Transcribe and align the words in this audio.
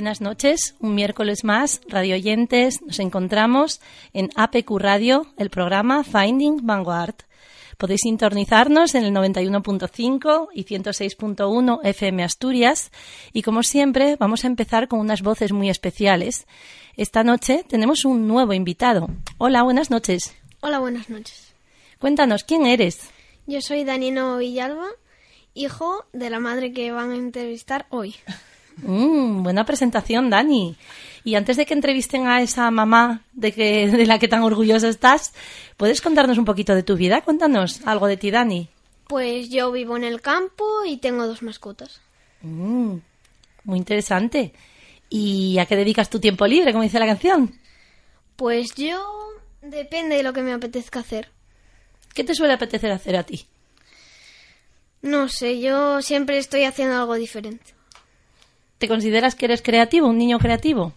Buenas 0.00 0.22
noches, 0.22 0.76
un 0.80 0.94
miércoles 0.94 1.44
más, 1.44 1.82
radio 1.86 2.14
oyentes, 2.14 2.80
nos 2.80 3.00
encontramos 3.00 3.82
en 4.14 4.30
APQ 4.34 4.78
Radio, 4.78 5.26
el 5.36 5.50
programa 5.50 6.04
Finding 6.04 6.64
Vanguard. 6.66 7.16
Podéis 7.76 8.00
sintonizarnos 8.04 8.94
en 8.94 9.04
el 9.04 9.12
91.5 9.12 10.48
y 10.54 10.64
106.1 10.64 11.80
FM 11.84 12.24
Asturias 12.24 12.90
y 13.34 13.42
como 13.42 13.62
siempre 13.62 14.16
vamos 14.16 14.44
a 14.44 14.46
empezar 14.46 14.88
con 14.88 15.00
unas 15.00 15.20
voces 15.20 15.52
muy 15.52 15.68
especiales. 15.68 16.46
Esta 16.96 17.22
noche 17.22 17.62
tenemos 17.68 18.06
un 18.06 18.26
nuevo 18.26 18.54
invitado. 18.54 19.10
Hola, 19.36 19.64
buenas 19.64 19.90
noches. 19.90 20.34
Hola, 20.62 20.78
buenas 20.78 21.10
noches. 21.10 21.52
Cuéntanos, 21.98 22.44
¿quién 22.44 22.64
eres? 22.64 23.10
Yo 23.46 23.60
soy 23.60 23.84
Danilo 23.84 24.38
Villalba, 24.38 24.88
hijo 25.52 26.06
de 26.14 26.30
la 26.30 26.40
madre 26.40 26.72
que 26.72 26.90
van 26.90 27.10
a 27.10 27.16
entrevistar 27.16 27.84
hoy. 27.90 28.14
Mm, 28.76 29.42
buena 29.42 29.64
presentación, 29.64 30.30
Dani. 30.30 30.76
Y 31.24 31.34
antes 31.34 31.56
de 31.56 31.66
que 31.66 31.74
entrevisten 31.74 32.26
a 32.26 32.40
esa 32.42 32.70
mamá 32.70 33.22
de, 33.32 33.52
que, 33.52 33.88
de 33.88 34.06
la 34.06 34.18
que 34.18 34.28
tan 34.28 34.42
orgullosa 34.42 34.88
estás, 34.88 35.34
¿puedes 35.76 36.00
contarnos 36.00 36.38
un 36.38 36.44
poquito 36.44 36.74
de 36.74 36.82
tu 36.82 36.96
vida? 36.96 37.20
Cuéntanos 37.22 37.86
algo 37.86 38.06
de 38.06 38.16
ti, 38.16 38.30
Dani. 38.30 38.68
Pues 39.06 39.50
yo 39.50 39.72
vivo 39.72 39.96
en 39.96 40.04
el 40.04 40.20
campo 40.20 40.64
y 40.86 40.96
tengo 40.96 41.26
dos 41.26 41.42
mascotas. 41.42 42.00
Mm, 42.42 42.96
muy 43.64 43.78
interesante. 43.78 44.52
¿Y 45.10 45.58
a 45.58 45.66
qué 45.66 45.76
dedicas 45.76 46.08
tu 46.08 46.20
tiempo 46.20 46.46
libre, 46.46 46.72
como 46.72 46.84
dice 46.84 47.00
la 47.00 47.06
canción? 47.06 47.58
Pues 48.36 48.74
yo 48.74 49.04
depende 49.60 50.16
de 50.16 50.22
lo 50.22 50.32
que 50.32 50.42
me 50.42 50.52
apetezca 50.52 51.00
hacer. 51.00 51.30
¿Qué 52.14 52.24
te 52.24 52.34
suele 52.34 52.54
apetecer 52.54 52.90
hacer 52.92 53.16
a 53.16 53.24
ti? 53.24 53.46
No 55.02 55.28
sé, 55.28 55.60
yo 55.60 56.02
siempre 56.02 56.38
estoy 56.38 56.64
haciendo 56.64 56.96
algo 56.96 57.14
diferente. 57.14 57.74
¿Te 58.80 58.88
consideras 58.88 59.34
que 59.34 59.44
eres 59.44 59.60
creativo, 59.60 60.08
un 60.08 60.16
niño 60.16 60.38
creativo? 60.38 60.94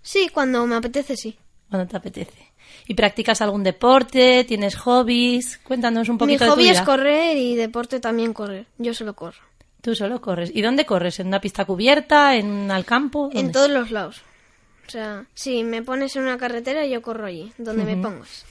Sí, 0.00 0.30
cuando 0.32 0.66
me 0.66 0.74
apetece, 0.76 1.18
sí. 1.18 1.36
Cuando 1.68 1.86
te 1.86 1.94
apetece. 1.98 2.50
¿Y 2.88 2.94
practicas 2.94 3.42
algún 3.42 3.62
deporte? 3.62 4.42
¿Tienes 4.44 4.74
hobbies? 4.74 5.58
Cuéntanos 5.58 6.08
un 6.08 6.16
poquito 6.16 6.32
Mi 6.32 6.38
de 6.38 6.46
tu 6.46 6.52
hobby 6.52 6.62
vida. 6.62 6.72
es 6.72 6.80
correr 6.80 7.36
y 7.36 7.56
deporte 7.56 8.00
también 8.00 8.32
correr. 8.32 8.64
Yo 8.78 8.94
solo 8.94 9.14
corro. 9.14 9.36
Tú 9.82 9.94
solo 9.94 10.22
corres. 10.22 10.50
¿Y 10.54 10.62
dónde 10.62 10.86
corres? 10.86 11.20
¿En 11.20 11.26
una 11.26 11.42
pista 11.42 11.66
cubierta? 11.66 12.36
¿En 12.36 12.70
al 12.70 12.86
campo? 12.86 13.28
En 13.34 13.52
todos 13.52 13.68
los 13.68 13.90
lados. 13.90 14.22
O 14.88 14.90
sea, 14.90 15.26
si 15.34 15.62
me 15.62 15.82
pones 15.82 16.16
en 16.16 16.22
una 16.22 16.38
carretera, 16.38 16.86
yo 16.86 17.02
corro 17.02 17.26
allí, 17.26 17.52
donde 17.58 17.84
me 17.84 17.98
pongas. 17.98 18.46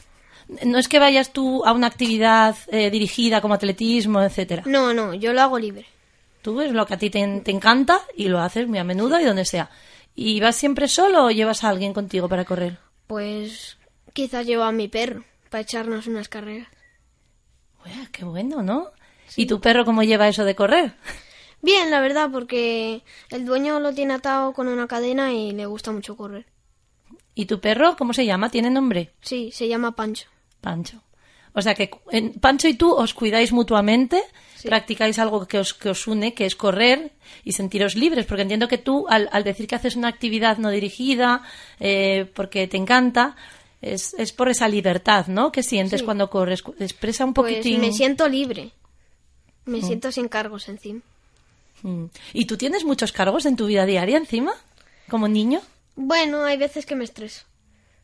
No 0.64 0.78
es 0.78 0.88
que 0.88 1.00
vayas 1.00 1.34
tú 1.34 1.66
a 1.66 1.74
una 1.74 1.88
actividad 1.88 2.56
eh, 2.68 2.92
dirigida 2.92 3.42
como 3.42 3.56
atletismo, 3.56 4.22
etcétera. 4.22 4.62
No, 4.68 4.94
no, 4.94 5.16
yo 5.16 5.34
lo 5.34 5.42
hago 5.42 5.58
libre. 5.58 5.88
Tú 6.42 6.62
es 6.62 6.72
lo 6.72 6.86
que 6.86 6.94
a 6.94 6.98
ti 6.98 7.10
te, 7.10 7.42
te 7.42 7.52
encanta 7.52 8.02
y 8.16 8.28
lo 8.30 8.40
haces 8.40 8.68
muy 8.68 8.78
a 8.80 8.84
menudo 8.84 9.20
y 9.20 9.26
donde 9.26 9.46
sea. 9.46 9.70
¿Y 10.16 10.40
vas 10.40 10.56
siempre 10.56 10.88
solo 10.88 11.26
o 11.26 11.32
llevas 11.32 11.64
a 11.64 11.70
alguien 11.70 11.94
contigo 11.94 12.28
para 12.28 12.46
correr? 12.46 12.78
Pues 13.08 13.78
quizás 14.14 14.46
llevo 14.46 14.64
a 14.64 14.72
mi 14.72 14.88
perro 14.88 15.24
para 15.50 15.62
echarnos 15.62 16.08
unas 16.08 16.30
carreras. 16.30 16.68
Ué, 17.86 17.92
qué 18.12 18.26
bueno, 18.26 18.62
¿no? 18.62 18.92
¿Y 19.36 19.46
tu 19.46 19.62
perro 19.62 19.86
cómo 19.86 20.04
lleva 20.04 20.28
eso 20.28 20.44
de 20.44 20.56
correr? 20.56 20.94
Bien, 21.62 21.92
la 21.92 22.00
verdad, 22.00 22.30
porque 22.32 23.04
el 23.30 23.46
dueño 23.46 23.80
lo 23.80 23.94
tiene 23.94 24.14
atado 24.14 24.54
con 24.54 24.68
una 24.68 24.88
cadena 24.88 25.34
y 25.34 25.52
le 25.52 25.66
gusta 25.66 25.92
mucho 25.92 26.16
correr. 26.16 26.46
¿Y 27.36 27.46
tu 27.46 27.60
perro 27.60 27.96
cómo 27.98 28.14
se 28.14 28.26
llama? 28.26 28.50
¿Tiene 28.50 28.70
nombre? 28.70 29.14
Sí, 29.22 29.52
se 29.52 29.68
llama 29.68 29.96
Pancho. 29.96 30.28
Pancho. 30.62 31.02
O 31.54 31.62
sea 31.62 31.74
que 31.76 31.90
en- 32.12 32.34
Pancho 32.34 32.68
y 32.68 32.74
tú 32.76 32.94
os 32.94 33.14
cuidáis 33.14 33.52
mutuamente, 33.52 34.22
Sí. 34.58 34.68
practicáis 34.68 35.18
algo 35.20 35.48
que 35.48 35.58
os, 35.60 35.74
que 35.74 35.90
os 35.90 36.06
une, 36.08 36.34
que 36.34 36.46
es 36.46 36.56
correr 36.56 37.12
y 37.46 37.54
sentiros 37.54 37.96
libres, 37.96 38.26
porque 38.26 38.42
entiendo 38.44 38.68
que 38.68 38.78
tú, 38.78 39.06
al, 39.10 39.30
al 39.32 39.44
decir 39.44 39.68
que 39.68 39.76
haces 39.76 39.96
una 39.96 40.10
actividad 40.10 40.58
no 40.58 40.70
dirigida, 40.70 41.44
eh, 41.80 42.30
porque 42.36 42.68
te 42.68 42.76
encanta, 42.78 43.36
es, 43.82 44.14
es 44.16 44.34
por 44.34 44.50
esa 44.50 44.68
libertad, 44.68 45.28
¿no? 45.28 45.52
Que 45.52 45.64
sientes 45.64 46.02
Sí. 46.02 46.06
cuando 46.06 46.30
corres. 46.30 46.62
Expresa 46.80 47.24
un 47.26 47.34
Pues 47.34 47.54
poquitín. 47.54 47.80
me 47.82 47.94
siento 47.94 48.28
libre. 48.28 48.72
Me 49.66 49.82
siento 49.82 50.12
sin 50.12 50.28
cargos 50.28 50.68
encima. 50.68 51.02
Mm. 51.84 52.06
¿Y 52.34 52.46
tú 52.46 52.58
tienes 52.58 52.84
muchos 52.84 53.12
cargos 53.14 53.46
en 53.46 53.56
tu 53.56 53.68
vida 53.68 53.86
diaria 53.86 54.18
encima? 54.18 54.52
¿Como 55.10 55.28
niño? 55.30 55.62
Bueno, 55.96 56.44
hay 56.44 56.58
veces 56.58 56.86
que 56.86 56.96
me 56.96 57.06
estreso. 57.06 57.44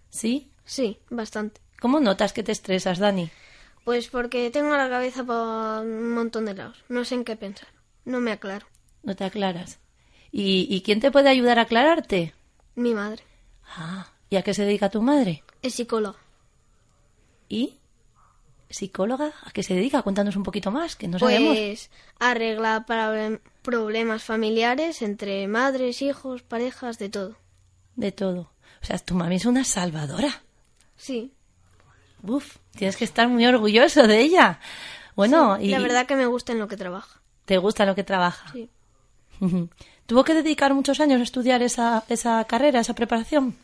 ¿Sí? 0.09 0.47
Sí, 0.63 0.97
bastante. 1.09 1.59
¿Cómo 1.79 1.99
notas 1.99 2.33
que 2.33 2.43
te 2.43 2.51
estresas, 2.51 2.99
Dani? 2.99 3.29
Pues 3.83 4.07
porque 4.07 4.49
tengo 4.49 4.75
la 4.75 4.89
cabeza 4.89 5.23
por 5.23 5.85
un 5.85 6.11
montón 6.13 6.45
de 6.45 6.55
lados. 6.55 6.83
No 6.89 7.05
sé 7.05 7.15
en 7.15 7.23
qué 7.25 7.35
pensar. 7.35 7.67
No 8.05 8.19
me 8.19 8.31
aclaro. 8.31 8.65
No 9.03 9.15
te 9.15 9.23
aclaras. 9.23 9.79
¿Y, 10.31 10.67
y 10.69 10.81
quién 10.81 10.99
te 10.99 11.11
puede 11.11 11.29
ayudar 11.29 11.59
a 11.59 11.63
aclararte? 11.63 12.33
Mi 12.75 12.93
madre 12.93 13.23
Ah, 13.77 14.07
¿y 14.29 14.35
a 14.35 14.41
qué 14.41 14.53
se 14.53 14.65
dedica 14.65 14.89
tu 14.89 15.01
madre? 15.01 15.43
es 15.61 15.75
psicóloga. 15.75 16.19
¿Y? 17.49 17.75
¿Psicóloga? 18.69 19.33
¿A 19.43 19.51
qué 19.51 19.63
se 19.63 19.75
dedica? 19.75 20.01
Cuéntanos 20.01 20.35
un 20.35 20.43
poquito 20.43 20.71
más, 20.71 20.95
que 20.95 21.07
no 21.07 21.19
sabemos. 21.19 21.55
Pues 21.55 21.89
arregla 22.19 22.85
para 22.87 23.39
problemas 23.61 24.23
familiares 24.23 25.01
entre 25.01 25.47
madres, 25.47 26.01
hijos, 26.01 26.41
parejas, 26.41 26.97
de 26.99 27.09
todo. 27.09 27.35
De 27.95 28.11
todo. 28.11 28.51
O 28.81 28.85
sea, 28.85 28.97
tu 28.97 29.13
mami 29.15 29.35
es 29.35 29.45
una 29.45 29.63
salvadora. 29.63 30.43
Sí. 30.97 31.31
Uf, 32.27 32.57
tienes 32.75 32.97
que 32.97 33.05
estar 33.05 33.27
muy 33.27 33.45
orgulloso 33.45 34.07
de 34.07 34.19
ella. 34.21 34.59
Bueno, 35.15 35.57
y 35.59 35.69
La 35.69 35.79
verdad 35.79 36.05
que 36.05 36.15
me 36.15 36.25
gusta 36.25 36.51
en 36.51 36.59
lo 36.59 36.67
que 36.67 36.77
trabaja. 36.77 37.19
te 37.45 37.57
gusta 37.57 37.85
lo 37.85 37.95
que 37.95 38.03
trabaja. 38.03 38.51
Sí. 38.51 38.69
¿Tuvo 40.05 40.23
que 40.23 40.33
dedicar 40.33 40.73
muchos 40.73 40.99
años 40.99 41.19
a 41.19 41.23
estudiar 41.23 41.61
esa, 41.63 42.03
esa 42.09 42.43
carrera, 42.45 42.79
esa 42.79 42.93
preparación? 42.93 43.55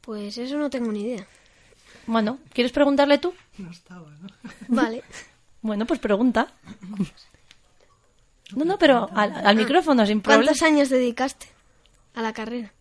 Pues 0.00 0.36
eso 0.38 0.56
no 0.56 0.70
tengo 0.70 0.90
ni 0.90 1.02
idea. 1.02 1.26
Bueno, 2.06 2.38
¿quieres 2.52 2.72
preguntarle 2.72 3.18
tú? 3.18 3.34
Vale. 4.68 5.04
Bueno, 5.62 5.86
pues 5.86 6.00
pregunta. 6.00 6.48
No, 8.56 8.64
no, 8.64 8.78
pero 8.78 9.08
al, 9.14 9.46
al 9.46 9.56
micrófono, 9.56 10.04
sin 10.06 10.20
problema. 10.22 10.44
¿Cuántos 10.44 10.62
años 10.62 10.88
dedicaste 10.88 11.46
a 12.14 12.22
la 12.22 12.32
carrera? 12.32 12.72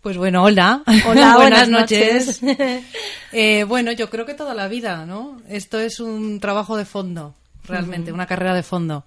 Pues 0.00 0.16
bueno, 0.16 0.44
hola. 0.44 0.82
Hola, 0.86 1.34
buenas 1.36 1.36
buenas 1.36 1.68
noches. 1.68 2.42
noches. 2.42 2.84
Eh, 3.30 3.64
bueno, 3.64 3.92
yo 3.92 4.08
creo 4.08 4.24
que 4.24 4.32
toda 4.32 4.54
la 4.54 4.68
vida, 4.68 5.04
¿no? 5.04 5.42
Esto 5.50 5.78
es 5.78 6.00
un 6.00 6.40
trabajo 6.40 6.78
de 6.78 6.86
fondo, 6.86 7.34
realmente, 7.64 8.10
una 8.10 8.26
carrera 8.26 8.54
de 8.54 8.62
fondo. 8.62 9.04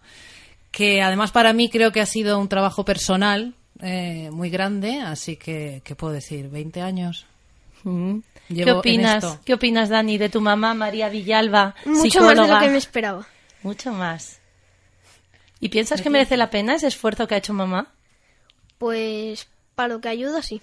Que 0.70 1.02
además 1.02 1.32
para 1.32 1.54
mí 1.54 1.72
creo 1.72 1.92
que 1.92 2.02
ha 2.02 2.06
sido 2.06 2.38
un 2.38 2.48
trabajo 2.48 2.86
personal 2.86 3.56
eh, 3.82 4.30
muy 4.32 4.52
grande, 4.52 5.02
así 5.02 5.38
que, 5.38 5.82
¿qué 5.84 5.96
puedo 5.96 6.14
decir? 6.14 6.52
¿20 6.52 6.82
años? 6.84 7.26
¿Qué 8.48 8.72
opinas? 8.72 9.40
¿Qué 9.44 9.56
opinas, 9.56 9.90
Dani, 9.90 10.20
de 10.20 10.30
tu 10.30 10.40
mamá 10.40 10.76
María 10.76 11.10
Villalba, 11.10 11.74
Mucho 11.86 12.22
más 12.22 12.38
de 12.38 12.48
lo 12.48 12.60
que 12.60 12.70
me 12.70 12.78
esperaba. 12.78 13.28
Mucho 13.64 13.92
más. 13.92 14.40
¿Y 15.60 15.70
piensas 15.70 16.04
que 16.04 16.12
merece 16.12 16.38
la 16.38 16.52
pena 16.52 16.76
ese 16.76 16.88
esfuerzo 16.88 17.28
que 17.28 17.34
ha 17.34 17.40
hecho 17.40 17.54
mamá? 17.54 17.88
Pues 18.78 19.48
para 19.74 19.96
lo 19.96 20.00
que 20.00 20.10
ayuda, 20.10 20.44
sí. 20.44 20.62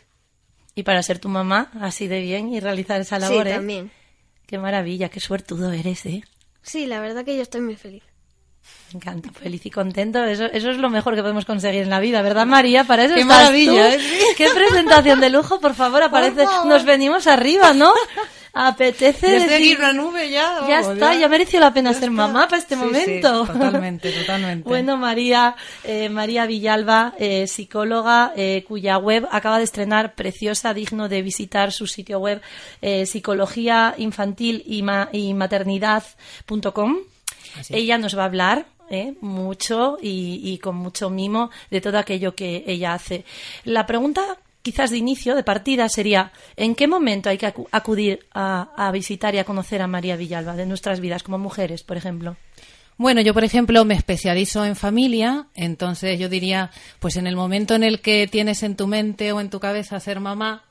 Y 0.79 0.85
para 0.85 1.03
ser 1.03 1.19
tu 1.19 1.29
mamá 1.29 1.73
así 1.81 2.07
de 2.07 2.21
bien 2.21 2.55
y 2.55 2.61
realizar 2.61 3.01
esa 3.01 3.19
labor, 3.19 3.47
sí, 3.47 3.51
¿eh? 3.51 3.55
también. 3.55 3.91
Qué 4.47 4.59
maravilla, 4.59 5.09
qué 5.09 5.19
suertudo 5.19 5.73
eres, 5.73 6.07
¿eh? 6.07 6.23
Sí, 6.63 6.87
la 6.87 7.01
verdad 7.01 7.25
que 7.25 7.35
yo 7.35 7.43
estoy 7.43 7.63
muy 7.63 7.75
feliz. 7.75 8.05
Me 8.93 8.99
encanta, 8.99 9.33
feliz 9.33 9.67
y 9.67 9.71
contento. 9.73 10.23
Eso, 10.23 10.45
eso 10.45 10.71
es 10.71 10.77
lo 10.77 10.89
mejor 10.89 11.17
que 11.17 11.23
podemos 11.23 11.45
conseguir 11.45 11.83
en 11.83 11.91
la 11.91 11.99
vida, 11.99 12.23
¿verdad, 12.23 12.47
María? 12.47 12.85
Para 12.85 13.07
eso 13.07 13.15
Qué 13.17 13.23
estás 13.23 13.37
maravilla, 13.37 13.91
tú. 13.91 13.97
¿eh? 13.97 14.23
Qué 14.37 14.51
presentación 14.55 15.19
de 15.19 15.31
lujo, 15.31 15.59
por 15.59 15.75
favor, 15.75 16.01
aparece. 16.01 16.45
Nos 16.67 16.85
venimos 16.85 17.27
arriba, 17.27 17.73
¿no? 17.73 17.93
Apetece 18.53 19.37
aquí 19.37 19.47
decir- 19.47 19.79
una 19.79 19.93
nube 19.93 20.31
ya. 20.31 20.67
Ya 20.69 20.81
está, 20.81 21.15
ya 21.15 21.29
mereció 21.29 21.61
la 21.61 21.73
pena 21.73 21.91
Ya 21.93 21.99
ser 22.00 22.11
está. 22.11 22.12
mamá 22.17 22.47
para 22.49 22.59
este 22.59 22.75
Sí, 22.75 22.81
sí, 22.81 22.87
momento. 22.87 23.47
totalmente, 23.47 24.12
totalmente. 24.12 24.69
Bueno, 24.69 24.97
María, 24.97 25.55
eh, 25.85 26.09
María 26.09 26.47
Villalba, 26.47 27.15
eh, 27.19 27.47
psicóloga, 27.47 28.33
eh, 28.37 28.65
cuya 28.67 28.99
web 28.99 29.27
acaba 29.31 29.59
de 29.59 29.65
estrenar 29.65 30.15
preciosa, 30.15 30.75
digno 30.75 31.09
de 31.09 31.23
visitar 31.23 31.73
su 31.73 31.87
sitio 31.87 32.19
web, 32.19 32.41
psicología 33.06 33.95
infantil 33.99 34.62
y, 34.67 34.83
ma- 34.83 35.09
y 35.12 35.35
maternidad.com. 35.35 36.97
Ella 37.71 37.99
nos 37.99 38.17
va 38.17 38.23
a 38.23 38.27
hablar 38.27 38.67
eh, 38.91 39.15
mucho 39.21 39.99
y, 40.00 40.41
y 40.45 40.59
con 40.59 40.77
mucho 40.77 41.11
mimo 41.11 41.50
de 41.71 41.81
todo 41.81 41.99
aquello 41.99 42.35
que 42.35 42.65
ella 42.67 42.95
hace. 42.95 43.25
La 43.65 43.87
pregunta 43.87 44.39
quizás 44.63 44.91
de 44.91 44.99
inicio, 44.99 45.35
de 45.35 45.43
partida, 45.45 45.89
sería 45.89 46.33
¿en 46.57 46.75
qué 46.75 46.87
momento 46.87 47.29
hay 47.31 47.39
que 47.39 47.53
acu- 47.53 47.69
acudir 47.73 48.27
a, 48.35 48.71
a 48.77 48.91
visitar 48.93 49.35
y 49.35 49.39
a 49.39 49.45
conocer 49.45 49.81
a 49.83 49.87
María 49.87 50.17
Villalba 50.17 50.57
de 50.57 50.67
nuestras 50.67 51.01
vidas 51.01 51.23
como 51.23 51.39
mujeres, 51.39 51.83
por 51.83 51.97
ejemplo? 51.97 52.37
Bueno, 52.97 53.21
yo 53.21 53.33
por 53.33 53.45
ejemplo 53.45 53.85
me 53.85 53.95
especializo 53.95 54.65
en 54.65 54.75
familia, 54.75 55.47
entonces 55.55 56.19
yo 56.19 56.29
diría, 56.29 56.71
pues 56.99 57.17
en 57.17 57.29
el 57.29 57.37
momento 57.37 57.75
en 57.77 57.85
el 57.85 58.01
que 58.01 58.27
tienes 58.27 58.63
en 58.65 58.75
tu 58.75 58.89
mente 58.89 59.31
o 59.33 59.41
en 59.41 59.51
tu 59.51 59.61
cabeza 59.61 60.01
ser 60.01 60.19
mamá, 60.19 60.65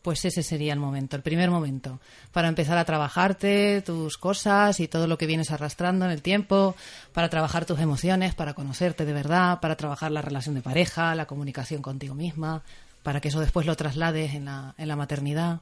pues 0.00 0.24
ese 0.24 0.42
sería 0.44 0.72
el 0.72 0.78
momento, 0.80 1.16
el 1.16 1.22
primer 1.22 1.50
momento, 1.50 2.00
para 2.32 2.48
empezar 2.48 2.78
a 2.78 2.84
trabajarte 2.84 3.82
tus 3.82 4.16
cosas 4.16 4.78
y 4.80 4.86
todo 4.88 5.06
lo 5.08 5.18
que 5.18 5.26
vienes 5.26 5.50
arrastrando 5.50 6.04
en 6.04 6.10
el 6.12 6.22
tiempo, 6.22 6.74
para 7.12 7.28
trabajar 7.28 7.64
tus 7.66 7.78
emociones, 7.80 8.34
para 8.34 8.54
conocerte 8.54 9.04
de 9.04 9.12
verdad, 9.12 9.58
para 9.60 9.76
trabajar 9.76 10.10
la 10.12 10.22
relación 10.22 10.54
de 10.54 10.62
pareja, 10.62 11.14
la 11.16 11.26
comunicación 11.26 11.82
contigo 11.82 12.14
misma, 12.14 12.62
para 13.02 13.20
que 13.20 13.28
eso 13.28 13.40
después 13.40 13.66
lo 13.66 13.76
traslades 13.76 14.34
en 14.34 14.46
la, 14.46 14.74
en 14.78 14.88
la 14.88 14.96
maternidad. 14.96 15.60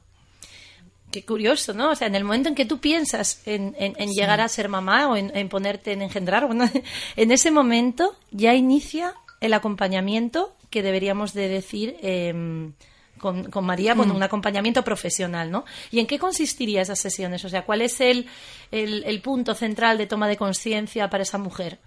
Qué 1.11 1.25
curioso, 1.25 1.73
¿no? 1.73 1.91
O 1.91 1.95
sea, 1.95 2.07
en 2.07 2.15
el 2.15 2.23
momento 2.23 2.47
en 2.47 2.55
que 2.55 2.65
tú 2.65 2.79
piensas 2.79 3.41
en, 3.45 3.73
llegar 4.13 4.39
a 4.39 4.47
ser 4.47 4.69
mamá 4.69 5.09
o 5.09 5.17
en, 5.17 5.49
ponerte 5.49 5.91
en 5.91 6.01
engendrar, 6.01 6.45
bueno, 6.47 6.69
en 7.15 7.31
ese 7.31 7.51
momento 7.51 8.15
ya 8.31 8.53
inicia 8.55 9.13
el 9.41 9.53
acompañamiento 9.53 10.55
que 10.69 10.81
deberíamos 10.81 11.33
de 11.33 11.49
decir 11.49 11.97
em, 12.01 12.71
con, 13.17 13.65
María, 13.65 13.93
con 13.95 14.07
mm. 14.07 14.15
un 14.15 14.23
acompañamiento 14.23 14.83
profesional, 14.83 15.51
¿no? 15.51 15.65
¿Y 15.91 15.99
en 15.99 16.07
qué 16.07 16.17
consistiría 16.17 16.81
esas 16.81 16.99
sesiones? 16.99 17.43
O 17.43 17.49
sea, 17.49 17.65
¿cuál 17.65 17.81
es 17.81 17.99
el, 17.99 18.27
el, 18.71 19.21
punto 19.21 19.53
central 19.53 19.97
de 19.97 20.07
toma 20.07 20.29
de 20.29 20.37
conciencia 20.37 21.09
para 21.09 21.23
esa 21.23 21.37
mujer? 21.37 21.79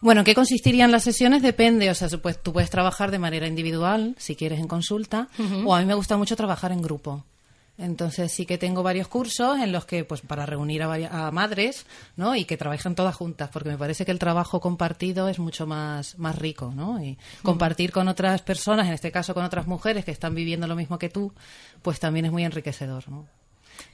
Bueno, 0.00 0.20
¿en 0.20 0.24
qué 0.24 0.34
consistirían 0.34 0.90
las 0.90 1.04
sesiones? 1.04 1.42
Depende. 1.42 1.90
O 1.90 1.94
sea, 1.94 2.08
tú 2.08 2.20
puedes, 2.20 2.70
trabajar 2.70 3.10
de 3.10 3.18
manera 3.18 3.46
individual, 3.46 4.14
si 4.18 4.36
quieres, 4.36 4.60
en 4.60 4.68
consulta, 4.68 5.28
o 5.64 5.74
a 5.74 5.80
mí 5.80 5.86
me 5.86 5.94
gusta 5.94 6.16
mucho 6.16 6.36
trabajar 6.36 6.72
en 6.72 6.82
grupo. 6.82 7.24
Entonces 7.78 8.30
sí 8.30 8.44
que 8.44 8.58
tengo 8.58 8.82
varios 8.82 9.08
cursos 9.08 9.58
en 9.58 9.72
los 9.72 9.86
que, 9.86 10.04
pues, 10.04 10.20
para 10.20 10.44
reunir 10.44 10.82
a, 10.82 11.30
madres, 11.30 11.86
¿no? 12.16 12.36
Y 12.36 12.44
que 12.44 12.56
trabajen 12.56 12.94
todas 12.94 13.16
juntas, 13.16 13.48
porque 13.50 13.70
me 13.70 13.78
parece 13.78 14.04
que 14.04 14.12
el 14.12 14.18
trabajo 14.18 14.60
compartido 14.60 15.28
es 15.28 15.38
mucho 15.38 15.66
más, 15.66 16.18
más 16.18 16.36
rico, 16.36 16.72
¿no? 16.74 17.02
Y 17.02 17.18
compartir 17.42 17.90
con 17.90 18.08
otras 18.08 18.42
personas, 18.42 18.86
en 18.86 18.92
este 18.92 19.10
caso 19.10 19.32
con 19.32 19.44
otras 19.44 19.66
mujeres 19.66 20.04
que 20.04 20.10
están 20.10 20.34
viviendo 20.34 20.66
lo 20.66 20.76
mismo 20.76 20.98
que 20.98 21.08
tú, 21.08 21.32
pues 21.80 21.98
también 21.98 22.26
es 22.26 22.32
muy 22.32 22.44
enriquecedor, 22.44 23.08
¿no? 23.08 23.26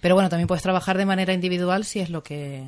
Pero 0.00 0.14
bueno, 0.14 0.28
también 0.28 0.46
puedes 0.46 0.62
trabajar 0.62 0.96
de 0.96 1.04
manera 1.04 1.32
individual 1.32 1.84
si 1.84 1.98
es 2.00 2.10
lo 2.10 2.22
que, 2.22 2.64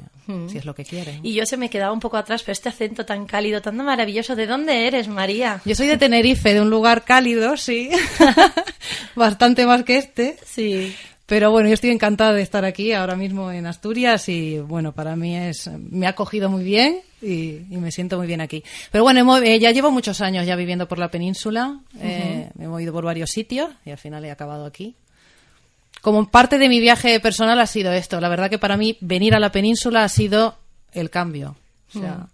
si 0.49 0.59
es 0.59 0.65
lo 0.65 0.75
que 0.75 0.85
quieres. 0.85 1.21
Y 1.23 1.35
yo 1.35 1.47
se 1.47 1.57
me 1.57 1.71
quedaba 1.71 1.93
un 1.93 2.01
poco 2.01 2.17
atrás, 2.17 2.43
pero 2.43 2.53
este 2.53 2.69
acento 2.69 3.07
tan 3.07 3.27
cálido, 3.27 3.63
tan 3.63 3.77
maravilloso, 3.77 4.35
¿de 4.35 4.47
dónde 4.47 4.87
eres, 4.89 5.07
María? 5.07 5.61
Yo 5.65 5.75
soy 5.75 5.87
de 5.87 5.97
Tenerife, 5.97 6.55
de 6.55 6.61
un 6.61 6.71
lugar 6.71 7.05
cálido, 7.05 7.57
sí. 7.57 7.91
Bastante 9.15 9.65
más 9.65 9.85
que 9.85 9.99
este. 9.99 10.37
Sí. 10.45 10.95
Pero 11.27 11.53
bueno, 11.53 11.69
yo 11.69 11.75
estoy 11.75 11.91
encantada 11.91 12.33
de 12.33 12.43
estar 12.43 12.65
aquí 12.65 12.93
ahora 12.93 13.15
mismo 13.15 13.53
en 13.53 13.65
Asturias 13.65 14.29
y 14.29 14.59
bueno, 14.59 14.91
para 14.91 15.15
mí 15.15 15.37
es, 15.37 15.71
me 15.79 16.07
ha 16.07 16.11
acogido 16.11 16.51
muy 16.51 16.65
bien 16.65 17.03
y, 17.23 17.61
me 17.71 17.93
siento 17.93 18.19
muy 18.19 18.27
bien 18.27 18.41
aquí. 18.41 18.65
Pero 18.91 19.05
bueno, 19.05 19.39
eh, 19.39 19.61
ya 19.61 19.71
llevo 19.71 19.93
muchos 19.93 20.21
años 20.23 20.45
ya 20.45 20.57
viviendo 20.57 20.89
por 20.89 20.99
la 20.99 21.09
península, 21.09 21.79
eh, 22.01 22.51
me 22.57 22.65
he 22.65 22.67
movido 22.67 22.93
por 22.93 23.05
varios 23.05 23.31
sitios 23.31 23.71
y 23.85 23.93
al 23.93 23.99
final 23.99 24.25
he 24.25 24.33
acabado 24.33 24.67
aquí 24.67 24.97
como 26.01 26.31
parte 26.31 26.59
de 26.59 26.69
mi 26.69 26.81
viaje 26.81 27.21
personal 27.21 27.61
ha 27.61 27.67
sido 27.67 27.93
esto. 27.93 28.21
La 28.21 28.29
verdad 28.29 28.51
que 28.51 28.59
para 28.59 28.77
mí 28.77 28.97
venir 29.01 29.35
a 29.35 29.41
la 29.41 29.53
península 29.53 30.05
ha 30.05 30.09
sido 30.09 30.57
el 30.93 31.11
cambio. 31.11 31.57
O 31.95 31.99
sea, 31.99 32.29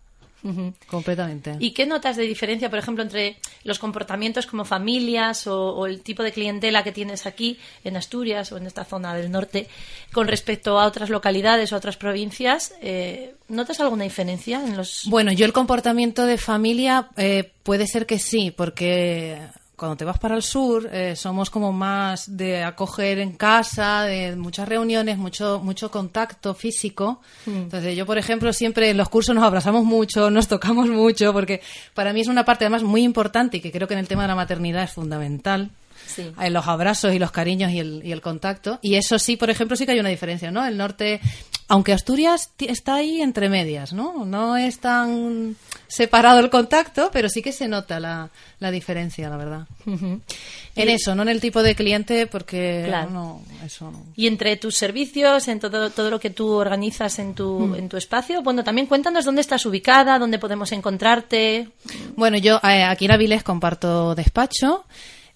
completamente. 0.87 1.57
¿Y 1.59 1.73
qué 1.73 1.87
notas 1.87 2.17
de 2.17 2.25
diferencia, 2.25 2.71
por 2.71 2.79
ejemplo, 2.79 3.03
entre 3.03 3.37
los 3.65 3.79
comportamientos 3.79 4.47
como 4.47 4.65
familias 4.65 5.47
o, 5.47 5.87
el 5.87 6.03
tipo 6.03 6.23
de 6.23 6.33
clientela 6.33 6.85
que 6.85 6.93
tienes 6.93 7.27
aquí 7.27 7.59
en 7.85 7.97
Asturias 7.97 8.53
o 8.53 8.57
en 8.57 8.67
esta 8.67 8.85
zona 8.85 9.15
del 9.15 9.31
norte 9.31 9.69
con 10.13 10.29
respecto 10.29 10.79
a 10.79 10.87
otras 10.87 11.11
localidades 11.11 11.73
o 11.73 11.77
otras 11.77 11.97
provincias? 11.97 12.75
Eh, 12.81 13.35
¿Notas 13.49 13.81
alguna 13.81 14.05
diferencia 14.05 14.63
en 14.65 14.77
los...? 14.77 15.05
Bueno, 15.07 15.33
yo 15.33 15.47
el 15.47 15.53
comportamiento 15.53 16.27
de 16.27 16.39
familia 16.39 17.09
eh, 17.17 17.51
puede 17.63 17.87
ser 17.87 18.07
que 18.07 18.19
sí, 18.19 18.53
porque 18.55 19.39
cuando 19.77 19.97
te 19.97 20.05
vas 20.05 20.19
para 20.19 20.35
el 20.35 20.43
sur 20.43 20.89
eh, 20.91 21.15
somos 21.15 21.51
como 21.51 21.71
más 21.71 22.37
de 22.37 22.65
acoger 22.65 23.19
en 23.19 23.33
casa, 23.33 24.05
de 24.05 24.35
muchas 24.35 24.69
reuniones, 24.69 25.19
mucho 25.19 25.61
mucho 25.63 25.91
contacto 25.91 26.55
físico. 26.55 27.21
Mm. 27.45 27.57
Entonces 27.57 27.97
yo, 27.97 28.07
por 28.07 28.17
ejemplo, 28.19 28.53
siempre 28.53 28.91
en 28.91 28.97
los 28.97 29.09
cursos 29.09 29.35
nos 29.35 29.45
abrazamos 29.45 29.85
mucho, 29.85 30.31
nos 30.33 30.49
tocamos 30.49 30.89
mucho, 30.89 31.33
porque 31.33 31.61
para 31.95 32.13
mí 32.13 32.23
es 32.23 32.29
una 32.29 32.45
parte 32.45 32.65
además 32.65 32.83
muy 32.83 33.03
importante 33.03 33.59
y 33.59 33.61
que 33.61 33.71
creo 33.71 33.87
que 33.87 33.95
en 33.95 34.01
el 34.01 34.09
tema 34.09 34.23
de 34.23 34.29
la 34.29 34.35
maternidad 34.35 34.85
es 34.85 34.93
fundamental. 34.93 35.71
Sí. 36.07 36.31
En 36.41 36.53
los 36.53 36.67
abrazos 36.69 37.13
y 37.13 37.19
los 37.19 37.33
cariños 37.33 37.73
y 37.73 37.81
el, 37.81 38.01
y 38.05 38.13
el 38.13 38.21
contacto. 38.21 38.79
Y 38.81 38.95
eso 38.95 39.19
sí, 39.19 39.37
por 39.37 39.51
ejemplo, 39.51 39.77
sí 39.77 39.87
que 39.87 39.93
hay 39.93 39.99
una 39.99 40.09
diferencia, 40.09 40.51
¿no? 40.53 40.65
El 40.65 40.77
norte, 40.77 41.21
aunque 41.69 41.93
Asturias 41.93 42.51
está 42.59 42.95
ahí 42.95 43.21
entre 43.21 43.49
medias, 43.49 43.93
¿no? 43.93 44.25
No 44.25 44.57
es 44.57 44.79
tan 44.79 45.57
separado 45.89 46.39
el 46.39 46.51
contacto, 46.51 47.11
pero 47.13 47.29
sí 47.29 47.43
que 47.43 47.53
se 47.53 47.67
nota 47.67 47.99
la, 47.99 48.31
la 48.61 48.71
diferencia, 48.71 49.29
la 49.29 49.37
verdad. 49.37 49.67
En 49.85 50.89
eso, 50.89 51.15
no 51.15 51.23
en 51.23 51.29
el 51.29 51.41
tipo 51.41 51.63
de 51.63 51.75
cliente, 51.75 52.27
porque 52.27 52.93
no, 53.11 53.43
eso 53.65 53.93
Y 54.15 54.27
entre 54.29 54.57
tus 54.57 54.77
servicios, 54.77 55.49
en 55.49 55.59
todo, 55.59 55.91
todo 55.91 56.11
lo 56.11 56.21
que 56.21 56.31
tú 56.31 56.51
organizas 56.53 57.19
en 57.19 57.35
tu, 57.35 57.75
en 57.75 57.89
tu 57.89 57.97
espacio, 57.97 58.43
bueno, 58.43 58.63
también 58.63 58.87
cuéntanos 58.87 59.25
dónde 59.25 59.41
estás 59.41 59.67
ubicada, 59.67 60.19
dónde 60.19 60.39
podemos 60.39 60.71
encontrarte. 60.73 61.69
Bueno, 62.15 62.39
yo 62.39 62.61
eh, 62.63 62.85
aquí 62.85 63.07
en 63.07 63.13
Avilés 63.13 63.43
comparto 63.43 64.15
despacho. 64.15 64.85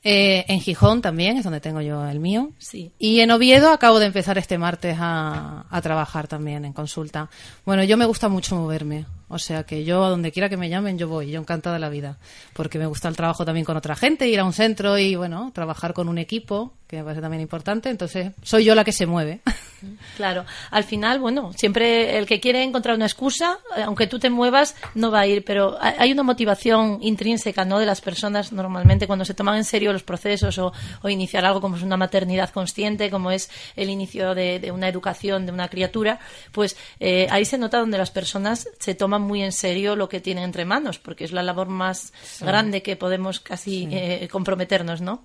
Eh, 0.03 0.45
en 0.49 0.61
Gijón 0.61 1.03
también, 1.03 1.37
es 1.37 1.45
donde 1.45 1.61
tengo 1.61 1.81
yo 1.81 2.07
el 2.07 2.21
mío. 2.21 2.51
Sí. 2.59 2.91
Y 2.99 3.21
en 3.21 3.31
Oviedo 3.31 3.71
acabo 3.71 3.99
de 3.99 4.07
empezar 4.07 4.39
este 4.39 4.57
martes 4.59 4.97
a, 4.99 5.67
a 5.69 5.83
trabajar 5.83 6.27
también 6.27 6.65
en 6.65 6.73
consulta. 6.73 7.29
Bueno, 7.67 7.85
yo 7.85 7.97
me 7.97 8.07
gusta 8.07 8.29
mucho 8.29 8.57
moverme. 8.57 9.05
O 9.31 9.39
sea 9.39 9.63
que 9.63 9.85
yo, 9.85 10.05
a 10.05 10.11
donde 10.11 10.33
quiera 10.33 10.49
que 10.49 10.57
me 10.57 10.69
llamen, 10.69 10.99
yo 10.99 11.09
voy, 11.09 11.31
yo 11.31 11.41
encantada 11.41 11.75
de 11.75 11.81
la 11.81 11.89
vida. 11.89 12.19
Porque 12.53 12.79
me 12.79 12.87
gusta 12.87 13.09
el 13.09 13.17
trabajo 13.17 13.45
también 13.45 13.65
con 13.65 13.77
otra 13.77 13.95
gente, 13.95 14.29
ir 14.29 14.41
a 14.41 14.45
un 14.45 14.53
centro 14.53 14.99
y, 14.99 15.15
bueno, 15.15 15.53
trabajar 15.55 15.95
con 15.95 16.09
un 16.09 16.19
equipo, 16.19 16.73
que 16.89 16.97
me 16.97 17.05
parece 17.05 17.21
también 17.21 17.41
importante. 17.41 17.89
Entonces, 17.89 18.33
soy 18.43 18.65
yo 18.65 18.75
la 18.75 18.83
que 18.83 18.93
se 18.93 19.07
mueve. 19.07 19.41
Claro. 20.17 20.45
Al 20.71 20.85
final, 20.85 21.21
bueno, 21.21 21.53
siempre 21.55 22.19
el 22.19 22.27
que 22.27 22.39
quiere 22.39 22.63
encontrar 22.63 22.95
una 22.97 23.07
excusa, 23.07 23.59
eh, 23.77 23.83
aunque 23.83 24.07
tú 24.07 24.19
te 24.19 24.29
muevas, 24.29 24.77
no 24.95 25.11
va 25.11 25.21
a 25.21 25.27
ir. 25.27 25.43
Pero 25.43 25.79
hay 25.81 26.13
una 26.13 26.23
motivación 26.23 26.99
intrínseca, 27.01 27.65
¿no? 27.65 27.79
De 27.79 27.87
las 27.87 28.03
personas 28.03 28.53
normalmente 28.53 29.07
cuando 29.07 29.25
se 29.25 29.33
toman 29.33 29.57
en 29.57 29.65
serio 29.65 29.93
los 29.93 30.03
procesos 30.03 30.59
o, 30.59 30.73
iniciar 31.09 31.47
algo 31.47 31.63
como 31.63 31.77
es 31.77 31.83
una 31.83 31.97
maternidad 31.97 32.51
consciente, 32.51 33.11
como 33.11 33.31
es 33.31 33.51
el 33.75 33.89
inicio 33.89 34.35
de, 34.35 34.71
una 34.71 34.89
educación 34.89 35.47
de 35.47 35.53
una 35.53 35.69
criatura, 35.69 36.21
pues 36.53 36.77
eh, 36.99 37.27
ahí 37.31 37.45
se 37.45 37.57
nota 37.57 37.79
donde 37.79 37.97
las 37.97 38.11
personas 38.11 38.69
se 38.79 38.95
toman 38.95 39.20
muy 39.21 39.43
en 39.43 39.53
serio 39.53 39.97
lo 39.97 40.09
que 40.09 40.21
tienen 40.21 40.45
entre 40.45 40.65
manos, 40.65 40.99
porque 40.99 41.25
es 41.25 41.33
la 41.33 41.43
labor 41.43 41.69
más 41.69 42.13
grande 42.41 42.83
que 42.83 42.97
podemos 42.97 43.41
casi 43.41 43.89
eh, 43.91 44.29
comprometernos, 44.31 45.01
¿no? 45.01 45.25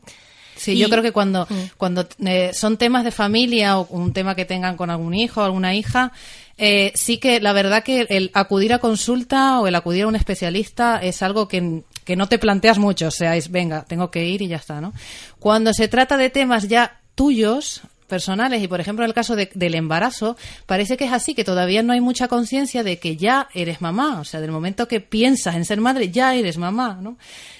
Sí, 0.55 0.77
yo 0.77 0.89
creo 0.89 1.03
que 1.03 1.11
cuando, 1.11 1.45
mm. 1.49 1.55
cuando 1.77 2.07
eh, 2.25 2.51
son 2.53 2.77
temas 2.77 3.03
de 3.03 3.11
familia 3.11 3.77
o 3.77 3.87
un 3.89 4.13
tema 4.13 4.35
que 4.35 4.45
tengan 4.45 4.77
con 4.77 4.89
algún 4.89 5.13
hijo 5.13 5.41
o 5.41 5.43
alguna 5.43 5.75
hija, 5.75 6.13
eh, 6.57 6.93
sí 6.95 7.17
que 7.17 7.41
la 7.41 7.51
verdad 7.53 7.83
que 7.83 8.07
el 8.09 8.31
acudir 8.33 8.73
a 8.73 8.79
consulta 8.79 9.59
o 9.59 9.67
el 9.67 9.75
acudir 9.75 10.03
a 10.03 10.07
un 10.07 10.15
especialista 10.15 10.99
es 11.01 11.21
algo 11.21 11.47
que, 11.47 11.83
que 12.05 12.15
no 12.15 12.27
te 12.27 12.39
planteas 12.39 12.77
mucho, 12.77 13.07
o 13.07 13.11
sea, 13.11 13.35
es 13.35 13.51
venga, 13.51 13.83
tengo 13.83 14.11
que 14.11 14.25
ir 14.25 14.41
y 14.41 14.47
ya 14.47 14.57
está, 14.57 14.79
¿no? 14.79 14.93
Cuando 15.39 15.73
se 15.73 15.87
trata 15.87 16.15
de 16.15 16.29
temas 16.29 16.67
ya 16.67 17.01
tuyos, 17.15 17.81
personales. 18.07 18.61
Y 18.63 18.67
por 18.67 18.79
ejemplo 18.79 19.03
en 19.03 19.09
el 19.09 19.13
caso 19.13 19.35
del 19.35 19.75
embarazo 19.75 20.37
parece 20.65 20.97
que 20.97 21.05
es 21.05 21.11
así 21.11 21.33
que 21.35 21.43
todavía 21.43 21.83
no 21.83 21.93
hay 21.93 22.01
mucha 22.01 22.27
conciencia 22.27 22.83
de 22.83 22.99
que 22.99 23.17
ya 23.17 23.47
eres 23.53 23.81
mamá. 23.81 24.19
O 24.19 24.23
sea 24.23 24.41
del 24.41 24.51
momento 24.51 24.87
que 24.87 25.01
piensas 25.01 25.55
en 25.55 25.65
ser 25.65 25.81
madre 25.81 26.09
ya 26.09 26.35
eres 26.35 26.57
mamá 26.57 26.97
no 27.01 27.17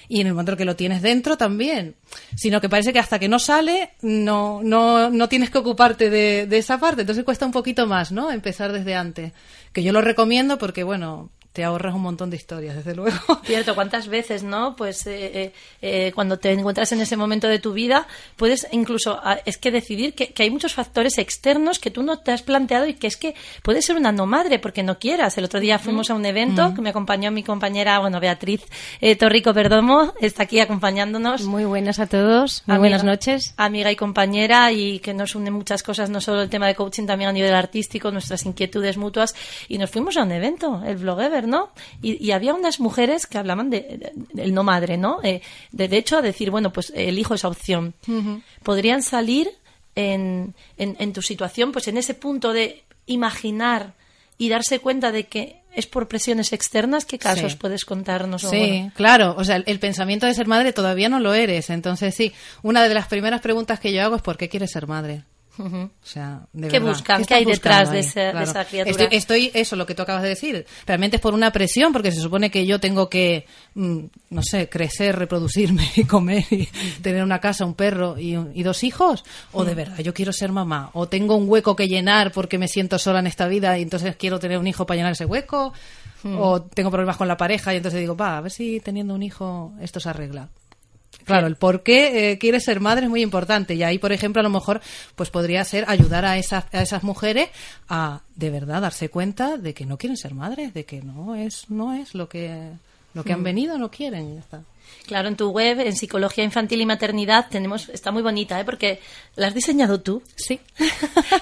y 0.08 0.20
en 0.20 0.28
el 0.28 0.34
momento 0.34 0.56
que 0.56 0.64
lo 0.64 0.76
tienes 0.76 1.02
dentro 1.02 1.36
también. 1.36 1.96
Sino 2.36 2.60
que 2.60 2.68
parece 2.68 2.92
que 2.92 2.98
hasta 2.98 3.18
que 3.18 3.28
no 3.28 3.38
sale 3.38 3.90
no 4.02 4.60
no 4.62 5.10
no 5.10 5.28
tienes 5.28 5.50
que 5.50 5.58
ocuparte 5.58 6.10
de, 6.10 6.46
de 6.46 6.58
esa 6.58 6.78
parte. 6.78 7.02
Entonces 7.02 7.24
cuesta 7.24 7.46
un 7.46 7.52
poquito 7.52 7.86
más 7.86 8.12
no 8.12 8.30
empezar 8.30 8.72
desde 8.72 8.94
antes. 8.94 9.32
Que 9.72 9.82
yo 9.82 9.92
lo 9.92 10.00
recomiendo 10.00 10.58
porque 10.58 10.84
bueno 10.84 11.30
te 11.56 11.64
ahorras 11.64 11.94
un 11.94 12.02
montón 12.02 12.28
de 12.28 12.36
historias, 12.36 12.76
desde 12.76 12.94
luego. 12.94 13.16
Cierto, 13.44 13.74
¿cuántas 13.74 14.08
veces, 14.08 14.42
no? 14.42 14.76
Pues 14.76 15.06
eh, 15.06 15.30
eh, 15.32 15.52
eh, 15.80 16.12
cuando 16.14 16.38
te 16.38 16.52
encuentras 16.52 16.92
en 16.92 17.00
ese 17.00 17.16
momento 17.16 17.48
de 17.48 17.58
tu 17.58 17.72
vida, 17.72 18.06
puedes 18.36 18.68
incluso, 18.72 19.18
ah, 19.24 19.38
es 19.46 19.56
que 19.56 19.70
decidir 19.70 20.12
que, 20.12 20.34
hay 20.36 20.50
muchos 20.50 20.74
factores 20.74 21.16
externos 21.16 21.78
que 21.78 21.90
tú 21.90 22.02
no 22.02 22.18
te 22.18 22.30
has 22.30 22.42
planteado 22.42 22.86
y 22.86 22.92
que 22.92 23.06
es 23.06 23.16
que 23.16 23.34
puede 23.62 23.80
ser 23.80 23.96
una 23.96 24.12
no 24.12 24.26
madre 24.26 24.58
porque 24.58 24.82
no 24.82 24.98
quieras. 24.98 25.38
El 25.38 25.44
otro 25.44 25.58
día 25.58 25.78
fuimos 25.78 26.10
a 26.10 26.14
un 26.14 26.26
evento 26.26 26.74
que 26.74 26.82
me 26.82 26.90
acompañó 26.90 27.30
mi 27.30 27.42
compañera, 27.42 28.00
bueno, 28.00 28.20
Beatriz 28.20 28.60
Torrico 29.18 29.54
Perdomo, 29.54 30.12
está 30.20 30.42
aquí 30.42 30.60
acompañándonos. 30.60 31.44
Muy 31.44 31.64
buenas 31.64 31.98
a 32.00 32.06
todos, 32.06 32.64
muy 32.66 32.76
buenas 32.76 33.02
noches. 33.02 33.54
Amiga 33.56 33.90
y 33.90 33.96
compañera 33.96 34.72
y 34.72 34.98
que 34.98 35.14
nos 35.14 35.34
une 35.34 35.50
muchas 35.50 35.82
cosas, 35.82 36.10
no 36.10 36.20
solo 36.20 36.42
el 36.42 36.50
tema 36.50 36.66
de 36.66 36.74
coaching, 36.74 37.06
también 37.06 37.30
a 37.30 37.32
nivel 37.32 37.54
artístico, 37.54 38.10
nuestras 38.10 38.44
inquietudes 38.44 38.98
mutuas. 38.98 39.34
Y 39.68 39.78
nos 39.78 39.88
fuimos 39.88 40.18
a 40.18 40.24
un 40.24 40.32
evento, 40.32 40.82
el 40.84 40.98
Blogever, 40.98 41.45
¿no? 41.46 41.70
Y, 42.02 42.30
había 42.30 42.54
unas 42.54 42.80
mujeres 42.80 43.26
que 43.26 43.38
hablaban 43.38 43.70
de, 43.70 44.12
del 44.32 44.52
no 44.52 44.62
madre, 44.62 44.96
¿no? 44.96 45.20
Eh, 45.22 45.42
de, 45.72 45.96
hecho, 45.96 46.18
a 46.18 46.22
decir, 46.22 46.50
bueno, 46.50 46.72
pues 46.72 46.92
elijo 46.94 47.34
esa 47.34 47.48
opción. 47.48 47.94
Podrían 48.62 49.02
salir 49.02 49.50
en, 49.94 50.54
en, 50.76 51.12
tu 51.12 51.22
situación, 51.22 51.72
pues 51.72 51.88
en 51.88 51.96
ese 51.96 52.14
punto 52.14 52.52
de 52.52 52.84
imaginar 53.06 53.94
y 54.38 54.48
darse 54.48 54.78
cuenta 54.80 55.12
de 55.12 55.24
que 55.24 55.62
es 55.74 55.86
por 55.86 56.08
presiones 56.08 56.52
externas, 56.52 57.04
¿qué 57.04 57.18
casos 57.18 57.54
puedes 57.54 57.84
contarnos? 57.84 58.42
Sí, 58.42 58.90
claro, 58.94 59.34
o 59.36 59.44
sea, 59.44 59.56
el, 59.56 59.78
pensamiento 59.78 60.26
de 60.26 60.34
ser 60.34 60.46
madre 60.46 60.72
todavía 60.72 61.08
no 61.08 61.20
lo 61.20 61.34
eres, 61.34 61.70
entonces 61.70 62.14
sí, 62.14 62.32
una 62.62 62.82
de 62.82 62.94
las 62.94 63.08
primeras 63.08 63.40
preguntas 63.42 63.78
que 63.78 63.92
yo 63.92 64.02
hago 64.02 64.16
es 64.16 64.22
¿por 64.22 64.38
qué 64.38 64.48
quieres 64.48 64.70
ser 64.70 64.86
madre? 64.86 65.22
O 65.58 65.90
sea, 66.02 66.42
de 66.52 66.68
¿Qué 66.68 66.78
verdad, 66.78 66.92
buscan? 66.94 67.16
¿Qué, 67.18 67.22
estás 67.22 67.38
hay 67.38 67.44
detrás 67.44 67.90
de, 67.90 67.96
ahí? 67.98 68.00
esa, 68.04 68.20
de 68.20 68.30
Claro. 68.32 68.50
esa 68.50 68.64
criatura? 68.64 69.04
Estoy, 69.04 69.18
estoy- 69.18 69.50
eso, 69.54 69.76
lo 69.76 69.86
que 69.86 69.94
tú 69.94 70.02
acabas 70.02 70.22
de 70.22 70.28
decir. 70.30 70.66
Realmente 70.86 71.16
es 71.16 71.22
por 71.22 71.34
una 71.34 71.50
presión, 71.52 71.92
porque 71.92 72.12
se 72.12 72.20
supone 72.20 72.50
que 72.50 72.66
yo 72.66 72.78
tengo 72.80 73.08
que, 73.08 73.46
mm, 73.74 73.98
no 74.30 74.42
sé, 74.42 74.68
crecer, 74.68 75.16
reproducirme 75.16 75.88
y 75.96 76.04
comer 76.04 76.44
y 76.50 76.66
tener 77.02 77.22
una 77.22 77.40
casa, 77.40 77.64
un 77.64 77.74
perro 77.74 78.18
y, 78.18 78.36
y 78.54 78.62
dos 78.62 78.84
hijos. 78.84 79.24
O 79.52 79.64
de 79.64 79.74
verdad, 79.74 79.98
yo 79.98 80.12
quiero 80.14 80.32
ser 80.32 80.52
mamá. 80.52 80.90
O 80.94 81.08
tengo 81.08 81.36
un 81.36 81.48
hueco 81.48 81.74
que 81.76 81.88
llenar 81.88 82.32
porque 82.32 82.58
me 82.58 82.68
siento 82.68 82.98
sola 82.98 83.20
en 83.20 83.26
esta 83.26 83.48
vida 83.48 83.78
y 83.78 83.82
entonces 83.82 84.16
quiero 84.16 84.38
tener 84.38 84.58
un 84.58 84.66
hijo 84.66 84.86
para 84.86 84.96
llenar 84.96 85.12
ese 85.12 85.24
hueco. 85.26 85.72
O 86.24 86.60
tengo 86.62 86.90
problemas 86.90 87.16
con 87.16 87.28
la 87.28 87.36
pareja 87.36 87.72
y 87.72 87.76
entonces 87.76 88.00
digo, 88.00 88.16
va, 88.16 88.38
a 88.38 88.40
ver 88.40 88.50
si 88.50 88.80
teniendo 88.80 89.14
un 89.14 89.22
hijo 89.22 89.72
esto 89.80 90.00
se 90.00 90.08
arregla. 90.08 90.48
Claro, 91.26 91.48
el 91.48 91.56
por 91.56 91.82
qué 91.82 92.30
eh, 92.30 92.38
quieres 92.38 92.64
ser 92.64 92.78
madre 92.80 93.06
es 93.06 93.10
muy 93.10 93.20
importante 93.20 93.74
y 93.74 93.82
ahí, 93.82 93.98
por 93.98 94.12
ejemplo, 94.12 94.40
a 94.40 94.44
lo 94.44 94.50
mejor 94.50 94.80
pues 95.16 95.28
podría 95.28 95.64
ser 95.64 95.84
ayudar 95.88 96.24
a 96.24 96.38
esas, 96.38 96.72
a 96.72 96.82
esas 96.82 97.02
mujeres 97.02 97.48
a 97.88 98.20
de 98.36 98.50
verdad 98.50 98.80
darse 98.80 99.08
cuenta 99.08 99.58
de 99.58 99.74
que 99.74 99.86
no 99.86 99.98
quieren 99.98 100.16
ser 100.16 100.34
madres, 100.34 100.72
de 100.72 100.84
que 100.84 101.02
no 101.02 101.34
es 101.34 101.68
no 101.68 101.94
es 101.94 102.14
lo 102.14 102.28
que 102.28 102.70
lo 103.12 103.24
que 103.24 103.32
han 103.32 103.42
venido, 103.42 103.76
no 103.76 103.90
quieren. 103.90 104.30
y 104.30 104.34
ya 104.34 104.40
está. 104.40 104.62
Claro, 105.06 105.28
en 105.28 105.36
tu 105.36 105.50
web, 105.50 105.80
en 105.80 105.94
Psicología 105.94 106.42
Infantil 106.42 106.80
y 106.80 106.86
Maternidad, 106.86 107.46
tenemos, 107.48 107.88
está 107.90 108.10
muy 108.10 108.22
bonita, 108.22 108.58
¿eh? 108.60 108.64
Porque 108.64 109.00
la 109.36 109.46
has 109.48 109.54
diseñado 109.54 110.00
tú. 110.00 110.22
Sí. 110.34 110.60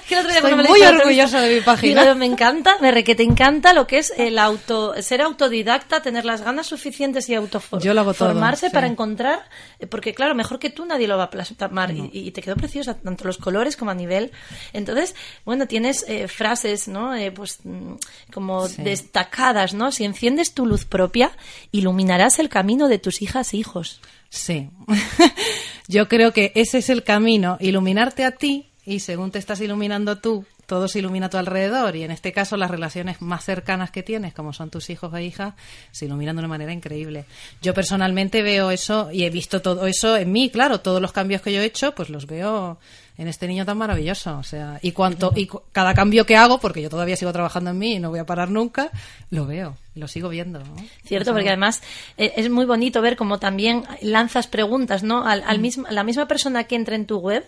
Que 0.07 0.15
el 0.15 0.19
otro 0.19 0.29
día 0.31 0.37
Estoy 0.37 0.41
cuando 0.41 0.57
me 0.57 0.63
lo 0.63 0.69
muy 0.69 0.81
orgullosa 0.81 1.41
de 1.41 1.55
mi 1.55 1.61
página. 1.61 2.01
digo, 2.03 2.15
me 2.15 2.25
encanta, 2.25 2.77
me 2.79 2.91
re 2.91 3.03
que 3.03 3.15
te 3.15 3.23
encanta 3.23 3.73
lo 3.73 3.87
que 3.87 3.97
es 3.99 4.13
el 4.17 4.37
auto, 4.37 4.93
ser 5.01 5.21
autodidacta, 5.21 6.01
tener 6.01 6.25
las 6.25 6.41
ganas 6.41 6.67
suficientes 6.67 7.27
y 7.29 7.35
autoformarse 7.35 8.67
sí. 8.67 8.73
para 8.73 8.87
encontrar, 8.87 9.43
eh, 9.79 9.87
porque 9.87 10.13
claro, 10.13 10.35
mejor 10.35 10.59
que 10.59 10.69
tú 10.69 10.85
nadie 10.85 11.07
lo 11.07 11.17
va 11.17 11.23
a 11.25 11.29
plasmar 11.29 11.91
y, 11.91 12.09
y 12.13 12.31
te 12.31 12.41
quedó 12.41 12.55
preciosa, 12.55 12.95
tanto 12.95 13.23
los 13.25 13.37
colores 13.37 13.75
como 13.77 13.91
a 13.91 13.95
nivel. 13.95 14.31
Entonces, 14.73 15.15
bueno, 15.45 15.67
tienes 15.67 16.05
eh, 16.07 16.27
frases, 16.27 16.87
¿no? 16.87 17.15
Eh, 17.15 17.31
pues 17.31 17.59
mm, 17.63 17.93
como 18.33 18.67
Sí. 18.67 18.81
destacadas, 18.83 19.73
¿no? 19.73 19.91
Si 19.91 20.03
enciendes 20.05 20.53
tu 20.53 20.65
luz 20.65 20.85
propia, 20.85 21.31
iluminarás 21.71 22.39
el 22.39 22.49
camino 22.49 22.87
de 22.87 22.99
tus 22.99 23.21
hijas 23.21 23.34
e 23.35 23.57
hijos. 23.57 24.01
Sí. 24.29 24.69
Yo 25.87 26.07
creo 26.07 26.31
que 26.31 26.51
ese 26.55 26.79
es 26.79 26.89
el 26.89 27.03
camino, 27.03 27.57
iluminarte 27.59 28.23
a 28.23 28.31
ti 28.31 28.67
y 28.85 28.99
según 28.99 29.31
te 29.31 29.39
estás 29.39 29.61
iluminando 29.61 30.17
tú, 30.17 30.45
todo 30.65 30.87
se 30.87 30.99
ilumina 30.99 31.27
a 31.27 31.29
tu 31.29 31.37
alrededor 31.37 31.95
y 31.95 32.03
en 32.03 32.11
este 32.11 32.31
caso 32.31 32.57
las 32.57 32.71
relaciones 32.71 33.21
más 33.21 33.45
cercanas 33.45 33.91
que 33.91 34.03
tienes, 34.03 34.33
como 34.33 34.53
son 34.53 34.69
tus 34.69 34.89
hijos 34.89 35.13
e 35.13 35.23
hijas, 35.23 35.53
se 35.91 36.05
iluminan 36.05 36.35
de 36.35 36.39
una 36.39 36.47
manera 36.47 36.73
increíble. 36.73 37.25
Yo 37.61 37.73
personalmente 37.73 38.41
veo 38.41 38.71
eso 38.71 39.09
y 39.11 39.25
he 39.25 39.29
visto 39.29 39.61
todo 39.61 39.85
eso 39.87 40.17
en 40.17 40.31
mí, 40.31 40.49
claro, 40.49 40.81
todos 40.81 41.01
los 41.01 41.11
cambios 41.11 41.41
que 41.41 41.53
yo 41.53 41.61
he 41.61 41.65
hecho, 41.65 41.93
pues 41.93 42.09
los 42.09 42.25
veo 42.25 42.79
en 43.17 43.27
este 43.27 43.47
niño 43.47 43.65
tan 43.65 43.77
maravilloso, 43.77 44.37
o 44.37 44.43
sea, 44.43 44.77
y 44.81 44.91
cuanto 44.91 45.31
y 45.35 45.47
cu- 45.47 45.61
cada 45.71 45.93
cambio 45.93 46.25
que 46.25 46.35
hago, 46.35 46.59
porque 46.59 46.81
yo 46.81 46.89
todavía 46.89 47.15
sigo 47.15 47.31
trabajando 47.31 47.69
en 47.71 47.77
mí 47.77 47.93
y 47.93 47.99
no 47.99 48.09
voy 48.09 48.19
a 48.19 48.25
parar 48.25 48.49
nunca, 48.49 48.89
lo 49.29 49.45
veo, 49.45 49.77
lo 49.95 50.07
sigo 50.07 50.27
viendo. 50.29 50.59
¿no? 50.59 50.75
Cierto, 51.05 51.31
porque 51.33 51.47
además 51.49 51.81
eh, 52.17 52.33
es 52.35 52.49
muy 52.49 52.65
bonito 52.65 53.01
ver 53.01 53.15
cómo 53.15 53.39
también 53.39 53.83
lanzas 54.01 54.47
preguntas, 54.47 55.03
¿no? 55.03 55.25
Al, 55.25 55.43
Mm. 55.57 55.61
mismo, 55.61 55.87
la 55.89 56.03
misma 56.03 56.27
persona 56.27 56.65
que 56.65 56.75
entra 56.75 56.95
en 56.95 57.05
tu 57.05 57.17
web 57.19 57.45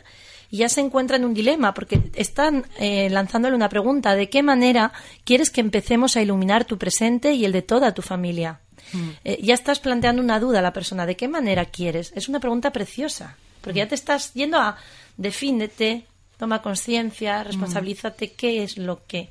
ya 0.49 0.69
se 0.69 0.79
encuentra 0.79 1.17
en 1.17 1.25
un 1.25 1.33
dilema, 1.33 1.73
porque 1.73 1.99
están 2.15 2.65
eh, 2.79 3.09
lanzándole 3.09 3.53
una 3.53 3.67
pregunta, 3.67 4.15
¿de 4.15 4.29
qué 4.29 4.41
manera 4.43 4.93
quieres 5.25 5.49
que 5.49 5.59
empecemos 5.59 6.15
a 6.15 6.21
iluminar 6.21 6.63
tu 6.63 6.77
presente 6.77 7.33
y 7.33 7.43
el 7.43 7.51
de 7.51 7.61
toda 7.63 7.93
tu 7.93 8.01
familia? 8.01 8.61
Mm. 8.93 9.09
Eh, 9.25 9.39
ya 9.43 9.53
estás 9.53 9.79
planteando 9.81 10.21
una 10.21 10.39
duda 10.39 10.59
a 10.59 10.61
la 10.61 10.71
persona, 10.71 11.05
¿de 11.05 11.17
qué 11.17 11.27
manera 11.27 11.65
quieres? 11.65 12.13
Es 12.15 12.29
una 12.29 12.39
pregunta 12.39 12.71
preciosa, 12.71 13.35
porque 13.59 13.81
Mm. 13.81 13.83
ya 13.83 13.87
te 13.89 13.95
estás 13.95 14.33
yendo 14.35 14.57
a 14.57 14.77
defínete, 15.17 16.05
toma 16.37 16.61
conciencia, 16.61 17.43
responsabilízate 17.43 18.31
qué 18.31 18.63
es 18.63 18.77
lo 18.77 19.05
que... 19.05 19.29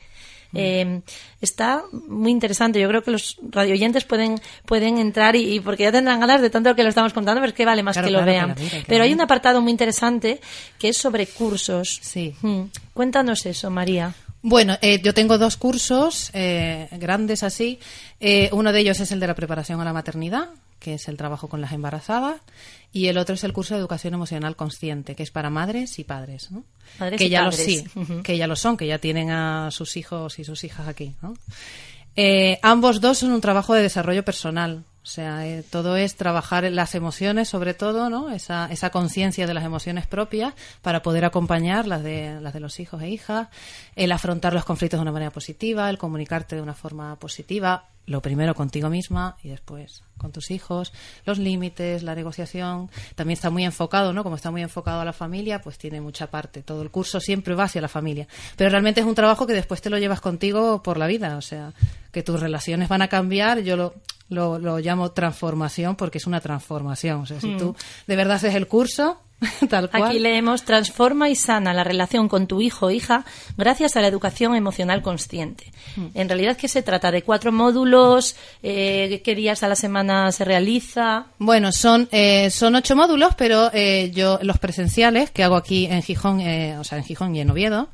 Eh, 0.55 1.03
está 1.43 1.83
muy 2.09 2.31
interesante. 2.31 2.81
Yo 2.81 2.89
creo 2.89 3.03
que 3.03 3.11
los 3.11 3.37
radioyentes 3.51 4.05
pueden, 4.05 4.41
pueden 4.65 4.97
entrar 4.97 5.37
y, 5.37 5.55
y 5.57 5.61
porque 5.61 5.83
ya 5.83 5.93
tendrán 5.93 6.19
ganas 6.21 6.41
de 6.41 6.49
tanto 6.49 6.75
que 6.75 6.83
lo 6.83 6.89
estamos 6.89 7.13
contando, 7.13 7.41
pero 7.43 7.51
es 7.51 7.55
que 7.55 7.67
vale 7.67 7.83
más 7.83 7.95
Claro, 7.95 8.07
que 8.09 8.13
lo 8.13 8.23
claro, 8.23 8.55
vean. 8.55 8.85
pero 8.87 9.05
hay 9.05 9.13
un 9.13 9.21
apartado 9.21 9.61
muy 9.61 9.71
interesante 9.71 10.41
que 10.79 10.89
es 10.91 10.97
sobre 10.97 11.27
cursos. 11.27 11.99
Sí. 12.01 12.35
Mm. 12.41 12.63
Cuéntanos 12.95 13.45
eso, 13.45 13.71
María. 13.71 14.15
Bueno, 14.41 14.79
eh, 14.81 15.01
yo 15.03 15.13
tengo 15.13 15.37
dos 15.37 15.57
cursos 15.59 16.31
eh, 16.33 16.89
grandes 16.93 17.43
así. 17.43 17.79
Eh, 18.21 18.49
uno 18.53 18.73
de 18.73 18.81
ellos 18.81 19.01
es 19.01 19.11
el 19.13 19.21
de 19.21 19.27
la 19.27 19.35
preparación 19.35 19.81
a 19.81 19.85
la 19.85 19.93
maternidad, 19.93 20.49
que 20.79 20.95
es 20.95 21.09
el 21.09 21.17
trabajo 21.17 21.49
con 21.49 21.61
las 21.61 21.73
embarazadas, 21.73 22.41
y 22.93 23.09
el 23.09 23.19
otro 23.19 23.35
es 23.35 23.45
el 23.45 23.53
curso 23.53 23.75
de 23.75 23.81
educación 23.81 24.15
emocional 24.15 24.57
consciente, 24.57 25.15
que 25.15 25.23
es 25.23 25.31
para 25.31 25.51
madres 25.51 25.99
y 25.99 26.05
padres, 26.05 26.51
¿no? 26.51 26.65
Que 27.17 27.27
y 27.27 27.29
ya 27.29 27.45
padres. 27.45 27.59
lo 27.59 27.65
sí, 28.07 28.23
que 28.23 28.37
ya 28.37 28.47
lo 28.47 28.57
son, 28.57 28.77
que 28.77 28.87
ya 28.87 28.99
tienen 28.99 29.31
a 29.31 29.71
sus 29.71 29.97
hijos 29.97 30.39
y 30.39 30.45
sus 30.45 30.65
hijas 30.65 30.89
aquí, 30.89 31.15
¿no? 31.23 31.35
Eh, 32.17 32.59
ambos 32.63 33.01
dos 33.01 33.19
son 33.19 33.33
un 33.33 33.41
trabajo 33.43 33.75
de 33.75 33.83
desarrollo 33.83 34.25
personal. 34.25 34.85
O 35.03 35.09
sea, 35.09 35.47
eh, 35.47 35.63
todo 35.63 35.97
es 35.97 36.17
trabajar 36.17 36.65
las 36.73 36.97
emociones, 36.97 37.49
sobre 37.49 37.75
todo, 37.75 38.11
¿no? 38.11 38.31
Esa, 38.33 38.67
esa 38.73 38.91
conciencia 38.91 39.47
de 39.47 39.55
las 39.55 39.65
emociones 39.65 40.07
propias 40.09 40.55
para 40.83 41.03
poder 41.03 41.25
acompañar 41.25 41.87
las 41.87 42.03
de, 42.03 42.41
las 42.41 42.53
de 42.53 42.59
los 42.59 42.81
hijos 42.81 43.01
e 43.03 43.11
hijas, 43.11 43.47
el 43.95 44.11
afrontar 44.11 44.53
los 44.53 44.65
conflictos 44.65 44.99
de 44.99 45.03
una 45.03 45.13
manera 45.13 45.31
positiva, 45.31 45.89
el 45.91 45.99
comunicarte 45.99 46.57
de 46.57 46.63
una 46.63 46.75
forma 46.75 47.15
positiva, 47.21 47.85
lo 48.07 48.23
primero 48.23 48.55
contigo 48.55 48.89
misma 48.89 49.37
y 49.43 49.49
después 49.49 50.03
con 50.17 50.33
tus 50.33 50.51
hijos, 50.51 50.93
los 51.25 51.39
límites, 51.39 52.03
la 52.03 52.15
negociación. 52.15 52.91
También 53.15 53.35
está 53.35 53.51
muy 53.51 53.65
enfocado, 53.65 54.13
¿no? 54.13 54.23
Como 54.23 54.37
está 54.37 54.51
muy 54.51 54.63
enfocado 54.63 55.01
a 55.01 55.05
la 55.05 55.13
familia, 55.13 55.61
pues 55.61 55.77
tiene 55.77 56.01
mucha 56.01 56.29
parte. 56.29 56.63
Todo 56.63 56.83
el 56.83 56.91
curso 56.91 57.21
siempre 57.21 57.55
va 57.55 57.65
hacia 57.65 57.81
la 57.81 57.89
familia. 57.89 58.27
Pero 58.57 58.71
realmente 58.71 59.01
es 59.01 59.07
un 59.07 59.15
trabajo 59.15 59.47
que 59.47 59.53
después 59.53 59.83
te 59.83 59.91
lo 59.91 59.99
llevas 59.99 60.21
contigo 60.21 60.83
por 60.83 60.97
la 60.97 61.07
vida. 61.07 61.37
O 61.37 61.43
sea, 61.43 61.73
que 62.13 62.23
tus 62.23 62.41
relaciones 62.41 62.89
van 62.89 63.03
a 63.03 63.09
cambiar. 63.09 63.61
Yo 63.61 63.77
lo, 63.77 63.95
lo, 64.29 64.59
lo 64.59 64.79
llamo 64.79 65.11
transformación 65.13 65.97
porque 65.97 66.19
es 66.19 66.27
una 66.27 66.41
transformación. 66.41 67.21
O 67.21 67.27
sea, 67.27 67.41
si 67.41 67.57
tú 67.57 67.75
de 68.07 68.17
verdad 68.17 68.37
haces 68.37 68.55
el 68.55 68.67
curso, 68.67 69.21
tal 69.69 69.91
cual. 69.91 70.05
Aquí 70.05 70.19
leemos 70.19 70.65
transforma 70.65 71.29
y 71.29 71.37
sana 71.37 71.75
la 71.75 71.85
relación 71.85 72.29
con 72.29 72.47
tu 72.47 72.63
hijo 72.63 72.87
o 72.87 72.91
hija 72.91 73.25
gracias 73.57 73.97
a 73.97 74.01
la 74.01 74.09
educación 74.09 74.55
emocional 74.55 75.03
consciente. 75.03 75.73
Hmm. 75.97 76.07
En 76.15 76.29
realidad, 76.29 76.57
¿qué 76.57 76.69
se 76.69 76.83
trata? 76.83 77.11
¿De 77.11 77.23
cuatro 77.23 77.53
módulos? 77.53 78.37
Eh, 78.63 79.21
¿Qué 79.25 79.35
días 79.35 79.63
a 79.63 79.69
la 79.69 79.77
semana 79.77 80.33
se 80.33 80.45
realiza? 80.45 81.27
Bueno, 81.39 81.71
son, 81.73 82.09
eh, 82.13 82.51
son 82.51 82.75
ocho 82.77 82.97
módulos, 82.97 83.35
pero 83.37 83.71
eh, 83.73 84.11
yo 84.15 84.39
los 84.43 84.59
presenciales 84.59 85.31
que 85.31 85.45
hago 85.45 85.57
aquí 85.57 85.87
en 85.87 86.03
Gijón, 86.03 86.41
eh, 86.41 86.79
o 86.79 86.85
sea, 86.85 86.99
en 86.99 87.05
Gijón 87.05 87.37
y 87.37 87.41
en 87.41 87.51
Oviedo, 87.51 87.89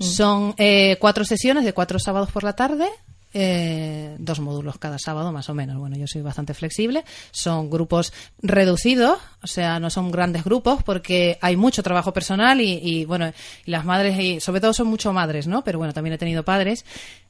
son 0.00 0.54
eh, 0.56 0.96
cuatro 0.98 1.24
sesiones 1.24 1.64
de 1.64 1.72
cuatro 1.72 1.98
sábados 1.98 2.30
por 2.30 2.42
la 2.42 2.54
tarde. 2.54 2.88
Eh, 3.32 4.16
dos 4.18 4.40
módulos 4.40 4.78
cada 4.78 4.98
sábado 4.98 5.32
más 5.32 5.48
o 5.48 5.54
menos. 5.54 5.78
Bueno, 5.78 5.96
yo 5.96 6.06
soy 6.06 6.22
bastante 6.22 6.54
flexible. 6.54 7.04
Son 7.30 7.70
grupos 7.70 8.12
reducidos, 8.42 9.18
o 9.42 9.46
sea, 9.46 9.78
no 9.80 9.90
son 9.90 10.10
grandes 10.10 10.44
grupos 10.44 10.82
porque 10.82 11.38
hay 11.40 11.56
mucho 11.56 11.82
trabajo 11.82 12.12
personal 12.12 12.60
y, 12.60 12.80
y, 12.82 13.04
bueno, 13.04 13.32
y 13.64 13.70
las 13.70 13.84
madres 13.84 14.18
y 14.18 14.40
sobre 14.40 14.60
todo 14.60 14.72
son 14.72 14.88
mucho 14.88 15.12
madres, 15.12 15.46
¿no? 15.46 15.62
Pero 15.64 15.78
bueno, 15.78 15.92
también 15.92 16.14
he 16.14 16.18
tenido 16.18 16.44
padres 16.44 16.84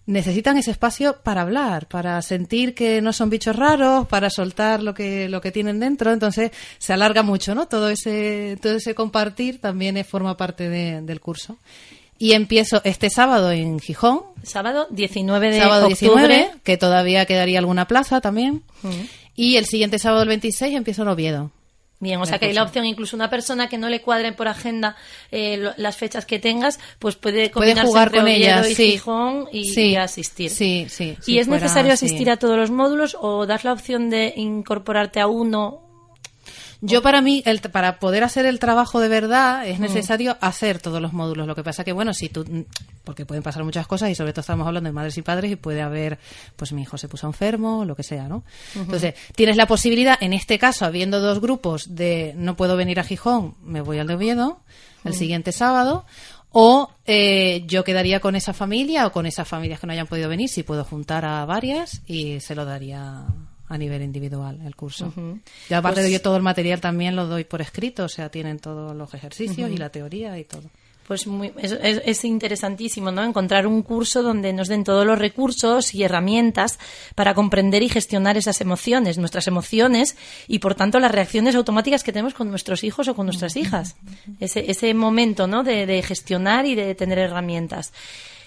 necesitan 0.07 0.57
ese 0.57 0.73
espacio 0.73 1.19
para 1.23 1.42
hablar, 1.42 1.87
para 1.87 2.21
sentir 2.23 2.75
que 2.75 3.00
no 3.00 3.12
son 3.12 3.30
bichos 3.30 3.54
raros, 3.54 4.09
para 4.09 4.28
soltar 4.30 4.83
lo 4.83 4.92
que 4.92 5.28
lo 5.28 5.40
que 5.40 5.52
tienen 5.52 5.78
dentro, 5.78 6.11
entonces 6.11 6.50
se 6.78 6.92
alarga 6.92 7.23
mucho, 7.23 7.54
¿no? 7.54 7.69
Todo 7.69 7.90
ese 7.90 8.59
todo 8.61 8.75
ese 8.75 8.95
compartir 8.95 9.61
también 9.61 10.02
forma 10.04 10.37
parte 10.37 10.69
de- 10.69 11.02
del 11.02 11.21
curso. 11.21 11.59
Y 12.21 12.35
empiezo 12.35 12.81
este 12.85 13.09
sábado 13.11 13.50
en 13.50 13.81
Gijón, 13.81 14.21
Sábado 14.45 14.87
19 14.91 15.50
de 15.53 15.59
sábado 15.59 15.87
octubre. 15.89 16.29
19, 16.29 16.50
que 16.62 16.77
todavía 16.77 17.25
quedaría 17.25 17.59
alguna 17.59 17.87
plaza 17.89 18.21
también. 18.21 18.62
Y 19.35 19.57
el 19.57 19.65
siguiente 19.65 19.99
sábado 19.99 20.23
el 20.23 20.29
26 20.29 20.77
empiezo 20.77 21.00
en 21.03 21.09
Oviedo. 21.09 21.50
Bien, 21.99 22.21
o 22.21 22.25
sea 22.27 22.39
que 22.39 22.47
hay 22.47 22.53
la 22.55 22.62
opción, 22.62 22.85
incluso 22.87 23.15
una 23.17 23.29
persona 23.29 23.69
que 23.69 23.77
no 23.79 23.89
le 23.91 24.00
cuadre 24.00 24.33
por 24.33 24.49
agenda 24.49 24.97
eh, 25.31 25.57
lo- 25.59 25.73
las 25.77 25.97
fechas 25.99 26.25
que 26.27 26.39
tengas, 26.39 26.79
pues 26.99 27.15
puede 27.17 27.50
Puede 27.50 27.50
combinarse 27.50 27.87
jugar 27.89 28.07
entre 28.09 28.21
con 28.21 28.29
ellas, 28.29 28.71
y 28.71 28.75
sí. 28.75 28.91
Gijón 28.93 29.49
y, 29.53 29.65
Sí, 29.71 29.81
y 29.91 29.97
asistir. 29.97 30.50
Sí, 30.50 30.87
sí. 30.89 31.17
¿Y 31.21 31.23
si 31.23 31.39
es 31.39 31.47
fuera 31.47 31.62
necesario 31.62 31.93
asistir 31.93 32.31
a 32.31 32.37
todos 32.39 32.57
los 32.57 32.71
módulos 32.71 33.17
o 33.21 33.45
das 33.47 33.65
la 33.65 33.73
opción 33.75 34.09
de 34.11 34.33
incorporarte 34.37 35.21
a 35.21 35.27
uno? 35.27 35.83
Yo 36.83 37.03
para 37.03 37.21
mí, 37.21 37.43
el, 37.45 37.61
para 37.61 37.99
poder 37.99 38.25
hacer 38.25 38.47
el 38.47 38.59
trabajo 38.59 39.01
de 39.01 39.09
verdad, 39.09 39.67
es 39.67 39.81
necesario 39.81 40.39
hacer 40.41 40.81
todos 40.81 41.03
los 41.03 41.13
módulos. 41.13 41.47
Lo 41.47 41.55
que 41.55 41.63
pasa 41.63 41.85
que, 41.85 41.93
bueno, 41.93 42.15
si 42.15 42.31
tú, 42.31 42.65
porque 43.05 43.27
pueden 43.27 43.43
pasar 43.43 43.65
muchas 43.65 43.87
cosas 43.87 44.09
y 44.11 44.15
sobre 44.15 44.33
todo 44.33 44.41
estamos 44.41 44.67
hablando 44.67 44.89
de 44.89 44.93
madres 44.93 45.19
y 45.19 45.23
padres 45.23 45.53
y 45.53 45.57
puede 45.57 45.83
haber, 45.83 46.19
pues 46.57 46.73
mi 46.73 46.83
hijo 46.83 46.97
se 46.97 47.09
puso 47.09 47.27
enfermo, 47.27 47.85
lo 47.85 47.95
que 47.95 48.03
sea, 48.03 48.29
¿no? 48.29 48.45
Entonces, 48.75 49.15
tienes 49.35 49.57
la 49.57 49.67
posibilidad, 49.67 50.17
en 50.23 50.33
este 50.33 50.59
caso, 50.59 50.87
habiendo 50.87 51.21
dos 51.21 51.41
grupos 51.41 51.95
de 51.95 52.33
no 52.37 52.57
puedo 52.57 52.77
venir 52.77 52.99
a 52.99 53.05
Gijón, 53.05 53.57
me 53.63 53.83
voy 53.83 53.99
al 53.99 54.07
de 54.07 54.15
Oviedo, 54.15 54.61
el 55.05 55.13
siguiente 55.13 55.53
sábado, 55.53 56.07
o 56.53 56.91
eh, 57.07 57.63
yo 57.67 57.85
quedaría 57.85 58.21
con 58.21 58.37
esa 58.37 58.53
familia 58.53 59.07
o 59.07 59.13
con 59.13 59.27
esas 59.27 59.47
familias 59.47 59.81
que 59.81 59.87
no 59.87 59.93
hayan 59.93 60.07
podido 60.07 60.29
venir, 60.29 60.49
si 60.49 60.63
puedo 60.63 60.85
juntar 60.85 61.25
a 61.25 61.45
varias 61.45 62.03
y 62.07 62.41
se 62.41 62.55
lo 62.55 62.65
daría 62.65 63.27
a 63.71 63.79
nivel 63.79 64.03
individual 64.03 64.61
el 64.67 64.77
curso. 64.77 65.12
Y 65.71 65.75
aparte 65.75 66.00
Pues- 66.00 66.07
de 66.07 66.12
yo 66.12 66.21
todo 66.21 66.37
el 66.37 66.43
material 66.43 66.81
también 66.81 67.17
lo 67.17 67.27
doy 67.27 67.45
por 67.45 67.62
escrito, 67.62 68.05
o 68.05 68.09
sea, 68.09 68.29
tienen 68.29 68.59
todos 68.59 68.95
los 68.95 69.15
ejercicios 69.15 69.71
y 69.71 69.77
la 69.79 69.89
teoría 69.89 70.39
y 70.39 70.45
todo. 70.45 70.69
Pues 71.07 71.27
muy, 71.27 71.53
es, 71.59 71.73
es, 71.83 72.25
interesantísimo, 72.25 73.11
¿no? 73.11 73.25
Encontrar 73.25 73.67
un 73.67 73.83
curso 73.83 74.23
donde 74.23 74.53
nos 74.53 74.69
den 74.69 74.85
todos 74.85 75.05
los 75.05 75.19
recursos 75.19 75.93
y 75.93 76.05
herramientas 76.05 76.79
para 77.17 77.35
comprender 77.35 77.83
y 77.83 77.89
gestionar 77.89 78.37
esas 78.37 78.61
emociones, 78.61 79.19
nuestras 79.19 79.49
emociones 79.49 80.17
y, 80.47 80.61
por 80.61 80.77
tanto, 80.77 81.00
las 81.00 81.11
reacciones 81.11 81.57
automáticas 81.57 82.05
que 82.05 82.12
tenemos 82.12 82.35
con 82.35 82.49
nuestros 82.49 82.85
hijos 82.85 83.09
o 83.09 83.17
con 83.17 83.27
nuestras 83.27 83.57
hijas. 83.57 83.97
Ese, 84.39 84.71
ese 84.71 84.95
momento, 84.95 85.49
¿no? 85.49 85.65
De, 85.65 85.85
de 85.85 86.00
gestionar 86.03 86.65
y 86.67 86.77
de 86.77 86.95
tener 86.95 87.19
herramientas. 87.19 87.93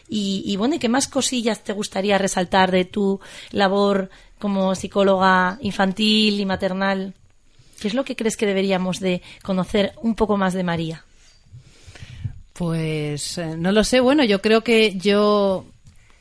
Y, 0.10 0.44
y, 0.46 0.56
bueno, 0.58 0.76
¿y 0.76 0.80
qué 0.80 0.90
más 0.90 1.08
cosillas 1.08 1.64
te 1.64 1.74
gustaría 1.74 2.18
resaltar 2.18 2.72
de 2.72 2.86
tu 2.86 3.20
labor 3.52 4.10
como 4.38 4.76
psicóloga 4.76 5.58
infantil 5.62 6.40
y 6.40 6.46
maternal? 6.46 7.14
¿Qué 7.80 7.88
es 7.88 7.94
lo 7.94 8.06
que 8.06 8.16
crees 8.16 8.38
que 8.38 8.46
deberíamos 8.46 9.00
de 9.00 9.22
conocer 9.42 9.94
un 10.02 10.16
poco 10.16 10.38
más 10.38 10.54
de 10.54 10.64
María? 10.64 11.04
Pues 12.54 13.38
eh, 13.38 13.56
no 13.58 13.72
lo 13.72 13.84
sé. 13.84 14.00
Bueno, 14.00 14.24
yo 14.24 14.42
creo 14.42 14.64
que 14.64 14.96
yo 14.96 15.66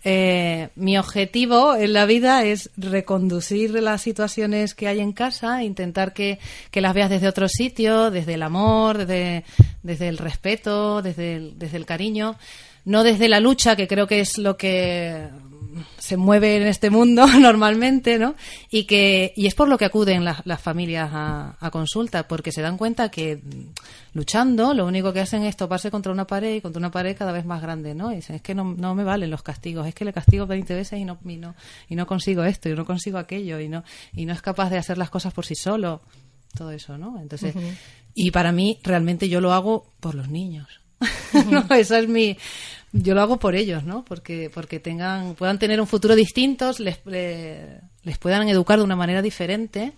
eh, 0.05 0.71
mi 0.75 0.99
objetivo 0.99 1.77
en 1.77 1.93
la 1.93 2.07
vida 2.07 2.45
es 2.45 2.71
reconducir 2.77 3.71
las 3.75 4.03
situaciones 4.03 4.75
que 4.75 4.89
hay 4.89 4.99
en 4.99 5.13
casa, 5.13 5.63
intentar 5.63 6.13
que, 6.13 6.41
que 6.71 6.81
las 6.81 6.95
veas 6.95 7.11
desde 7.11 7.29
otro 7.29 7.49
sitio, 7.49 8.11
desde 8.11 8.35
el 8.35 8.43
amor, 8.43 8.99
desde, 8.99 9.45
desde 9.83 10.09
el 10.09 10.19
respeto, 10.19 11.03
desde 11.03 11.53
desde 11.55 11.77
el 11.77 11.87
cariño, 11.87 12.37
no 12.85 13.05
desde 13.05 13.29
la 13.29 13.41
lucha, 13.41 13.77
que 13.77 13.89
creo 13.89 14.07
que 14.07 14.21
es 14.21 14.39
lo 14.39 14.57
que 14.57 15.29
se 15.99 16.17
mueve 16.17 16.57
en 16.57 16.67
este 16.67 16.91
mundo 16.91 17.27
normalmente, 17.41 18.19
¿no? 18.19 18.35
Y 18.71 18.85
que 18.85 19.33
y 19.37 19.47
es 19.47 19.55
por 19.55 19.69
lo 19.69 19.79
que 19.79 19.85
acuden 19.85 20.25
las, 20.25 20.61
familias 20.61 21.11
a, 21.13 21.71
consulta, 21.71 22.29
porque 22.29 22.53
se 22.53 22.63
dan 22.63 22.77
cuenta 22.77 23.11
que 23.11 23.41
luchando 24.13 24.75
lo 24.75 24.87
único 24.87 25.13
que 25.13 25.21
hacen 25.21 25.45
es 25.45 25.57
toparse 25.57 25.91
contra 25.91 26.13
una 26.13 26.27
pared 26.27 26.57
y 26.57 26.61
contra 26.61 26.79
una 26.79 26.91
pared 26.91 27.17
cada 27.17 27.33
vez 27.33 27.45
más 27.45 27.63
grande, 27.63 27.95
¿no? 27.95 28.13
Y 28.13 28.17
dicen, 28.17 28.37
es 28.37 28.43
que 28.43 28.55
no, 28.55 28.65
no 28.77 28.95
me 28.95 29.05
valen 29.05 29.31
los 29.31 29.43
castigos, 29.43 29.87
es 29.87 29.95
que 29.95 30.05
le 30.05 30.13
castigo 30.13 30.47
20 30.47 30.75
veces 30.75 30.99
y 30.99 31.05
no, 31.05 31.19
y 31.25 31.37
no, 31.37 31.55
y 31.89 31.97
no 31.97 32.07
consigo 32.07 32.45
esto, 32.45 32.69
y 32.69 32.75
no 32.75 32.85
consigo 32.85 33.19
aquello, 33.19 33.59
y 33.61 33.69
no, 33.69 33.85
y 34.13 34.27
no 34.27 34.33
es 34.33 34.43
capaz 34.43 34.71
de 34.71 34.79
hacer 34.79 34.99
las 34.99 35.11
cosas 35.11 35.33
por 35.33 35.47
sí 35.47 35.55
solo, 35.55 36.03
todo 36.57 36.71
eso, 36.71 36.99
¿no? 36.99 37.19
Entonces, 37.21 37.55
y 38.15 38.31
para 38.31 38.53
mí 38.53 38.79
realmente 38.83 39.29
yo 39.29 39.41
lo 39.41 39.53
hago 39.53 39.87
por 40.01 40.15
los 40.15 40.29
niños. 40.29 40.82
no, 41.51 41.65
esa 41.75 41.99
es 41.99 42.09
mi, 42.09 42.37
yo 42.93 43.15
lo 43.15 43.23
hago 43.23 43.39
por 43.39 43.55
ellos, 43.55 43.85
¿no? 43.85 44.05
Porque, 44.05 44.51
porque 44.53 44.81
tengan, 44.81 45.35
puedan 45.35 45.59
tener 45.59 45.81
un 45.81 45.87
futuro 45.87 46.15
distinto, 46.15 46.73
les, 46.79 47.01
les 47.05 48.19
puedan 48.19 48.49
educar 48.49 48.79
de 48.79 48.85
una 48.85 48.97
manera 48.97 49.23
diferente 49.23 49.93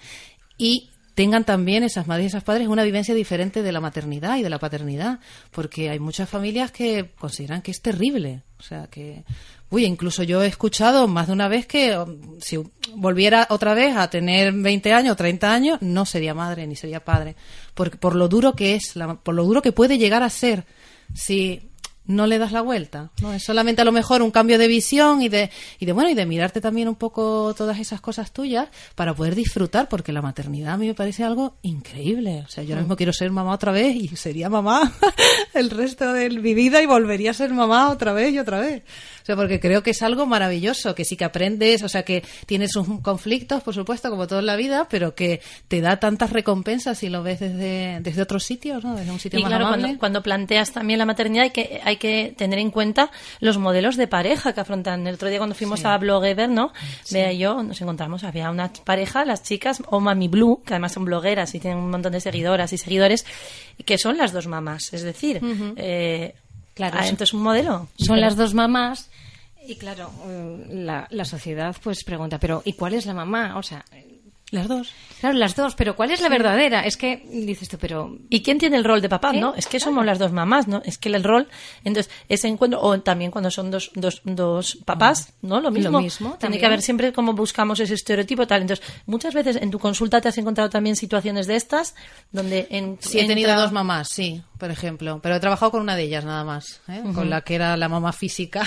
y 0.57 0.91
tengan 1.15 1.45
también 1.45 1.85
esas 1.85 2.07
madres 2.07 2.25
y 2.25 2.27
esos 2.29 2.45
padres 2.45 2.69
una 2.69 2.83
vivencia 2.85 3.15
diferente 3.15 3.63
de 3.63 3.73
la 3.73 3.81
maternidad 3.81 4.37
y 4.37 4.43
de 4.43 4.51
la 4.51 4.59
paternidad, 4.59 5.21
porque 5.51 5.91
hay 5.91 5.99
muchas 5.99 6.29
familias 6.29 6.73
que 6.73 7.11
consideran 7.19 7.63
que 7.63 7.71
es 7.71 7.81
terrible, 7.81 8.43
o 8.59 8.63
sea 8.63 8.89
que, 8.89 9.25
uy, 9.71 9.85
incluso 9.85 10.23
yo 10.23 10.43
he 10.43 10.47
escuchado 10.47 11.07
más 11.07 11.29
de 11.29 11.33
una 11.33 11.49
vez 11.49 11.67
que 11.67 11.97
um, 11.97 12.41
si 12.41 12.59
volviera 12.97 13.47
otra 13.51 13.75
vez 13.75 13.97
a 13.97 14.11
tener 14.11 14.53
20 14.53 14.93
años, 14.93 15.17
30 15.17 15.53
años, 15.53 15.79
no 15.83 16.05
sería 16.05 16.35
madre 16.35 16.67
ni 16.67 16.75
sería 16.75 17.05
padre, 17.05 17.37
por, 17.75 17.97
por 17.99 18.17
lo 18.17 18.29
duro 18.29 18.55
que 18.55 18.75
es, 18.75 18.95
por 19.23 19.35
lo 19.35 19.45
duro 19.45 19.63
que 19.63 19.73
puede 19.73 19.99
llegar 19.99 20.23
a 20.23 20.31
ser 20.31 20.65
si 21.13 21.71
no 22.07 22.27
le 22.27 22.39
das 22.39 22.53
la 22.53 22.61
vuelta, 22.61 23.11
¿no? 23.23 23.33
Es 23.33 23.43
solamente 23.43 23.81
a 23.83 23.85
lo 23.85 23.93
mejor 23.93 24.21
un 24.21 24.31
cambio 24.31 24.59
de 24.59 24.69
visión 24.69 25.23
y 25.23 25.29
de, 25.29 25.51
y 25.79 25.87
de 25.87 25.93
bueno, 25.93 26.11
y 26.11 26.15
de 26.15 26.27
mirarte 26.27 26.61
también 26.61 26.89
un 26.89 26.97
poco 26.97 27.55
todas 27.57 27.79
esas 27.79 28.01
cosas 28.01 28.33
tuyas 28.33 28.69
para 28.95 29.15
poder 29.15 29.35
disfrutar, 29.35 29.89
porque 29.89 30.13
la 30.13 30.21
maternidad 30.21 30.75
a 30.75 30.77
mí 30.77 30.87
me 30.87 30.95
parece 30.95 31.25
algo 31.25 31.57
increíble. 31.63 32.45
O 32.47 32.49
sea, 32.49 32.63
yo 32.63 32.75
ahora 32.75 32.83
mismo 32.83 32.97
quiero 32.97 33.13
ser 33.13 33.31
mamá 33.31 33.53
otra 33.53 33.73
vez 33.73 33.97
y 33.97 34.09
sería 34.17 34.51
mamá 34.51 34.93
el 35.55 35.71
resto 35.71 36.13
de 36.13 36.29
mi 36.29 36.53
vida 36.53 36.83
y 36.83 36.87
volvería 36.87 37.31
a 37.31 37.35
ser 37.35 37.53
mamá 37.53 37.91
otra 37.91 38.13
vez 38.13 38.35
y 38.35 38.39
otra 38.39 38.61
vez. 38.61 38.83
O 39.25 39.27
sea, 39.27 39.37
porque 39.37 39.59
creo 39.59 39.83
que 39.83 39.93
es 39.93 40.03
algo 40.03 40.27
maravilloso, 40.27 40.95
que 40.95 41.07
sí 41.07 41.17
que 41.17 41.25
aprendes, 41.25 41.83
o 41.83 41.89
sea, 41.89 42.03
que 42.03 42.23
tienes 42.45 42.73
sus 42.73 42.87
conflictos, 43.01 43.63
por 43.63 43.73
supuesto, 43.73 44.11
como 44.11 44.27
todo 44.27 44.41
en 44.41 44.45
la 44.45 44.55
vida, 44.55 44.87
pero 44.91 45.15
que 45.15 45.41
te 45.67 45.81
da 45.81 45.97
tantas 45.99 46.29
recompensas 46.29 46.99
si 46.99 47.09
lo 47.09 47.23
ves 47.23 47.41
desde, 47.41 48.01
desde 48.03 48.21
otros 48.21 48.45
sitios, 48.45 48.85
¿no? 48.85 48.95
Desde 48.95 49.11
un 49.11 49.19
sitio 49.19 49.41
y 49.41 49.43
claro, 49.43 49.69
Cuando, 49.69 49.99
cuando, 49.99 50.23
planteas 50.23 50.73
también 50.73 50.99
la 50.99 51.07
maternidad 51.07 51.45
hay 51.45 51.53
que, 51.53 51.81
hay 51.83 51.97
que 51.97 52.35
tener 52.37 52.59
en 52.59 52.71
cuenta 52.71 53.11
los 53.41 53.57
modelos 53.57 53.97
de 53.97 54.09
pareja 54.09 54.53
que 54.53 54.61
afrontan. 54.61 55.07
El 55.07 55.15
otro 55.15 55.31
día 55.31 55.39
cuando 55.39 55.55
fuimos 55.55 55.87
a 55.87 55.97
Blogever, 55.97 56.51
¿no? 56.51 56.75
Vea 57.11 57.33
yo, 57.33 57.63
nos 57.63 57.81
encontramos, 57.81 58.25
había 58.25 58.51
una 58.51 58.71
pareja, 58.85 59.25
las 59.25 59.43
chicas, 59.43 59.83
o 59.87 60.01
Mami 60.01 60.29
Blue, 60.29 60.63
que 60.67 60.75
además 60.75 60.93
son 60.93 61.07
blogueras 61.07 61.55
y 61.55 61.61
tienen 61.61 61.79
un 61.79 61.91
montón 61.91 62.13
de 62.13 62.21
seguidoras 62.21 62.75
y 62.75 62.77
seguidores, 62.77 63.25
que 63.87 63.97
son 63.97 64.19
las 64.19 64.35
dos 64.35 64.49
mamás. 64.49 64.93
Es 64.93 65.03
decir, 65.03 65.41
eh, 65.77 66.35
Claro, 66.75 66.99
ah, 67.01 67.07
entonces 67.07 67.33
un 67.33 67.43
modelo. 67.43 67.89
Son 67.97 68.21
las 68.21 68.37
dos 68.37 68.55
mamás 68.55 69.09
y 69.67 69.77
claro, 69.77 70.11
mm, 70.11 70.85
la, 70.85 71.07
la 71.11 71.25
sociedad 71.25 71.75
pues 71.83 72.05
pregunta, 72.05 72.39
pero 72.39 72.63
¿y 72.65 72.75
cuál 72.75 72.95
es 72.95 73.07
la 73.07 73.15
mamá? 73.15 73.57
O 73.57 73.63
sea, 73.63 73.85
las 74.51 74.69
dos. 74.69 74.93
Claro, 75.21 75.39
las 75.39 75.57
dos, 75.57 75.75
pero 75.75 75.97
¿cuál 75.97 76.11
es 76.11 76.21
la 76.21 76.29
verdadera? 76.29 76.85
Es 76.85 76.97
que 76.97 77.27
dices 77.31 77.69
tú, 77.69 77.79
pero. 77.79 78.19
¿Y 78.29 78.43
quién 78.43 78.59
tiene 78.59 78.77
el 78.77 78.85
rol 78.85 79.01
de 79.01 79.09
papá? 79.09 79.33
No, 79.33 79.55
es 79.55 79.67
que 79.67 79.81
somos 79.81 80.05
las 80.05 80.19
dos 80.19 80.33
mamás, 80.33 80.69
¿no? 80.69 80.83
Es 80.85 80.99
que 80.99 81.09
el 81.09 81.25
rol. 81.25 81.49
Entonces, 81.83 82.13
ese 82.29 82.49
encuentro, 82.49 82.81
o 82.81 83.01
también 83.01 83.31
cuando 83.31 83.51
son 83.51 83.71
dos, 83.71 83.91
dos, 83.95 84.21
dos 84.25 84.79
papás, 84.85 85.33
¿no? 85.43 85.61
Lo 85.61 85.71
mismo. 85.71 85.93
Lo 85.93 86.01
mismo 86.01 86.37
Tiene 86.39 86.59
que 86.59 86.67
haber 86.67 86.83
siempre 86.83 87.13
como 87.13 87.33
buscamos 87.33 87.81
ese 87.81 87.95
estereotipo 87.95 88.47
tal. 88.47 88.63
Entonces, 88.63 88.87
muchas 89.07 89.35
veces 89.35 89.57
en 89.57 89.71
tu 89.71 89.79
consulta 89.79 90.21
te 90.21 90.29
has 90.29 90.39
encontrado 90.39 90.71
también 90.71 90.95
situaciones 90.95 91.47
de 91.47 91.57
estas, 91.57 91.95
donde 92.31 92.67
en. 92.71 92.99
Sí, 93.01 93.19
he 93.19 93.27
tenido 93.27 93.55
dos 93.57 93.73
mamás, 93.73 94.09
sí 94.09 94.43
por 94.65 94.71
ejemplo, 94.71 95.21
pero 95.23 95.35
he 95.35 95.41
trabajado 95.41 95.73
con 95.73 95.83
una 95.83 95.95
de 95.95 96.05
ellas 96.05 96.25
nada 96.25 96.43
más, 96.43 96.81
¿eh? 96.89 97.03
con 97.15 97.29
la 97.29 97.43
que 97.43 97.55
era 97.55 97.77
la 97.77 97.91
mamá 97.91 98.15
física, 98.15 98.63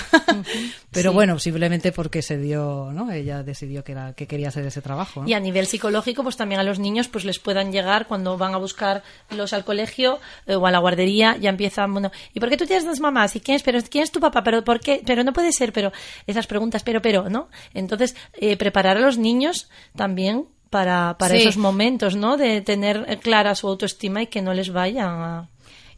pero 0.92 1.12
bueno, 1.12 1.40
simplemente 1.40 1.90
porque 1.90 2.22
se 2.22 2.38
dio, 2.38 2.90
¿no? 2.92 3.10
Ella 3.10 3.42
decidió 3.42 3.82
que 3.82 3.92
era 3.92 4.12
que 4.12 4.28
quería 4.28 4.46
hacer 4.46 4.64
ese 4.64 4.80
trabajo. 4.80 5.24
Y 5.26 5.32
a 5.32 5.40
nivel 5.40 5.66
psicológico, 5.68 6.22
pues 6.22 6.36
también 6.36 6.60
a 6.60 6.64
los 6.64 6.78
niños, 6.78 7.08
pues 7.08 7.24
les 7.24 7.38
puedan 7.38 7.72
llegar 7.72 8.06
cuando 8.06 8.36
van 8.36 8.54
a 8.54 8.58
buscar 8.58 9.02
los 9.30 9.52
al 9.52 9.64
colegio 9.64 10.18
eh, 10.46 10.56
o 10.56 10.66
a 10.66 10.70
la 10.70 10.78
guardería, 10.78 11.36
ya 11.36 11.50
empiezan, 11.50 11.92
bueno, 11.92 12.10
¿y 12.34 12.40
por 12.40 12.48
qué 12.48 12.56
tú 12.56 12.66
tienes 12.66 12.84
dos 12.84 13.00
mamás? 13.00 13.36
¿Y 13.36 13.40
quién 13.40 13.56
es? 13.56 13.62
Pero 13.62 13.78
quién 13.88 14.04
es 14.04 14.10
tu 14.10 14.20
papá? 14.20 14.42
Pero 14.42 14.64
por 14.64 14.80
qué? 14.80 15.02
Pero 15.04 15.22
no 15.22 15.32
puede 15.32 15.52
ser, 15.52 15.72
pero 15.72 15.92
esas 16.26 16.46
preguntas, 16.46 16.82
pero, 16.82 17.00
pero, 17.00 17.28
¿no? 17.28 17.48
Entonces, 17.74 18.16
eh, 18.34 18.56
preparar 18.56 18.96
a 18.96 19.00
los 19.00 19.18
niños 19.18 19.68
también 19.94 20.46
para, 20.70 21.16
para 21.18 21.36
esos 21.36 21.56
momentos, 21.56 22.16
¿no? 22.16 22.36
De 22.36 22.60
tener 22.60 23.18
clara 23.20 23.54
su 23.54 23.68
autoestima 23.68 24.22
y 24.22 24.26
que 24.26 24.42
no 24.42 24.52
les 24.52 24.72
vaya 24.72 25.06
a 25.06 25.48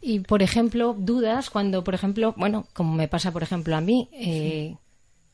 y, 0.02 0.20
por 0.20 0.42
ejemplo, 0.42 0.94
dudas 0.98 1.50
cuando, 1.50 1.84
por 1.84 1.94
ejemplo, 1.94 2.34
bueno, 2.36 2.66
como 2.72 2.94
me 2.94 3.08
pasa, 3.08 3.32
por 3.32 3.42
ejemplo, 3.42 3.76
a 3.76 3.80
mí, 3.80 4.08
eh, 4.12 4.76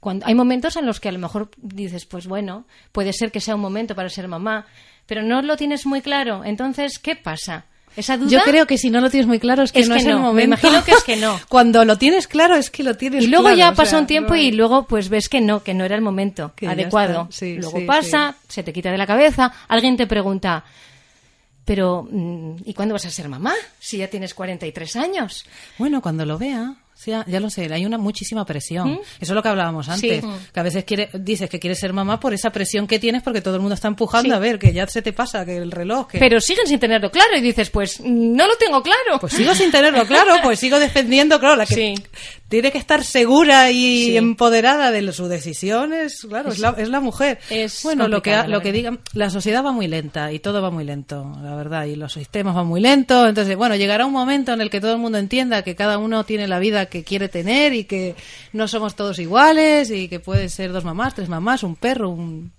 cuando 0.07 0.25
hay 0.25 0.37
momentos 0.37 0.77
en 0.77 0.87
los 0.87 1.01
que 1.01 1.09
a 1.09 1.13
lo 1.13 1.19
mejor 1.19 1.51
dices, 1.57 2.07
pues 2.07 2.29
bueno, 2.29 2.65
puede 2.93 3.13
ser 3.13 3.33
que 3.33 3.41
sea 3.41 3.57
un 3.57 3.61
momento 3.61 3.97
para 3.97 4.09
ser 4.09 4.29
mamá, 4.29 4.65
pero 5.05 5.25
no 5.25 5.43
lo 5.43 5.57
tienes 5.57 5.85
muy 5.85 6.01
claro. 6.01 6.45
Entonces, 6.45 7.01
¿qué 7.01 7.17
pasa? 7.17 7.65
Esa 7.97 8.17
duda, 8.17 8.31
Yo 8.31 8.41
creo 8.43 8.69
que 8.69 8.79
si 8.79 8.89
no 8.89 9.01
lo 9.01 9.11
tienes 9.11 9.27
muy 9.27 9.41
claro 9.41 9.65
es 9.65 9.73
que 9.73 9.85
no 9.85 9.97
es 9.97 10.07
el 10.07 10.15
momento. 10.15 10.35
Me 10.35 10.45
imagino 10.45 10.85
que 10.85 10.93
es 10.93 11.03
que 11.03 11.17
no. 11.17 11.41
Cuando 11.49 11.85
lo 11.85 11.99
tienes 11.99 12.29
claro 12.29 12.55
es 12.55 12.71
que 12.71 12.85
lo 12.85 12.97
tienes 12.97 13.25
Y 13.25 13.27
luego 13.27 13.51
ya 13.51 13.75
pasa 13.75 13.99
un 13.99 14.07
tiempo 14.07 14.37
y 14.37 14.53
luego 14.53 14.87
pues 14.87 15.09
ves 15.09 15.29
que 15.29 15.41
no, 15.41 15.65
que 15.65 15.75
no 15.75 15.85
era 15.85 15.97
el 15.97 16.03
momento 16.03 16.53
adecuado. 16.65 17.29
luego 17.41 17.85
pasa, 17.85 18.37
se 18.47 18.63
te 18.63 18.73
quita 18.73 18.93
de 18.93 18.99
la 18.99 19.09
cabeza, 19.09 19.53
alguien 19.67 19.97
te 19.97 20.07
pregunta, 20.07 20.63
pero, 21.65 22.07
mm, 22.09 22.59
¿y 22.65 22.75
cuándo 22.75 22.93
vas 22.93 23.07
a 23.07 23.11
ser 23.11 23.29
mamá? 23.29 23.55
Si 23.81 23.97
ya 23.97 24.07
tienes 24.07 24.35
43 24.35 24.95
años. 24.95 25.45
Bueno, 25.79 26.01
cuando 26.01 26.25
lo 26.25 26.39
vea. 26.39 26.77
Ya, 27.05 27.25
lo 27.41 27.51
sé, 27.51 27.73
hay 27.73 27.85
una 27.85 27.99
muchísima 27.99 28.45
presión. 28.45 28.93
¿Mm? 28.93 28.99
Eso 29.21 29.33
es 29.33 29.35
lo 29.35 29.43
que 29.43 29.49
hablábamos 29.49 29.89
antes. 29.89 30.25
Que 30.53 30.61
a 30.61 30.63
veces 30.63 30.85
quiere, 30.85 31.11
dices 31.13 31.49
que 31.49 31.61
quieres 31.61 31.79
ser 31.79 31.93
mamá 31.93 32.19
por 32.19 32.35
esa 32.35 32.51
presión 32.51 32.87
que 32.87 32.99
tienes 32.99 33.23
porque 33.23 33.41
todo 33.41 33.57
el 33.57 33.61
mundo 33.61 33.75
está 33.75 33.89
empujando 33.89 34.35
a 34.35 34.39
ver 34.39 34.59
que 34.59 34.73
ya 34.73 34.87
se 34.87 35.03
te 35.03 35.13
pasa, 35.13 35.45
que 35.45 35.57
el 35.57 35.71
reloj. 35.71 36.09
Pero 36.13 36.41
siguen 36.41 36.67
sin 36.67 36.79
tenerlo 36.79 37.11
claro 37.11 37.37
y 37.37 37.41
dices, 37.41 37.71
pues 37.71 38.01
no 38.01 38.47
lo 38.47 38.57
tengo 38.57 38.83
claro. 38.83 39.19
Pues 39.21 39.35
sigo 39.35 39.55
sin 39.55 39.71
tenerlo 39.71 40.07
claro, 40.07 40.35
pues 40.43 40.59
sigo 40.59 40.79
defendiendo, 40.79 41.39
claro, 41.39 41.57
la 41.57 41.67
que 41.67 41.95
tiene 42.49 42.71
que 42.71 42.79
estar 42.79 43.03
segura 43.03 43.71
y 43.71 44.17
empoderada 44.17 44.91
de 44.91 45.13
sus 45.13 45.29
decisiones, 45.29 46.25
claro, 46.29 46.51
es, 46.51 46.59
la, 46.59 46.75
es 46.79 46.89
la, 46.89 47.01
mujer. 47.01 47.39
Es 47.51 47.83
bueno, 47.83 48.09
lo 48.09 48.23
que, 48.23 48.37
lo 48.47 48.61
que 48.61 48.73
digan, 48.73 49.01
la 49.15 49.31
sociedad 49.31 49.65
va 49.65 49.73
muy 49.73 49.89
lenta 49.89 50.33
y 50.33 50.39
todo 50.39 50.63
va 50.63 50.71
muy 50.71 50.85
lento, 50.85 51.33
la 51.43 51.55
verdad, 51.57 51.87
y 51.87 51.97
los 51.97 52.13
sistemas 52.13 52.55
van 52.55 52.67
muy 52.67 52.81
lentos, 52.81 53.29
entonces, 53.29 53.57
bueno, 53.57 53.75
llegará 53.75 54.07
un 54.07 54.13
momento 54.13 54.53
en 54.53 54.61
el 54.61 54.71
que 54.71 54.81
todo 54.81 54.93
el 54.93 54.99
mundo 54.99 55.19
entienda 55.19 55.63
que 55.63 55.75
cada 55.75 55.99
uno 55.99 56.25
tiene 56.25 56.47
la 56.47 56.59
vida 56.59 56.86
que 56.87 57.05
quiere 57.05 57.29
tener 57.29 57.73
y 57.73 57.85
que 57.85 58.15
no 58.53 58.69
somos 58.69 58.97
todos 58.97 59.19
iguales 59.19 59.91
y 59.91 60.09
que 60.09 60.21
puede 60.21 60.49
ser 60.49 60.73
dos 60.73 60.85
mamás, 60.85 61.15
tres 61.15 61.29
mamás, 61.29 61.63
un 61.63 61.77
perro, 61.77 62.11
un 62.11 62.53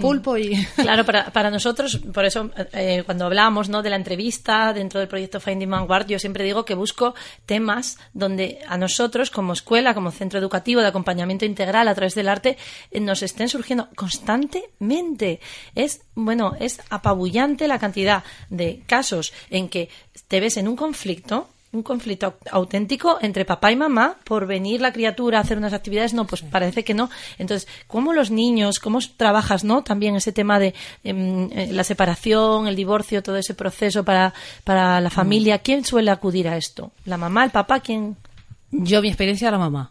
pulpo 0.00 0.36
y... 0.36 0.56
Claro, 0.76 1.04
para, 1.04 1.30
para 1.30 1.50
nosotros, 1.50 2.00
por 2.12 2.24
eso 2.24 2.50
eh, 2.72 3.02
cuando 3.04 3.26
hablamos 3.26 3.68
¿no? 3.68 3.82
de 3.82 3.90
la 3.90 3.96
entrevista 3.96 4.72
dentro 4.72 5.00
del 5.00 5.08
proyecto 5.08 5.40
Finding 5.40 5.70
Vanguard, 5.70 6.06
yo 6.06 6.18
siempre 6.18 6.44
digo 6.44 6.64
que 6.64 6.74
busco 6.74 7.14
temas 7.46 7.98
donde 8.12 8.60
a 8.66 8.76
nosotros 8.76 9.30
como 9.30 9.52
escuela, 9.52 9.94
como 9.94 10.10
centro 10.10 10.38
educativo 10.38 10.80
de 10.80 10.88
acompañamiento 10.88 11.44
integral 11.44 11.88
a 11.88 11.94
través 11.94 12.14
del 12.14 12.28
arte, 12.28 12.56
eh, 12.90 13.00
nos 13.00 13.22
estén 13.22 13.48
surgiendo 13.48 13.88
constantemente. 13.94 15.40
Es, 15.74 16.02
bueno, 16.14 16.54
es 16.58 16.80
apabullante 16.90 17.68
la 17.68 17.78
cantidad 17.78 18.24
de 18.50 18.82
casos 18.86 19.32
en 19.50 19.68
que 19.68 19.88
te 20.28 20.40
ves 20.40 20.56
en 20.56 20.68
un 20.68 20.76
conflicto 20.76 21.48
un 21.72 21.82
conflicto 21.82 22.38
auténtico 22.50 23.18
entre 23.20 23.44
papá 23.44 23.70
y 23.70 23.76
mamá 23.76 24.16
por 24.24 24.46
venir 24.46 24.80
la 24.80 24.92
criatura 24.92 25.38
a 25.38 25.42
hacer 25.42 25.58
unas 25.58 25.74
actividades, 25.74 26.14
no, 26.14 26.26
pues 26.26 26.42
parece 26.42 26.82
que 26.82 26.94
no. 26.94 27.10
Entonces, 27.38 27.68
¿cómo 27.86 28.12
los 28.12 28.30
niños, 28.30 28.78
cómo 28.78 28.98
trabajas, 29.16 29.64
no? 29.64 29.82
También 29.82 30.16
ese 30.16 30.32
tema 30.32 30.58
de 30.58 30.74
em, 31.04 31.50
eh, 31.52 31.68
la 31.72 31.84
separación, 31.84 32.68
el 32.68 32.76
divorcio, 32.76 33.22
todo 33.22 33.36
ese 33.36 33.54
proceso 33.54 34.04
para, 34.04 34.32
para 34.64 35.00
la 35.00 35.10
familia. 35.10 35.58
¿Quién 35.58 35.84
suele 35.84 36.10
acudir 36.10 36.48
a 36.48 36.56
esto? 36.56 36.92
¿La 37.04 37.18
mamá, 37.18 37.44
el 37.44 37.50
papá? 37.50 37.80
¿Quién? 37.80 38.16
Yo, 38.70 39.02
mi 39.02 39.08
experiencia, 39.08 39.50
la 39.50 39.58
mamá 39.58 39.90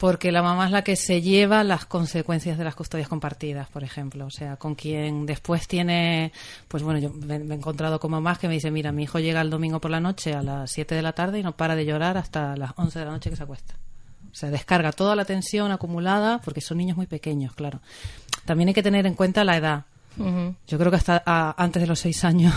porque 0.00 0.32
la 0.32 0.40
mamá 0.40 0.64
es 0.64 0.70
la 0.70 0.82
que 0.82 0.96
se 0.96 1.20
lleva 1.20 1.62
las 1.62 1.84
consecuencias 1.84 2.56
de 2.56 2.64
las 2.64 2.74
custodias 2.74 3.06
compartidas, 3.06 3.68
por 3.68 3.84
ejemplo. 3.84 4.24
O 4.24 4.30
sea, 4.30 4.56
con 4.56 4.74
quien 4.74 5.26
después 5.26 5.68
tiene, 5.68 6.32
pues 6.68 6.82
bueno, 6.82 6.98
yo 6.98 7.10
me, 7.10 7.34
he 7.36 7.54
encontrado 7.54 8.00
con 8.00 8.12
mamás 8.12 8.38
que 8.38 8.48
me 8.48 8.54
dicen, 8.54 8.72
mira, 8.72 8.92
mi 8.92 9.02
hijo 9.02 9.18
llega 9.18 9.42
el 9.42 9.50
domingo 9.50 9.78
por 9.78 9.90
la 9.90 10.00
noche 10.00 10.32
a 10.32 10.42
las 10.42 10.70
7 10.70 10.94
de 10.94 11.02
la 11.02 11.12
tarde 11.12 11.40
y 11.40 11.42
no 11.42 11.54
para 11.54 11.76
de 11.76 11.84
llorar 11.84 12.16
hasta 12.16 12.56
las 12.56 12.72
11 12.76 12.98
de 12.98 13.04
la 13.04 13.10
noche 13.10 13.28
que 13.28 13.36
se 13.36 13.42
acuesta. 13.42 13.74
O 14.32 14.34
sea, 14.34 14.50
descarga 14.50 14.90
toda 14.92 15.14
la 15.14 15.26
tensión 15.26 15.70
acumulada, 15.70 16.40
porque 16.42 16.62
son 16.62 16.78
niños 16.78 16.96
muy 16.96 17.06
pequeños, 17.06 17.52
claro. 17.52 17.82
También 18.46 18.68
hay 18.68 18.74
que 18.74 18.82
tener 18.82 19.04
en 19.04 19.12
cuenta 19.12 19.44
la 19.44 19.58
edad. 19.58 19.84
Yo 20.66 20.78
creo 20.78 20.90
que 20.90 20.96
hasta 20.96 21.22
antes 21.58 21.82
de 21.82 21.86
los 21.86 22.00
6 22.00 22.24
años 22.24 22.54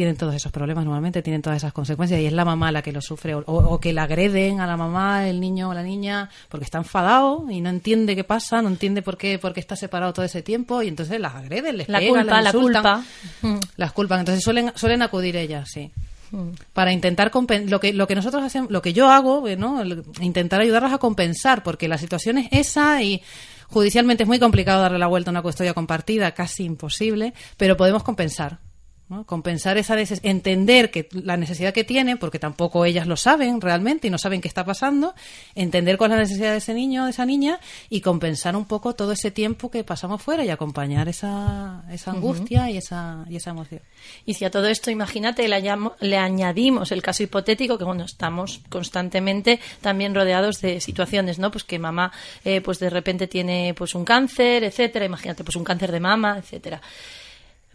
tienen 0.00 0.16
todos 0.16 0.34
esos 0.34 0.50
problemas 0.50 0.86
normalmente, 0.86 1.20
tienen 1.20 1.42
todas 1.42 1.58
esas 1.58 1.74
consecuencias 1.74 2.18
y 2.22 2.24
es 2.24 2.32
la 2.32 2.46
mamá 2.46 2.72
la 2.72 2.80
que 2.80 2.90
lo 2.90 3.02
sufre 3.02 3.34
o, 3.34 3.80
que 3.80 3.92
la 3.92 4.04
agreden 4.04 4.58
a 4.60 4.66
la 4.66 4.78
mamá, 4.78 5.28
el 5.28 5.40
niño 5.40 5.68
o 5.68 5.74
la 5.74 5.82
niña 5.82 6.30
porque 6.48 6.64
está 6.64 6.78
enfadado 6.78 7.44
y 7.50 7.60
no 7.60 7.68
entiende 7.68 8.16
qué 8.16 8.24
pasa, 8.24 8.62
no 8.62 8.68
entiende 8.68 9.02
por 9.02 9.18
qué, 9.18 9.38
por 9.38 9.52
qué 9.52 9.60
está 9.60 9.76
separado 9.76 10.14
todo 10.14 10.24
ese 10.24 10.40
tiempo 10.40 10.80
y 10.80 10.88
entonces 10.88 11.20
las 11.20 11.34
agreden, 11.34 11.76
les 11.76 11.88
la 11.90 11.98
pegan, 11.98 12.22
culpa, 12.22 12.40
las 12.40 12.54
insultan, 12.54 12.82
la 12.82 13.04
culpa. 13.42 13.68
las 13.76 13.92
culpan. 13.92 14.20
Entonces 14.20 14.42
suelen, 14.42 14.72
suelen 14.74 15.02
acudir 15.02 15.36
ellas, 15.36 15.68
sí. 15.70 15.90
Para 16.72 16.92
intentar 16.92 17.30
lo 17.66 17.80
que 17.80 17.92
lo 17.92 18.06
que 18.06 18.14
nosotros 18.14 18.42
hacemos, 18.42 18.70
lo 18.70 18.80
que 18.80 18.94
yo 18.94 19.10
hago, 19.10 19.44
¿no? 19.58 19.84
intentar 20.22 20.62
ayudarlas 20.62 20.94
a 20.94 20.98
compensar, 20.98 21.62
porque 21.62 21.88
la 21.88 21.98
situación 21.98 22.38
es 22.38 22.48
esa 22.52 23.02
y 23.02 23.20
judicialmente 23.68 24.22
es 24.22 24.28
muy 24.28 24.38
complicado 24.38 24.80
darle 24.80 24.98
la 24.98 25.08
vuelta 25.08 25.28
a 25.28 25.32
una 25.32 25.42
custodia 25.42 25.74
compartida, 25.74 26.32
casi 26.32 26.64
imposible, 26.64 27.34
pero 27.58 27.76
podemos 27.76 28.02
compensar 28.02 28.60
Compensar 29.26 29.76
esa 29.76 29.96
entender 30.22 30.92
que 30.92 31.08
la 31.10 31.36
necesidad 31.36 31.74
que 31.74 31.82
tiene, 31.82 32.16
porque 32.16 32.38
tampoco 32.38 32.84
ellas 32.84 33.08
lo 33.08 33.16
saben 33.16 33.60
realmente 33.60 34.06
y 34.06 34.10
no 34.10 34.18
saben 34.18 34.40
qué 34.40 34.46
está 34.46 34.64
pasando, 34.64 35.14
entender 35.56 35.98
cuál 35.98 36.12
es 36.12 36.16
la 36.16 36.22
necesidad 36.22 36.52
de 36.52 36.58
ese 36.58 36.74
niño 36.74 37.02
o 37.02 37.04
de 37.06 37.10
esa 37.10 37.26
niña 37.26 37.58
y 37.88 38.02
compensar 38.02 38.54
un 38.54 38.66
poco 38.66 38.94
todo 38.94 39.10
ese 39.10 39.32
tiempo 39.32 39.68
que 39.68 39.82
pasamos 39.82 40.22
fuera 40.22 40.44
y 40.44 40.50
acompañar 40.50 41.08
esa, 41.08 41.82
esa 41.90 42.12
angustia 42.12 42.70
y, 42.70 42.76
esa, 42.76 43.24
y 43.28 43.34
esa 43.34 43.50
emoción. 43.50 43.82
Y 44.26 44.34
si 44.34 44.44
a 44.44 44.50
todo 44.50 44.68
esto, 44.68 44.92
imagínate, 44.92 45.48
le, 45.48 45.60
le 46.00 46.16
añadimos 46.16 46.92
el 46.92 47.02
caso 47.02 47.24
hipotético 47.24 47.78
que, 47.78 47.84
bueno, 47.84 48.04
estamos 48.04 48.60
constantemente 48.68 49.58
también 49.80 50.14
rodeados 50.14 50.60
de 50.60 50.80
situaciones, 50.80 51.40
¿no? 51.40 51.50
Pues 51.50 51.64
que 51.64 51.80
mamá, 51.80 52.12
eh, 52.44 52.60
pues 52.60 52.78
de 52.78 52.90
repente 52.90 53.26
tiene 53.26 53.74
pues 53.76 53.96
un 53.96 54.04
cáncer, 54.04 54.62
etcétera, 54.62 55.04
imagínate, 55.04 55.42
pues 55.42 55.56
un 55.56 55.64
cáncer 55.64 55.90
de 55.90 55.98
mama, 55.98 56.38
etcétera 56.38 56.80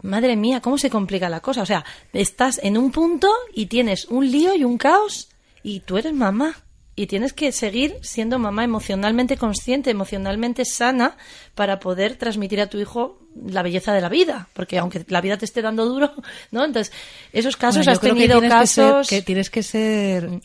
madre 0.01 0.35
mía, 0.35 0.61
cómo 0.61 0.77
se 0.77 0.89
complica 0.89 1.29
la 1.29 1.39
cosa. 1.39 1.61
O 1.61 1.65
sea, 1.65 1.85
estás 2.13 2.59
en 2.63 2.77
un 2.77 2.91
punto 2.91 3.29
y 3.53 3.67
tienes 3.67 4.05
un 4.05 4.29
lío 4.29 4.55
y 4.55 4.63
un 4.63 4.77
caos 4.77 5.29
y 5.63 5.81
tú 5.81 5.97
eres 5.97 6.13
mamá. 6.13 6.55
Y 6.97 7.07
tienes 7.07 7.33
que 7.33 7.51
seguir 7.51 7.97
siendo 8.03 8.39
mamá 8.39 8.63
emocionalmente 8.63 9.35
consciente, 9.35 9.89
emocionalmente 9.89 10.63
sana, 10.63 11.17
para 11.53 11.77
poder 11.77 12.15
transmitir 12.15 12.61
a 12.61 12.67
tu 12.67 12.77
hijo 12.79 13.19
la 13.35 13.63
belleza 13.63 13.93
de 13.93 13.99
la 13.99 14.07
vida. 14.07 14.47
Porque 14.53 14.77
aunque 14.77 15.03
la 15.09 15.19
vida 15.19 15.37
te 15.37 15.43
esté 15.43 15.61
dando 15.61 15.85
duro, 15.85 16.13
¿no? 16.51 16.63
Entonces, 16.63 16.93
esos 17.33 17.57
casos 17.57 17.85
has 17.89 17.99
tenido 17.99 18.39
casos. 18.41 19.09
que 19.09 19.21
tienes 19.21 19.49
que 19.49 19.61
ser 19.61 20.39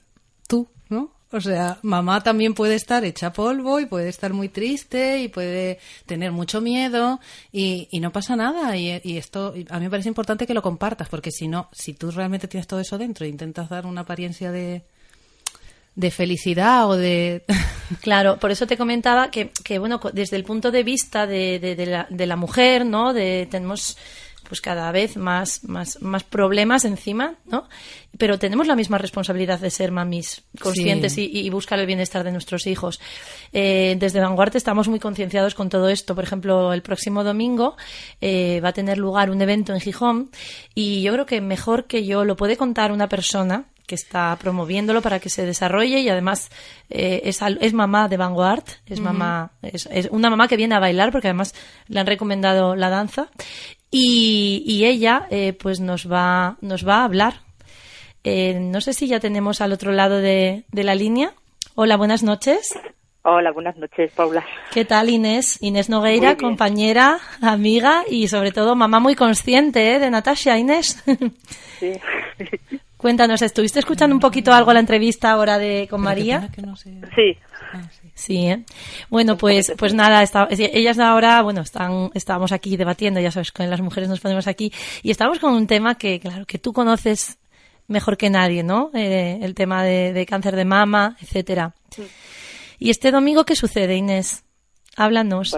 tú. 0.49 0.67
O 1.33 1.41
sea, 1.41 1.79
mamá 1.83 2.23
también 2.23 2.55
puede 2.55 2.75
estar 2.75 3.05
hecha 3.05 3.33
polvo 3.33 3.79
y 3.79 3.87
puede 3.87 4.09
estar 4.09 4.33
muy 4.33 4.49
triste 4.49 5.21
y 5.23 5.29
puede 5.29 5.79
tener 6.05 6.33
mucho 6.33 6.61
miedo 6.61 7.21
y, 7.53 7.89
no 8.01 8.11
pasa 8.11 8.35
nada. 8.35 8.77
Y, 8.77 9.17
esto 9.17 9.55
a 9.69 9.79
mí 9.79 9.85
me 9.85 9.91
parece 9.91 10.09
importante 10.09 10.47
que 10.47 10.55
lo 10.55 10.63
compartas 10.63 11.09
porque 11.09 11.31
si 11.31 11.47
no, 11.47 11.69
si 11.73 11.95
tú 11.95 12.11
realmente 12.11 12.49
tienes 12.49 12.67
todo 12.67 12.81
eso 12.81 12.99
dentro 12.99 13.25
e 13.25 13.29
intentas 13.29 13.69
dar 13.69 13.87
una 13.87 14.01
apariencia 14.01 14.51
de, 14.51 14.83
de 15.95 16.11
felicidad 16.11 16.89
o 16.89 16.97
de... 16.97 17.45
Claro, 18.03 18.39
por 18.39 18.53
eso 18.53 18.69
te 18.69 18.77
comentaba 18.77 19.33
que, 19.33 19.51
que 19.65 19.81
bueno, 19.81 20.01
desde 20.13 20.37
el 20.37 20.45
punto 20.45 20.71
de 20.71 20.85
vista 20.85 21.27
de, 21.27 21.59
de, 21.59 21.87
la, 21.87 22.07
de 22.09 22.27
la 22.27 22.37
mujer, 22.37 22.87
¿no? 22.87 23.13
De, 23.13 23.49
tenemos 23.51 23.97
pues 24.51 24.61
cada 24.61 24.91
vez 24.91 25.17
más, 25.17 25.63
más, 25.63 26.03
más 26.03 26.25
problemas 26.25 26.85
encima, 26.85 27.37
¿no? 27.47 27.69
Pero 28.19 28.37
tenemos 28.37 28.67
la 28.67 28.75
misma 28.75 28.99
responsabilidad 28.99 29.61
de 29.61 29.71
ser 29.71 29.93
mamis 29.93 30.43
conscientes 30.61 31.17
y, 31.19 31.49
buscar 31.51 31.79
el 31.79 31.87
bienestar 31.87 32.25
de 32.25 32.33
nuestros 32.33 32.67
hijos. 32.67 33.01
Eh, 33.53 33.95
desde 34.01 34.19
Vanguard 34.19 34.57
estamos 34.57 34.89
muy 34.89 34.99
concienciados 34.99 35.55
con 35.55 35.69
todo 35.69 35.89
esto. 35.89 36.17
Por 36.17 36.25
ejemplo, 36.25 36.73
el 36.73 36.83
próximo 36.83 37.23
domingo 37.23 37.77
eh, 38.21 38.61
va 38.61 38.71
a 38.71 38.73
tener 38.73 38.99
lugar 38.99 39.31
un 39.31 39.41
evento 39.41 39.73
en 39.73 39.81
Gijón 39.81 40.31
y 40.75 41.01
yo 41.03 41.13
creo 41.13 41.27
que 41.27 41.41
mejor 41.41 41.87
que 41.87 42.05
yo 42.05 42.25
lo 42.25 42.35
puede 42.35 42.57
contar 42.57 42.91
una 42.91 43.09
persona 43.09 43.67
que 43.91 43.97
está 43.97 44.37
promoviéndolo 44.41 45.03
para 45.03 45.19
que 45.19 45.29
se 45.29 45.45
desarrolle 45.45 45.99
y 45.99 46.09
además 46.09 46.49
eh, 46.91 47.23
es, 47.25 47.41
es, 47.43 47.73
mamá 47.73 48.07
de 48.07 48.17
Vanguard, 48.17 48.63
es 48.87 49.01
mamá, 49.01 49.51
es, 49.63 49.89
una 50.13 50.31
mamá 50.31 50.47
que 50.47 50.57
viene 50.57 50.77
a 50.77 50.79
bailar 50.79 51.11
porque 51.11 51.27
además 51.27 51.57
le 51.89 51.99
han 51.99 52.07
recomendado 52.07 52.77
la 52.77 52.89
danza 52.89 53.31
y, 53.91 54.85
ella 54.85 55.27
eh, 55.31 55.53
pues 55.53 55.81
nos 55.81 56.11
va, 56.11 56.57
nos 56.61 56.87
va 56.87 56.99
a 56.99 57.05
hablar. 57.05 57.35
Eh, 58.23 58.59
no 58.61 58.81
sé 58.81 58.93
si 58.93 59.09
ya 59.09 59.21
tenemos 59.21 59.61
al 59.61 59.73
otro 59.73 59.93
lado 59.93 60.19
de, 60.19 60.65
la 60.73 60.95
línea. 60.95 61.33
Hola, 61.75 61.97
buenas 61.97 62.23
noches. 62.23 62.79
Hola, 63.23 63.53
buenas 63.53 63.77
noches, 63.77 64.13
Paula. 64.13 64.45
¿Qué 64.73 64.85
tal, 64.85 65.11
Inés? 65.11 65.59
Inés 65.63 65.91
Nogueira, 65.91 66.37
compañera, 66.37 67.19
amiga 67.43 68.03
y 68.09 68.29
sobre 68.29 68.51
todo 68.51 68.75
mamá 68.75 68.99
muy 68.99 69.15
consciente 69.15 69.95
¿eh? 69.95 69.99
de 69.99 70.11
Natasha, 70.11 70.57
Inés. 70.57 71.03
Sí. 71.79 71.93
Cuéntanos, 72.97 73.41
¿estuviste 73.43 73.79
escuchando 73.79 74.15
un 74.15 74.21
poquito 74.21 74.53
algo 74.53 74.73
la 74.73 74.81
entrevista 74.81 75.31
ahora 75.31 75.59
de 75.59 75.87
con 75.89 76.03
María? 76.03 76.49
Sí. 77.15 77.37
Ah, 77.73 77.83
Sí, 78.00 78.00
¿eh? 78.29 78.65
Bueno, 79.09 79.37
pues, 79.37 79.73
pues 79.79 79.95
nada, 79.95 80.23
está, 80.23 80.49
ellas 80.51 80.99
ahora, 80.99 81.43
bueno, 81.43 81.63
están, 81.63 82.11
estábamos 82.15 82.53
aquí 82.53 82.77
debatiendo, 82.77 83.21
ya 83.21 83.31
sabes, 83.31 83.53
con 83.53 83.69
las 83.69 83.81
mujeres 83.81 84.09
nos 84.09 84.21
ponemos 84.21 84.47
aquí, 84.47 84.73
y 85.03 85.11
estamos 85.11 85.39
con 85.39 85.55
un 85.55 85.67
tema 85.67 85.97
que, 85.97 86.21
claro, 86.21 86.45
que 86.47 86.59
tú 86.59 86.73
conoces 86.73 87.39
mejor 87.89 88.17
que 88.17 88.31
nadie, 88.31 88.63
¿no? 88.63 88.91
Eh, 88.95 89.39
el 89.43 89.55
tema 89.55 89.83
de, 89.83 90.27
cáncer 90.29 90.55
de 90.55 90.65
mama, 90.65 91.17
etcétera. 91.21 91.75
¿Y 92.79 92.91
este 92.91 93.11
domingo 93.11 93.45
qué 93.45 93.57
sucede, 93.57 93.97
Inés? 93.97 94.45
Háblanos. 94.97 95.57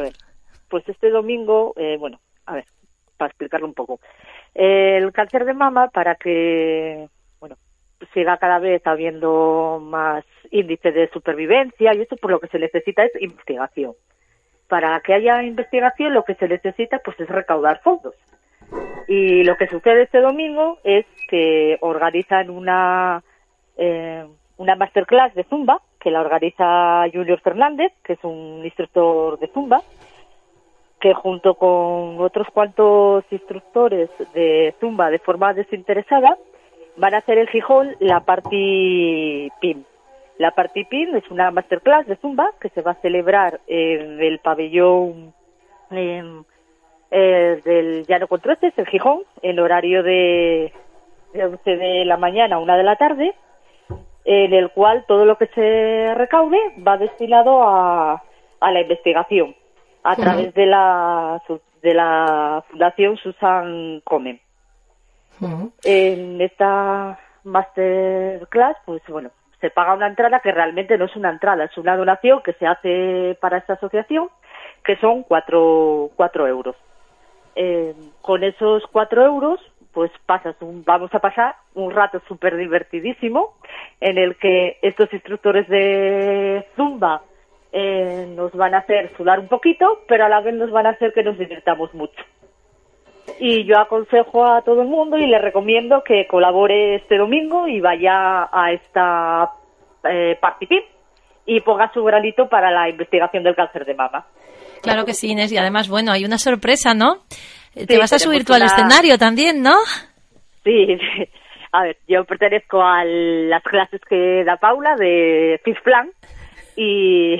pues 0.68 0.88
este 0.88 1.10
domingo, 1.10 1.74
eh, 1.76 1.96
bueno, 1.98 2.20
a 2.46 2.54
ver, 2.54 2.64
para 3.16 3.28
explicarlo 3.28 3.66
un 3.66 3.74
poco. 3.74 4.00
el 4.54 5.12
cáncer 5.12 5.44
de 5.44 5.54
mama, 5.54 5.88
para 5.88 6.14
que, 6.14 7.08
bueno, 8.02 8.12
siga 8.14 8.36
cada 8.38 8.58
vez 8.58 8.86
habiendo 8.86 9.80
más 9.82 10.24
índice 10.50 10.92
de 10.92 11.08
supervivencia 11.08 11.94
y 11.94 12.02
eso 12.02 12.16
por 12.16 12.30
lo 12.30 12.40
que 12.40 12.48
se 12.48 12.58
necesita 12.58 13.04
es 13.04 13.12
investigación. 13.20 13.94
Para 14.68 14.98
que 15.00 15.14
haya 15.14 15.42
investigación 15.42 16.14
lo 16.14 16.24
que 16.24 16.34
se 16.34 16.48
necesita 16.48 16.98
pues 17.04 17.18
es 17.20 17.28
recaudar 17.28 17.80
fondos. 17.82 18.14
Y 19.08 19.44
lo 19.44 19.56
que 19.56 19.66
sucede 19.66 20.02
este 20.02 20.20
domingo 20.20 20.78
es 20.84 21.04
que 21.28 21.76
organizan 21.80 22.50
una 22.50 23.22
eh, 23.76 24.26
una 24.56 24.76
masterclass 24.76 25.34
de 25.34 25.44
zumba 25.44 25.80
que 25.98 26.10
la 26.10 26.20
organiza 26.20 27.04
Julio 27.12 27.38
Fernández, 27.38 27.92
que 28.02 28.14
es 28.14 28.24
un 28.24 28.62
instructor 28.64 29.38
de 29.38 29.48
zumba, 29.48 29.82
que 31.00 31.14
junto 31.14 31.54
con 31.54 32.20
otros 32.20 32.48
cuantos 32.52 33.24
instructores 33.30 34.10
de 34.34 34.74
zumba 34.80 35.10
de 35.10 35.18
forma 35.20 35.54
desinteresada 35.54 36.36
van 36.96 37.14
a 37.14 37.18
hacer 37.18 37.38
en 37.38 37.46
Gijón 37.46 37.96
la 38.00 38.20
party 38.20 39.50
PIM. 39.60 39.84
La 40.38 40.52
party 40.52 40.84
PIM 40.84 41.16
es 41.16 41.30
una 41.30 41.50
masterclass 41.50 42.06
de 42.06 42.16
Zumba 42.16 42.50
que 42.60 42.68
se 42.70 42.82
va 42.82 42.92
a 42.92 43.00
celebrar 43.00 43.60
en 43.66 44.20
el 44.20 44.38
pabellón 44.40 45.34
eh, 45.90 47.60
del 47.64 48.06
Llano 48.06 48.26
Controces, 48.26 48.72
en 48.76 48.86
Gijón, 48.86 49.22
en 49.42 49.58
horario 49.60 50.02
de, 50.02 50.72
de 51.32 51.44
11 51.44 51.76
de 51.76 52.04
la 52.04 52.16
mañana 52.16 52.56
a 52.56 52.58
1 52.58 52.76
de 52.76 52.82
la 52.82 52.96
tarde, 52.96 53.34
en 54.24 54.52
el 54.54 54.70
cual 54.70 55.04
todo 55.06 55.24
lo 55.24 55.36
que 55.36 55.46
se 55.48 56.14
recaude 56.14 56.58
va 56.86 56.96
destinado 56.96 57.62
a, 57.62 58.22
a 58.60 58.70
la 58.70 58.80
investigación 58.80 59.54
a 60.02 60.16
través 60.16 60.54
de 60.54 60.66
la, 60.66 61.42
de 61.82 61.94
la 61.94 62.64
Fundación 62.68 63.16
Susan 63.18 64.00
Comen. 64.04 64.40
En 65.84 66.40
esta 66.40 67.18
masterclass, 67.44 68.76
pues 68.84 69.02
bueno, 69.08 69.30
se 69.60 69.70
paga 69.70 69.94
una 69.94 70.06
entrada 70.06 70.40
que 70.40 70.52
realmente 70.52 70.98
no 70.98 71.06
es 71.06 71.16
una 71.16 71.30
entrada, 71.30 71.64
es 71.64 71.76
una 71.76 71.96
donación 71.96 72.42
que 72.42 72.52
se 72.54 72.66
hace 72.66 73.36
para 73.40 73.58
esta 73.58 73.74
asociación, 73.74 74.28
que 74.84 74.96
son 74.96 75.22
cuatro, 75.22 76.10
cuatro 76.16 76.46
euros. 76.46 76.76
Eh, 77.54 77.94
con 78.22 78.44
esos 78.44 78.84
cuatro 78.90 79.24
euros, 79.24 79.60
pues 79.92 80.10
pasas 80.26 80.56
un, 80.60 80.84
vamos 80.84 81.14
a 81.14 81.18
pasar 81.18 81.54
un 81.74 81.90
rato 81.90 82.20
súper 82.26 82.56
divertidísimo 82.56 83.54
en 84.00 84.18
el 84.18 84.36
que 84.36 84.78
estos 84.82 85.12
instructores 85.12 85.68
de 85.68 86.66
Zumba 86.76 87.22
eh, 87.72 88.26
nos 88.34 88.52
van 88.52 88.74
a 88.74 88.78
hacer 88.78 89.14
sudar 89.16 89.38
un 89.38 89.48
poquito, 89.48 90.00
pero 90.08 90.24
a 90.24 90.28
la 90.28 90.40
vez 90.40 90.54
nos 90.54 90.70
van 90.70 90.86
a 90.86 90.90
hacer 90.90 91.12
que 91.12 91.22
nos 91.22 91.38
divirtamos 91.38 91.92
mucho. 91.94 92.22
Y 93.44 93.64
yo 93.64 93.76
aconsejo 93.80 94.46
a 94.46 94.62
todo 94.62 94.82
el 94.82 94.86
mundo 94.86 95.18
y 95.18 95.26
le 95.26 95.36
recomiendo 95.36 96.04
que 96.04 96.28
colabore 96.28 96.94
este 96.94 97.18
domingo 97.18 97.66
y 97.66 97.80
vaya 97.80 98.48
a 98.52 98.70
esta 98.70 99.50
eh, 100.08 100.38
y 101.44 101.60
ponga 101.62 101.90
su 101.92 102.04
granito 102.04 102.48
para 102.48 102.70
la 102.70 102.88
investigación 102.88 103.42
del 103.42 103.56
cáncer 103.56 103.84
de 103.84 103.94
mama. 103.94 104.24
Claro 104.80 105.04
que 105.04 105.12
sí, 105.12 105.32
Inés. 105.32 105.50
Y 105.50 105.58
además, 105.58 105.88
bueno, 105.88 106.12
hay 106.12 106.24
una 106.24 106.38
sorpresa, 106.38 106.94
¿no? 106.94 107.24
Te 107.74 107.98
vas 107.98 108.12
a 108.12 108.20
subir 108.20 108.44
tú 108.44 108.54
al 108.54 108.62
escenario 108.62 109.18
también, 109.18 109.60
¿no? 109.60 109.74
Sí, 110.62 110.96
a 111.72 111.82
ver, 111.82 111.96
yo 112.06 112.24
pertenezco 112.24 112.80
a 112.80 113.02
las 113.04 113.64
clases 113.64 114.00
que 114.08 114.44
da 114.44 114.58
Paula 114.58 114.94
de 114.94 115.60
Fifth 115.64 115.82
Plan 115.82 116.08
y, 116.76 117.34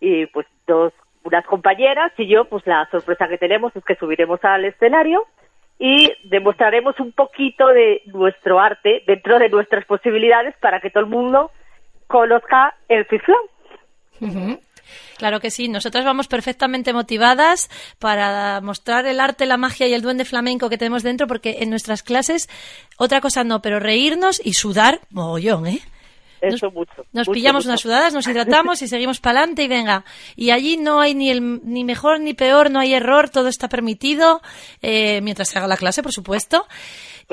y 0.00 0.26
pues 0.26 0.46
dos, 0.66 0.92
unas 1.24 1.44
compañeras 1.46 2.12
y 2.18 2.28
yo, 2.28 2.44
pues 2.44 2.66
la 2.66 2.88
sorpresa 2.90 3.28
que 3.28 3.38
tenemos 3.38 3.74
es 3.74 3.84
que 3.84 3.96
subiremos 3.96 4.38
al 4.44 4.64
escenario 4.64 5.24
y 5.78 6.12
demostraremos 6.24 6.98
un 7.00 7.12
poquito 7.12 7.66
de 7.68 8.02
nuestro 8.06 8.60
arte 8.60 9.02
dentro 9.06 9.38
de 9.38 9.48
nuestras 9.48 9.84
posibilidades 9.86 10.54
para 10.60 10.80
que 10.80 10.90
todo 10.90 11.04
el 11.04 11.10
mundo 11.10 11.50
conozca 12.06 12.74
el 12.88 13.04
Fifth 13.06 13.24
Plan. 13.24 14.58
Claro 15.16 15.40
que 15.40 15.50
sí, 15.50 15.68
nosotras 15.68 16.04
vamos 16.04 16.28
perfectamente 16.28 16.92
motivadas 16.92 17.70
para 17.98 18.60
mostrar 18.60 19.06
el 19.06 19.20
arte, 19.20 19.46
la 19.46 19.56
magia 19.56 19.86
y 19.86 19.94
el 19.94 20.02
duende 20.02 20.24
flamenco 20.24 20.68
que 20.68 20.78
tenemos 20.78 21.02
dentro, 21.02 21.26
porque 21.26 21.58
en 21.60 21.70
nuestras 21.70 22.02
clases, 22.02 22.48
otra 22.98 23.20
cosa 23.20 23.44
no, 23.44 23.62
pero 23.62 23.80
reírnos 23.80 24.40
y 24.44 24.52
sudar 24.54 25.00
mogollón, 25.10 25.66
¿eh? 25.66 25.80
Eso 26.48 26.70
mucho. 26.70 27.04
Nos 27.12 27.28
pillamos 27.28 27.66
unas 27.66 27.80
sudadas, 27.80 28.12
nos 28.12 28.26
hidratamos 28.26 28.82
y 28.82 28.88
seguimos 28.88 29.20
para 29.20 29.40
adelante 29.40 29.64
y 29.64 29.68
venga. 29.68 30.04
Y 30.36 30.50
allí 30.50 30.76
no 30.76 31.00
hay 31.00 31.14
ni 31.14 31.30
el 31.30 31.60
ni 31.64 31.84
mejor 31.84 32.20
ni 32.20 32.34
peor, 32.34 32.70
no 32.70 32.80
hay 32.80 32.94
error, 32.94 33.30
todo 33.30 33.48
está 33.48 33.68
permitido, 33.68 34.42
eh, 34.82 35.20
mientras 35.22 35.48
se 35.48 35.58
haga 35.58 35.68
la 35.68 35.76
clase, 35.76 36.02
por 36.02 36.12
supuesto. 36.12 36.66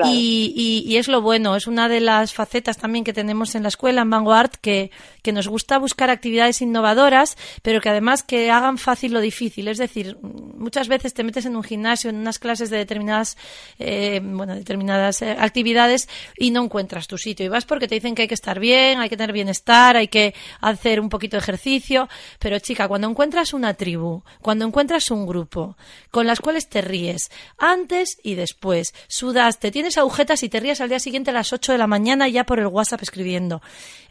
Y, 0.04 0.96
es 0.96 1.08
lo 1.08 1.20
bueno, 1.20 1.56
es 1.56 1.66
una 1.66 1.88
de 1.88 2.00
las 2.00 2.32
facetas 2.32 2.78
también 2.78 3.04
que 3.04 3.12
tenemos 3.12 3.54
en 3.54 3.62
la 3.62 3.68
escuela, 3.68 4.02
en 4.02 4.10
Vanguard, 4.10 4.50
que, 4.60 4.90
que 5.22 5.32
nos 5.32 5.48
gusta 5.48 5.78
buscar 5.78 6.10
actividades 6.10 6.60
innovadoras, 6.62 7.36
pero 7.62 7.80
que 7.80 7.88
además 7.88 8.22
que 8.22 8.50
hagan 8.50 8.78
fácil 8.78 9.12
lo 9.12 9.20
difícil. 9.20 9.68
Es 9.68 9.78
decir, 9.78 10.18
muchas 10.20 10.88
veces 10.88 11.14
te 11.14 11.24
metes 11.24 11.46
en 11.46 11.56
un 11.56 11.62
gimnasio, 11.62 12.10
en 12.10 12.16
unas 12.16 12.38
clases 12.38 12.70
de 12.70 12.78
determinadas, 12.78 13.36
eh, 13.78 14.20
bueno, 14.22 14.54
determinadas 14.54 15.22
eh, 15.22 15.36
actividades 15.38 16.08
y 16.36 16.50
no 16.50 16.64
encuentras 16.64 17.06
tu 17.06 17.18
sitio. 17.18 17.46
Y 17.46 17.48
vas 17.48 17.64
porque 17.64 17.88
te 17.88 17.94
dicen 17.94 18.14
que 18.14 18.22
hay 18.22 18.28
que 18.28 18.34
estar 18.34 18.58
bien, 18.58 19.00
hay 19.00 19.08
que 19.08 19.16
tener 19.16 19.32
bienestar, 19.32 19.96
hay 19.96 20.08
que 20.08 20.34
hacer 20.60 21.00
un 21.00 21.08
poquito 21.08 21.36
de 21.36 21.42
ejercicio. 21.42 22.08
Pero 22.38 22.58
chica, 22.58 22.88
cuando 22.88 23.08
encuentras 23.08 23.54
una 23.54 23.74
tribu, 23.74 24.22
cuando 24.40 24.66
encuentras 24.66 25.10
un 25.10 25.26
grupo 25.26 25.76
con 26.10 26.26
las 26.26 26.40
cuales 26.40 26.68
te 26.68 26.80
ríes, 26.82 27.30
antes 27.58 28.18
y 28.22 28.34
después, 28.34 28.94
sudaste, 29.08 29.70
tienes 29.70 29.98
agujetas 29.98 30.42
y 30.42 30.48
te 30.48 30.60
rías 30.60 30.80
al 30.80 30.88
día 30.88 30.98
siguiente 30.98 31.30
a 31.30 31.34
las 31.34 31.52
8 31.52 31.72
de 31.72 31.78
la 31.78 31.86
mañana 31.86 32.28
ya 32.28 32.44
por 32.44 32.58
el 32.58 32.66
WhatsApp 32.66 33.02
escribiendo. 33.02 33.62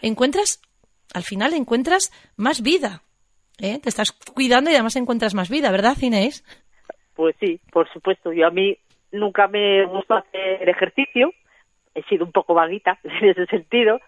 Encuentras, 0.01 0.59
al 1.13 1.23
final 1.23 1.53
encuentras 1.53 2.11
más 2.37 2.61
vida. 2.61 3.01
¿eh? 3.59 3.79
Te 3.81 3.89
estás 3.89 4.11
cuidando 4.11 4.69
y 4.69 4.73
además 4.73 4.95
encuentras 4.95 5.33
más 5.33 5.49
vida, 5.49 5.71
¿verdad, 5.71 5.95
Inés? 6.01 6.43
Pues 7.15 7.35
sí, 7.39 7.59
por 7.71 7.91
supuesto. 7.91 8.33
Yo 8.33 8.47
a 8.47 8.51
mí 8.51 8.77
nunca 9.11 9.47
me 9.47 9.85
gusta 9.85 10.19
hacer 10.19 10.67
ejercicio. 10.67 11.31
He 11.93 12.03
sido 12.03 12.25
un 12.25 12.31
poco 12.31 12.53
vaguita 12.53 12.99
en 13.03 13.29
ese 13.29 13.45
sentido. 13.47 13.99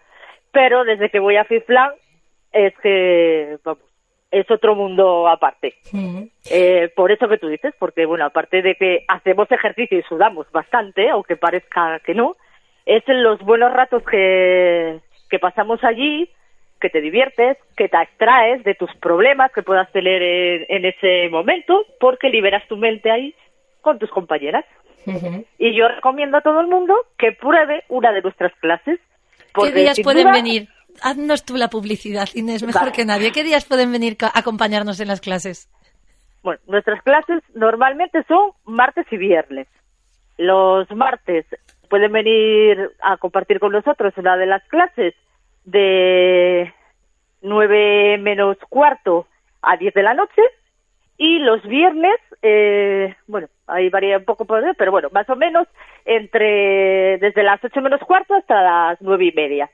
Pero 0.52 0.84
desde 0.84 1.10
que 1.10 1.20
voy 1.20 1.36
a 1.36 1.44
FIFLAN 1.44 1.92
es 2.52 2.74
que, 2.78 3.58
vamos, 3.64 3.82
es 4.34 4.50
otro 4.50 4.74
mundo 4.74 5.28
aparte. 5.28 5.74
Eh, 6.50 6.92
por 6.96 7.12
eso 7.12 7.28
que 7.28 7.38
tú 7.38 7.46
dices, 7.46 7.72
porque 7.78 8.04
bueno, 8.04 8.24
aparte 8.24 8.62
de 8.62 8.74
que 8.74 9.04
hacemos 9.06 9.50
ejercicio 9.50 9.98
y 9.98 10.02
sudamos 10.02 10.50
bastante, 10.50 11.08
aunque 11.08 11.36
parezca 11.36 12.00
que 12.00 12.14
no, 12.14 12.36
es 12.84 13.08
en 13.08 13.22
los 13.22 13.40
buenos 13.40 13.72
ratos 13.72 14.02
que, 14.02 15.00
que 15.30 15.38
pasamos 15.38 15.82
allí, 15.84 16.28
que 16.84 16.90
te 16.90 17.00
diviertes, 17.00 17.56
que 17.78 17.88
te 17.88 17.96
extraes 17.96 18.62
de 18.62 18.74
tus 18.74 18.94
problemas 18.96 19.50
que 19.52 19.62
puedas 19.62 19.90
tener 19.90 20.20
en, 20.20 20.84
ese 20.84 21.30
momento, 21.30 21.82
porque 21.98 22.28
liberas 22.28 22.62
tu 22.68 22.76
mente 22.76 23.10
ahí 23.10 23.34
con 23.80 23.98
tus 23.98 24.10
compañeras. 24.10 24.66
Y 25.58 25.74
yo 25.74 25.88
recomiendo 25.88 26.36
a 26.36 26.42
todo 26.42 26.60
el 26.60 26.66
mundo 26.66 26.94
que 27.16 27.32
pruebe 27.32 27.84
una 27.88 28.12
de 28.12 28.20
nuestras 28.20 28.52
clases. 28.60 29.00
¿Qué 29.54 29.72
días 29.72 29.98
pueden 30.04 30.30
venir? 30.30 30.68
haznos 31.00 31.42
tú 31.46 31.56
la 31.56 31.68
publicidad, 31.68 32.28
Inés, 32.34 32.62
mejor 32.62 32.92
que 32.92 33.06
nadie. 33.06 33.32
¿Qué 33.32 33.44
días 33.44 33.64
pueden 33.64 33.90
venir 33.90 34.18
a 34.20 34.38
acompañarnos 34.38 35.00
en 35.00 35.08
las 35.08 35.22
clases? 35.22 35.70
Bueno, 36.42 36.60
nuestras 36.66 37.02
clases 37.02 37.42
normalmente 37.54 38.22
son 38.28 38.50
martes 38.66 39.06
y 39.10 39.16
viernes. 39.16 39.68
Los 40.36 40.90
martes 40.90 41.46
pueden 41.88 42.12
venir 42.12 42.90
a 43.00 43.16
compartir 43.16 43.58
con 43.58 43.72
nosotros 43.72 44.12
una 44.18 44.36
de 44.36 44.44
las 44.44 44.62
clases 44.64 45.14
de 45.64 46.72
9 47.42 48.18
menos 48.18 48.56
cuarto 48.68 49.26
a 49.62 49.76
10 49.76 49.94
de 49.94 50.02
la 50.02 50.14
noche 50.14 50.42
y 51.16 51.38
los 51.38 51.62
viernes, 51.62 52.16
eh, 52.42 53.14
bueno, 53.26 53.48
ahí 53.66 53.88
varía 53.88 54.18
un 54.18 54.24
poco, 54.24 54.44
pero 54.44 54.90
bueno, 54.90 55.08
más 55.12 55.28
o 55.30 55.36
menos 55.36 55.68
entre 56.04 57.18
desde 57.18 57.42
las 57.42 57.62
8 57.62 57.80
menos 57.80 58.00
cuarto 58.00 58.34
hasta 58.34 58.62
las 58.62 59.00
nueve 59.00 59.26
y 59.26 59.32
media. 59.32 59.70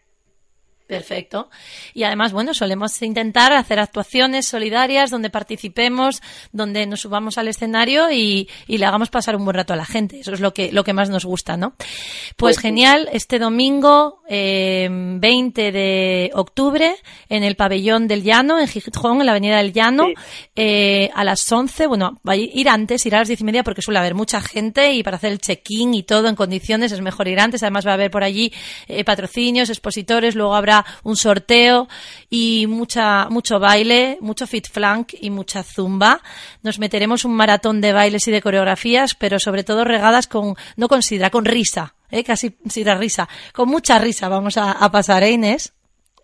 Perfecto. 0.91 1.49
Y 1.95 2.03
además, 2.03 2.33
bueno, 2.33 2.53
solemos 2.53 3.01
intentar 3.01 3.53
hacer 3.53 3.79
actuaciones 3.79 4.49
solidarias 4.49 5.09
donde 5.11 5.31
participemos, 5.31 6.21
donde 6.51 6.85
nos 6.87 7.03
subamos 7.03 7.39
al 7.39 7.47
escenario 7.47 8.11
y, 8.11 8.49
le 8.67 8.85
hagamos 8.85 9.09
pasar 9.09 9.37
un 9.37 9.45
buen 9.45 9.55
rato 9.55 9.73
a 9.73 9.77
la 9.77 9.85
gente. 9.85 10.19
Eso 10.19 10.33
es 10.33 10.41
lo 10.41 10.53
que, 10.53 10.73
lo 10.73 10.83
que 10.83 10.93
más 10.93 11.09
nos 11.09 11.25
gusta, 11.25 11.57
¿no? 11.57 11.75
Pues, 11.77 12.57
pues 12.57 12.59
genial, 12.59 13.09
este 13.13 13.39
domingo, 13.39 14.21
20 14.29 15.21
eh, 15.21 15.73
de 15.73 16.31
octubre, 16.35 16.97
en 17.29 17.45
el 17.45 17.55
pabellón 17.55 18.09
del 18.09 18.25
Llano, 18.25 18.59
en 18.59 18.67
Gijón, 18.67 19.21
en 19.21 19.27
la 19.27 19.33
avenida 19.33 19.59
del 19.59 19.73
Llano, 19.73 20.09
eh, 20.57 21.09
a 21.15 21.23
las 21.23 21.53
11, 21.53 21.87
bueno, 21.87 22.19
va 22.29 22.33
a 22.33 22.37
ir 22.37 22.69
antes, 22.69 23.07
ir 23.07 23.15
a 23.15 23.19
las 23.19 23.29
diez 23.29 23.41
y 23.43 23.45
media 23.45 23.63
porque 23.63 23.81
suele 23.81 24.01
haber 24.01 24.17
mucha 24.17 24.41
gente 24.41 24.93
y 24.93 25.05
para 25.05 25.19
hacer 25.19 25.31
el 25.31 25.39
check-in 25.39 25.95
y 25.95 26.03
todo 26.03 26.27
en 26.27 26.35
condiciones 26.35 26.91
es 26.91 27.01
mejor 27.01 27.29
ir 27.29 27.39
antes. 27.39 27.63
Además 27.63 27.87
va 27.87 27.93
a 27.93 27.95
haber 27.95 28.11
por 28.11 28.25
allí 28.25 28.53
eh, 28.89 29.05
patrocinios, 29.05 29.69
expositores, 29.69 30.35
luego 30.35 30.57
habrá 30.57 30.80
un 31.03 31.17
sorteo 31.17 31.89
y 32.29 32.67
mucha, 32.67 33.29
mucho 33.29 33.59
baile, 33.59 34.19
mucho 34.21 34.47
fit 34.47 34.69
flank 34.69 35.15
y 35.21 35.31
mucha 35.31 35.63
zumba. 35.63 36.21
Nos 36.63 36.79
meteremos 36.79 37.25
un 37.25 37.35
maratón 37.35 37.81
de 37.81 37.93
bailes 37.93 38.27
y 38.29 38.31
de 38.31 38.43
coreografías, 38.43 39.15
pero 39.15 39.39
sobre 39.39 39.65
todo 39.65 39.85
regadas 39.85 40.27
con, 40.27 40.55
no 40.77 40.89
con 40.89 41.03
sidra, 41.03 41.31
con 41.31 41.45
risa, 41.45 41.95
¿eh? 42.11 42.25
casi 42.25 42.57
sidra 42.69 42.97
risa. 42.97 43.29
Con 43.53 43.69
mucha 43.69 43.99
risa 43.99 44.29
vamos 44.29 44.57
a, 44.57 44.91
pasar, 44.91 45.23
¿eh, 45.23 45.33
Inés? 45.33 45.73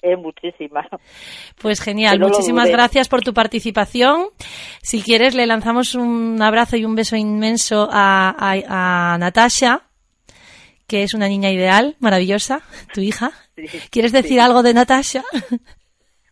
Eh, 0.03 0.16
muchísimas. 0.16 0.87
Pues 1.61 1.81
genial, 1.81 2.21
muchísimas 2.21 2.69
gracias 2.69 3.09
por 3.09 3.23
tu 3.23 3.35
participación. 3.35 4.27
Si 4.83 5.03
quieres, 5.03 5.35
le 5.35 5.47
lanzamos 5.47 5.95
un 5.95 6.40
abrazo 6.40 6.77
y 6.77 6.85
un 6.85 6.95
beso 6.95 7.16
inmenso 7.16 7.88
a, 7.90 8.35
a 8.38 9.19
Natasha, 9.19 9.83
que 10.87 11.03
es 11.03 11.14
una 11.14 11.29
niña 11.29 11.51
ideal, 11.51 11.97
maravillosa, 11.99 12.61
tu 12.95 13.01
hija. 13.01 13.33
¿Quieres 13.90 14.12
decir 14.12 14.40
algo 14.40 14.62
de 14.62 14.75
Natasha? 14.75 15.23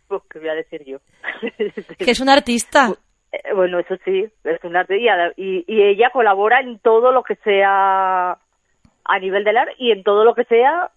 Pues, 0.06 0.22
¿qué 0.30 0.38
voy 0.38 0.48
a 0.50 0.54
decir 0.54 0.84
yo? 0.84 0.98
que 1.98 2.10
es 2.10 2.20
una 2.20 2.34
artista. 2.34 2.90
Eh, 3.32 3.54
bueno, 3.54 3.78
eso 3.78 3.96
sí, 4.04 4.26
es 4.44 4.62
una 4.62 4.80
artista 4.80 5.32
y, 5.34 5.64
y 5.66 5.82
ella 5.82 6.10
colabora 6.12 6.60
en 6.60 6.78
todo 6.80 7.10
lo 7.10 7.22
que 7.22 7.36
sea 7.36 8.32
a 9.04 9.18
nivel 9.18 9.44
del 9.44 9.56
arte 9.56 9.74
y 9.78 9.92
en 9.92 10.02
todo 10.02 10.24
lo 10.24 10.34
que 10.34 10.44
sea 10.44 10.90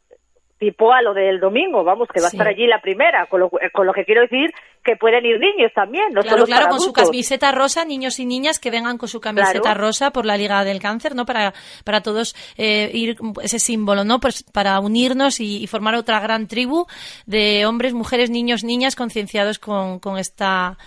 tipo 0.60 0.92
a 0.92 1.02
lo 1.02 1.14
del 1.14 1.40
domingo, 1.40 1.84
vamos, 1.84 2.08
que 2.12 2.20
va 2.20 2.28
a 2.28 2.30
estar 2.30 2.48
allí 2.48 2.66
la 2.66 2.82
primera, 2.82 3.28
con 3.28 3.42
lo, 3.42 3.50
con 3.50 3.86
lo 3.86 3.94
que 3.94 4.06
quiero 4.06 4.22
decir 4.22 4.52
que 4.84 4.96
pueden 4.96 5.26
ir 5.26 5.38
niños 5.40 5.72
también, 5.76 6.14
no 6.14 6.22
claro, 6.22 6.46
claro, 6.46 6.70
con 6.70 6.80
su 6.80 6.94
camiseta 6.94 7.52
rosa, 7.52 7.84
niños 7.84 8.20
y 8.20 8.26
niñas 8.26 8.58
que 8.58 8.72
vengan 8.72 8.98
con 8.98 9.10
su 9.10 9.20
camiseta 9.20 9.74
rosa 9.74 10.12
por 10.12 10.26
la 10.26 10.38
Liga 10.38 10.64
del 10.64 10.80
Cáncer, 10.80 11.14
¿no? 11.14 11.26
Para, 11.26 11.54
para 11.84 12.02
todos 12.02 12.36
eh, 12.58 12.90
ir 12.94 13.18
ese 13.44 13.60
símbolo, 13.60 14.06
¿no? 14.06 14.20
Pues 14.20 14.44
para 14.44 14.80
unirnos 14.80 15.42
y, 15.42 15.68
formar 15.68 15.96
otra 15.96 16.22
gran 16.22 16.48
tribu 16.48 16.86
de 17.26 17.66
hombres, 17.66 17.94
mujeres, 17.94 18.30
niños, 18.30 18.64
niñas 18.64 18.96
concienciados 18.96 19.60
con, 19.60 20.00
con 20.00 20.18
esta 20.18 20.78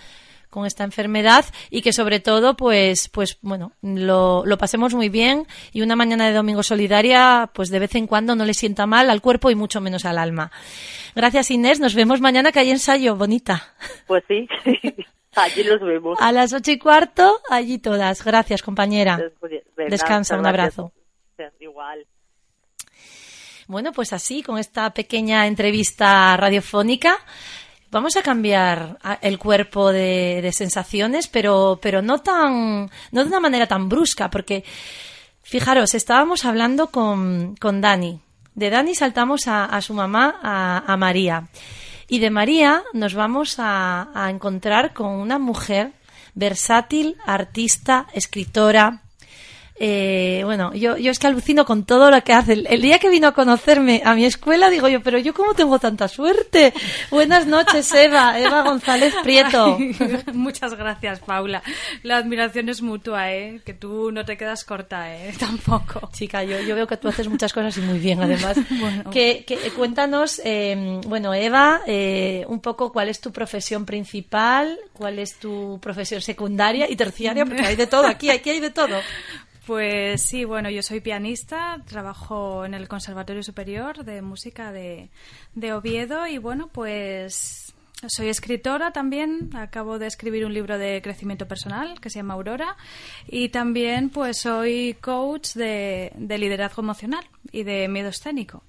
con 0.51 0.67
esta 0.67 0.83
enfermedad 0.83 1.45
y 1.71 1.81
que 1.81 1.93
sobre 1.93 2.19
todo, 2.19 2.55
pues, 2.55 3.09
pues 3.09 3.39
bueno, 3.41 3.71
lo, 3.81 4.45
lo 4.45 4.57
pasemos 4.59 4.93
muy 4.93 5.09
bien 5.09 5.47
y 5.73 5.81
una 5.81 5.95
mañana 5.95 6.27
de 6.27 6.33
domingo 6.33 6.61
solidaria, 6.61 7.49
pues 7.53 7.69
de 7.69 7.79
vez 7.79 7.95
en 7.95 8.05
cuando 8.05 8.35
no 8.35 8.45
le 8.45 8.53
sienta 8.53 8.85
mal 8.85 9.09
al 9.09 9.21
cuerpo 9.21 9.49
y 9.49 9.55
mucho 9.55 9.81
menos 9.81 10.05
al 10.05 10.19
alma. 10.19 10.51
Gracias 11.15 11.49
Inés, 11.49 11.79
nos 11.79 11.95
vemos 11.95 12.21
mañana 12.21 12.51
que 12.51 12.59
hay 12.59 12.69
ensayo, 12.69 13.15
bonita. 13.15 13.73
Pues 14.05 14.23
sí. 14.27 14.47
Allí 15.35 15.63
los 15.63 15.79
vemos. 15.79 16.17
A 16.19 16.31
las 16.31 16.53
ocho 16.53 16.71
y 16.71 16.77
cuarto, 16.77 17.39
allí 17.49 17.77
todas. 17.77 18.23
Gracias, 18.23 18.61
compañera. 18.61 19.31
Descansa, 19.77 20.37
un 20.37 20.45
abrazo. 20.45 20.91
igual. 21.59 22.05
Bueno, 23.67 23.93
pues 23.93 24.11
así, 24.11 24.43
con 24.43 24.57
esta 24.57 24.93
pequeña 24.93 25.47
entrevista 25.47 26.35
radiofónica, 26.35 27.17
vamos 27.91 28.15
a 28.15 28.23
cambiar 28.23 28.97
el 29.21 29.37
cuerpo 29.37 29.91
de, 29.91 30.49
sensaciones, 30.53 31.27
pero, 31.27 31.79
pero 31.81 32.01
no 32.01 32.19
tan, 32.19 32.89
no 33.11 33.21
de 33.21 33.27
una 33.27 33.39
manera 33.39 33.67
tan 33.67 33.89
brusca, 33.89 34.29
porque 34.29 34.63
fijaros, 35.43 35.93
estábamos 35.93 36.45
hablando 36.45 36.87
con, 36.87 37.55
con 37.57 37.81
Dani. 37.81 38.19
De 38.55 38.69
Dani 38.69 38.95
saltamos 38.95 39.41
a, 39.47 39.79
su 39.81 39.93
mamá, 39.93 40.39
a, 40.41 40.97
María. 40.97 41.47
Y 42.07 42.19
de 42.19 42.29
María 42.29 42.83
nos 42.93 43.13
vamos 43.13 43.55
a, 43.59 44.09
a 44.13 44.29
encontrar 44.29 44.93
con 44.93 45.07
una 45.07 45.39
mujer 45.39 45.91
versátil, 46.33 47.17
artista, 47.25 48.07
escritora, 48.13 49.01
eh, 49.83 50.43
bueno, 50.45 50.75
yo, 50.75 50.95
yo 50.95 51.09
es 51.09 51.17
que 51.17 51.25
alucino 51.25 51.65
con 51.65 51.85
todo 51.85 52.11
lo 52.11 52.23
que 52.23 52.33
hace. 52.33 52.53
El, 52.53 52.81
día 52.83 52.99
que 52.99 53.09
vino 53.09 53.29
a 53.29 53.31
conocerme 53.31 54.03
a 54.05 54.13
mi 54.13 54.25
escuela, 54.25 54.69
digo 54.69 54.87
yo, 54.87 55.01
pero 55.01 55.17
yo 55.17 55.33
cómo 55.33 55.55
tengo 55.55 55.79
tanta 55.79 56.07
suerte. 56.07 56.71
Buenas 57.09 57.47
noches, 57.47 57.91
Eva, 57.91 58.39
Eva 58.39 58.61
González 58.61 59.11
Prieto. 59.23 59.79
muchas 60.33 60.75
gracias, 60.75 61.21
Paula. 61.21 61.63
La 62.03 62.17
admiración 62.17 62.69
es 62.69 62.83
mutua, 62.83 63.33
¿eh? 63.33 63.59
Que 63.65 63.73
tú 63.73 64.11
no 64.11 64.23
te 64.23 64.37
quedas 64.37 64.65
corta, 64.65 65.15
¿eh? 65.17 65.33
Tampoco. 65.39 66.11
Chica, 66.13 66.43
yo, 66.43 66.59
yo 66.59 66.75
veo 66.75 66.85
que 66.85 66.97
tú 66.97 67.07
haces 67.07 67.27
muchas 67.27 67.51
cosas 67.51 67.75
y 67.77 67.81
muy 67.81 67.97
bien, 67.97 68.21
además. 68.21 68.57
que, 69.11 69.45
cuéntanos, 69.75 70.39
eh, 70.45 71.01
bueno, 71.07 71.33
Eva, 71.33 71.81
eh, 71.87 72.45
un 72.47 72.59
poco 72.59 72.91
cuál 72.91 73.09
es 73.09 73.19
tu 73.19 73.31
profesión 73.31 73.87
principal, 73.87 74.77
cuál 74.93 75.17
es 75.17 75.39
tu 75.39 75.79
profesión 75.81 76.21
secundaria 76.21 76.87
y 76.87 76.95
terciaria, 76.95 77.47
porque 77.47 77.65
hay 77.65 77.75
de 77.75 77.87
todo 77.87 78.05
aquí, 78.05 78.29
aquí 78.29 78.51
hay 78.51 78.59
de 78.59 78.69
todo. 78.69 78.97
Pues 79.65 80.23
sí, 80.23 80.43
bueno, 80.43 80.71
yo 80.71 80.81
soy 80.81 81.01
pianista, 81.01 81.83
trabajo 81.87 82.65
en 82.65 82.73
el 82.73 82.87
Conservatorio 82.87 83.43
Superior 83.43 84.03
de 84.03 84.23
Música 84.23 84.71
de, 84.71 85.11
Oviedo 85.71 86.25
y 86.25 86.39
bueno, 86.39 86.67
pues 86.67 87.71
soy 88.07 88.29
escritora 88.29 88.91
también, 88.91 89.55
acabo 89.55 89.99
de 89.99 90.07
escribir 90.07 90.47
un 90.47 90.53
libro 90.55 90.79
de 90.79 90.99
crecimiento 91.03 91.47
personal 91.47 92.01
que 92.01 92.09
se 92.09 92.17
llama 92.17 92.33
Aurora 92.33 92.75
y 93.27 93.49
también 93.49 94.09
pues 94.09 94.39
soy 94.39 94.97
coach 94.99 95.53
de, 95.53 96.11
liderazgo 96.17 96.81
emocional 96.81 97.23
y 97.51 97.61
de 97.61 97.87
miedo 97.87 98.09
escénico. 98.09 98.63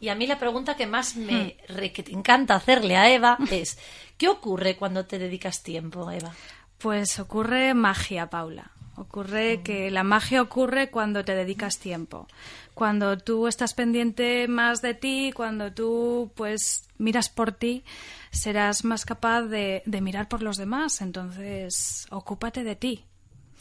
Y 0.00 0.10
a 0.10 0.14
mí 0.14 0.26
la 0.26 0.38
pregunta 0.38 0.76
que 0.76 0.86
más 0.86 1.16
me 1.16 1.56
hmm. 1.66 1.92
que 1.94 2.02
te 2.02 2.12
encanta 2.12 2.56
hacerle 2.56 2.96
a 2.96 3.10
Eva 3.10 3.38
es 3.50 3.78
¿qué 4.18 4.28
ocurre 4.28 4.76
cuando 4.76 5.06
te 5.06 5.18
dedicas 5.18 5.62
tiempo, 5.62 6.10
Eva? 6.10 6.34
Pues 6.76 7.18
ocurre 7.18 7.72
magia, 7.72 8.28
Paula. 8.28 8.75
Ocurre 8.96 9.60
que 9.62 9.90
la 9.90 10.04
magia 10.04 10.40
ocurre 10.40 10.90
cuando 10.90 11.24
te 11.24 11.34
dedicas 11.34 11.78
tiempo, 11.78 12.26
cuando 12.74 13.18
tú 13.18 13.46
estás 13.46 13.74
pendiente 13.74 14.48
más 14.48 14.80
de 14.80 14.94
ti, 14.94 15.32
cuando 15.34 15.72
tú 15.72 16.30
pues 16.34 16.88
miras 16.98 17.28
por 17.28 17.52
ti, 17.52 17.84
serás 18.30 18.84
más 18.84 19.04
capaz 19.04 19.42
de, 19.42 19.82
mirar 20.00 20.28
por 20.28 20.42
los 20.42 20.56
demás. 20.56 21.00
Entonces, 21.00 22.06
ocúpate 22.10 22.64
de 22.64 22.76
ti. 22.76 23.04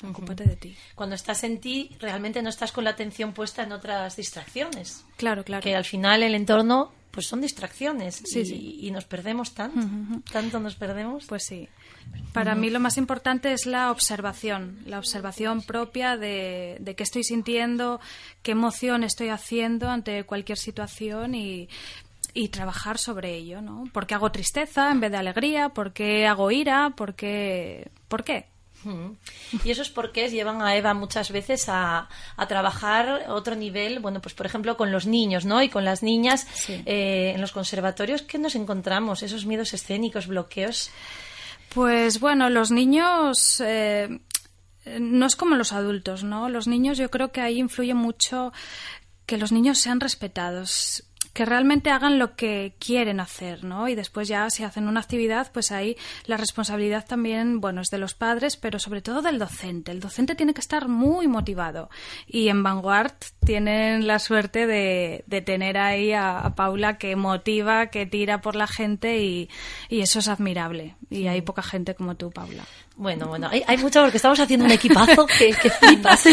Ocúpate 0.03 0.43
de 0.43 0.55
ti. 0.55 0.77
Cuando 0.93 1.15
estás 1.15 1.43
en 1.43 1.59
ti, 1.59 1.95
realmente 1.99 2.41
no 2.41 2.49
estás 2.49 2.71
con 2.71 2.83
la 2.83 2.91
atención 2.91 3.33
puesta 3.33 3.63
en 3.63 3.71
otras 3.71 4.15
distracciones. 4.15 5.05
Claro, 5.17 5.43
claro. 5.43 5.63
Que 5.63 5.75
al 5.75 5.85
final 5.85 6.23
el 6.23 6.35
entorno 6.35 6.91
pues 7.11 7.27
son 7.27 7.39
distracciones 7.39 8.21
y, 8.35 8.91
nos 8.91 9.05
perdemos 9.05 9.53
tanto, 9.53 9.79
tanto 10.29 10.59
nos 10.59 10.75
perdemos. 10.75 11.25
Pues 11.25 11.45
sí. 11.45 11.69
Para 12.33 12.53
mí 12.53 12.69
lo 12.69 12.81
más 12.81 12.97
importante 12.97 13.53
es 13.53 13.65
la 13.65 13.91
observación, 13.91 14.79
la 14.85 14.99
observación 14.99 15.61
propia 15.61 16.17
de, 16.17 16.93
qué 16.97 17.03
estoy 17.03 17.23
sintiendo, 17.23 18.01
qué 18.43 18.51
emoción 18.51 19.05
estoy 19.05 19.29
haciendo 19.29 19.89
ante 19.89 20.25
cualquier 20.25 20.57
situación 20.57 21.33
y, 21.33 21.69
trabajar 22.51 22.97
sobre 22.97 23.33
ello, 23.33 23.61
¿no? 23.61 23.85
¿Por 23.93 24.05
qué 24.05 24.15
hago 24.15 24.29
tristeza 24.33 24.91
en 24.91 24.99
vez 24.99 25.11
de 25.11 25.17
alegría? 25.17 25.69
¿Por 25.69 25.93
qué 25.93 26.27
hago 26.27 26.51
ira? 26.51 26.91
¿Por 26.93 27.15
qué? 27.15 27.87
¿Por 28.09 28.25
qué? 28.25 28.47
Y 29.63 29.71
esos 29.71 29.89
porqués 29.89 30.31
llevan 30.31 30.61
a 30.61 30.75
Eva 30.75 30.93
muchas 30.93 31.31
veces 31.31 31.65
a, 31.69 32.07
trabajar 32.47 33.25
otro 33.29 33.55
nivel, 33.55 33.99
bueno, 33.99 34.21
pues 34.21 34.35
por 34.35 34.45
ejemplo 34.45 34.77
con 34.77 34.91
los 34.91 35.05
niños, 35.07 35.45
¿no? 35.45 35.61
Y 35.63 35.69
con 35.69 35.85
las 35.85 36.03
niñas 36.03 36.45
eh, 36.69 37.31
en 37.33 37.41
los 37.41 37.51
conservatorios, 37.51 38.21
¿qué 38.21 38.37
nos 38.37 38.55
encontramos? 38.55 39.23
Esos 39.23 39.45
miedos 39.45 39.73
escénicos, 39.73 40.27
bloqueos. 40.27 40.91
Pues 41.73 42.19
bueno, 42.19 42.49
los 42.49 42.71
niños 42.71 43.61
eh, 43.65 44.21
no 44.99 45.25
es 45.25 45.35
como 45.35 45.55
los 45.55 45.73
adultos, 45.73 46.23
¿no? 46.23 46.49
Los 46.49 46.67
niños 46.67 46.97
yo 46.97 47.09
creo 47.09 47.31
que 47.31 47.41
ahí 47.41 47.59
influye 47.59 47.93
mucho 47.93 48.53
que 49.25 49.37
los 49.37 49.51
niños 49.51 49.79
sean 49.79 49.99
respetados 49.99 51.04
que 51.35 51.43
realmente 51.43 51.91
hagan 51.91 52.17
lo 52.17 52.37
que 52.37 52.75
quieren 52.79 53.19
hacer, 53.19 53.65
¿no? 53.65 53.89
Y 53.89 53.95
después 53.95 54.29
ya 54.29 54.49
si 54.49 54.63
hacen 54.63 54.87
una 54.87 55.01
actividad, 55.01 55.51
pues 55.51 55.73
ahí 55.73 55.97
la 56.27 56.37
responsabilidad 56.37 57.05
también, 57.05 57.59
bueno, 57.59 57.81
es 57.81 57.89
de 57.89 57.97
los 57.97 58.13
padres, 58.13 58.55
pero 58.55 58.79
sobre 58.79 59.01
todo 59.01 59.21
del 59.21 59.37
docente. 59.37 59.91
El 59.91 59.99
docente 59.99 60.35
tiene 60.35 60.53
que 60.53 60.61
estar 60.61 60.87
muy 60.87 61.27
motivado. 61.27 61.89
Y 62.25 62.47
en 62.47 62.63
Vanguard 62.63 63.15
tienen 63.45 64.07
la 64.07 64.19
suerte 64.19 64.65
de, 64.65 65.25
tener 65.45 65.77
ahí 65.77 66.13
a, 66.13 66.53
Paula 66.55 66.97
que 66.97 67.17
motiva, 67.17 67.87
que 67.87 68.05
tira 68.05 68.39
por 68.39 68.55
la 68.55 68.65
gente 68.65 69.21
y, 69.21 69.49
y 69.89 69.99
eso 69.99 70.19
es 70.19 70.29
admirable. 70.29 70.95
Y 71.09 71.27
hay 71.27 71.41
poca 71.41 71.63
gente 71.63 71.95
como 71.95 72.15
tú, 72.15 72.31
Paula. 72.31 72.63
Bueno, 72.97 73.27
bueno, 73.27 73.49
hay, 73.51 73.61
hay 73.67 73.77
mucho 73.77 74.01
porque 74.01 74.15
estamos 74.15 74.39
haciendo 74.39 74.65
un 74.65 74.71
equipazo 74.71 75.25
que, 75.37 75.51
que 75.51 75.69
flipas. 75.69 76.25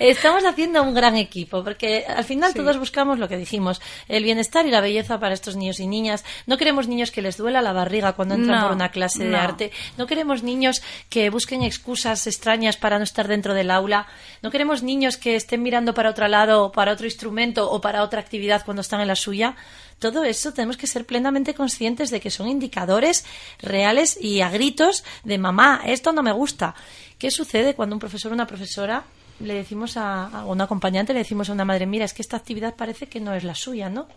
Estamos 0.00 0.44
haciendo 0.44 0.82
un 0.82 0.92
gran 0.92 1.16
equipo 1.16 1.62
porque 1.62 2.04
al 2.04 2.24
final 2.24 2.52
todos 2.52 2.78
buscamos 2.78 3.20
lo 3.20 3.28
que 3.28 3.36
dijimos, 3.36 3.80
el 4.08 4.24
bienestar 4.24 4.66
y 4.66 4.72
la 4.72 4.80
belleza 4.80 5.20
para 5.20 5.34
estos 5.34 5.54
niños 5.54 5.78
y 5.78 5.86
niñas. 5.86 6.24
No 6.46 6.56
queremos 6.56 6.88
niños 6.88 7.12
que 7.12 7.22
les 7.22 7.36
duela 7.36 7.62
la 7.62 7.72
barriga 7.72 8.14
cuando 8.14 8.34
entran 8.34 8.62
por 8.62 8.72
una 8.72 8.88
clase 8.88 9.24
de 9.24 9.36
arte. 9.36 9.70
No 9.98 10.08
queremos 10.08 10.42
niños 10.42 10.82
que 11.08 11.30
busquen 11.30 11.62
excusas 11.62 12.26
extrañas 12.26 12.76
para 12.76 12.98
no 12.98 13.04
estar 13.04 13.28
dentro 13.28 13.54
del 13.54 13.70
aula. 13.70 14.08
No 14.42 14.50
queremos 14.50 14.82
niños 14.82 15.16
que 15.16 15.36
estén 15.36 15.62
mirando 15.62 15.94
para 15.94 16.10
otro 16.10 16.26
lado, 16.26 16.72
para 16.72 16.92
otro 16.92 17.06
instrumento 17.06 17.70
o 17.70 17.80
para 17.80 18.02
otra 18.02 18.20
actividad 18.20 18.64
cuando 18.64 18.80
están 18.80 19.00
en 19.00 19.08
la 19.08 19.16
suya 19.16 19.54
todo 20.00 20.24
eso 20.24 20.52
tenemos 20.52 20.76
que 20.76 20.88
ser 20.88 21.06
plenamente 21.06 21.54
conscientes 21.54 22.10
de 22.10 22.20
que 22.20 22.30
son 22.30 22.48
indicadores 22.48 23.24
reales 23.60 24.18
y 24.20 24.40
a 24.40 24.50
gritos 24.50 25.04
de 25.22 25.38
mamá, 25.38 25.82
esto 25.86 26.12
no 26.12 26.22
me 26.22 26.32
gusta. 26.32 26.74
¿Qué 27.18 27.30
sucede 27.30 27.74
cuando 27.74 27.94
un 27.94 28.00
profesor 28.00 28.32
o 28.32 28.34
una 28.34 28.46
profesora 28.46 29.04
le 29.38 29.54
decimos 29.54 29.96
a, 29.96 30.26
a 30.26 30.44
un 30.46 30.60
acompañante, 30.60 31.12
le 31.12 31.20
decimos 31.20 31.48
a 31.48 31.52
una 31.52 31.64
madre, 31.64 31.86
mira, 31.86 32.04
es 32.04 32.12
que 32.12 32.22
esta 32.22 32.36
actividad 32.36 32.74
parece 32.76 33.06
que 33.06 33.20
no 33.20 33.34
es 33.34 33.44
la 33.44 33.54
suya, 33.54 33.88
¿no? 33.88 34.08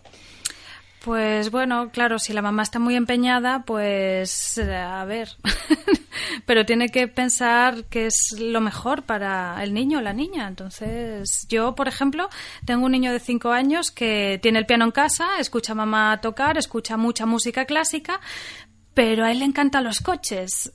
Pues 1.04 1.50
bueno, 1.50 1.90
claro, 1.90 2.18
si 2.18 2.32
la 2.32 2.40
mamá 2.40 2.62
está 2.62 2.78
muy 2.78 2.96
empeñada, 2.96 3.64
pues 3.66 4.58
a 4.58 5.04
ver, 5.04 5.36
pero 6.46 6.64
tiene 6.64 6.88
que 6.88 7.08
pensar 7.08 7.84
que 7.90 8.06
es 8.06 8.34
lo 8.38 8.62
mejor 8.62 9.02
para 9.02 9.62
el 9.62 9.74
niño 9.74 9.98
o 9.98 10.00
la 10.00 10.14
niña. 10.14 10.48
Entonces, 10.48 11.46
yo, 11.50 11.74
por 11.74 11.88
ejemplo, 11.88 12.30
tengo 12.64 12.86
un 12.86 12.92
niño 12.92 13.12
de 13.12 13.20
cinco 13.20 13.50
años 13.50 13.90
que 13.90 14.38
tiene 14.42 14.58
el 14.58 14.64
piano 14.64 14.86
en 14.86 14.92
casa, 14.92 15.38
escucha 15.38 15.72
a 15.72 15.74
mamá 15.74 16.22
tocar, 16.22 16.56
escucha 16.56 16.96
mucha 16.96 17.26
música 17.26 17.66
clásica, 17.66 18.18
pero 18.94 19.26
a 19.26 19.30
él 19.30 19.40
le 19.40 19.44
encantan 19.44 19.84
los 19.84 19.98
coches. 19.98 20.72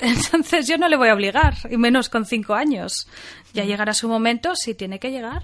Entonces 0.00 0.66
yo 0.66 0.78
no 0.78 0.88
le 0.88 0.96
voy 0.96 1.08
a 1.08 1.14
obligar, 1.14 1.54
y 1.70 1.76
menos 1.76 2.08
con 2.08 2.26
cinco 2.26 2.54
años. 2.54 3.08
Ya 3.54 3.64
llegará 3.64 3.94
su 3.94 4.08
momento 4.08 4.54
si 4.54 4.74
tiene 4.74 4.98
que 4.98 5.10
llegar. 5.10 5.42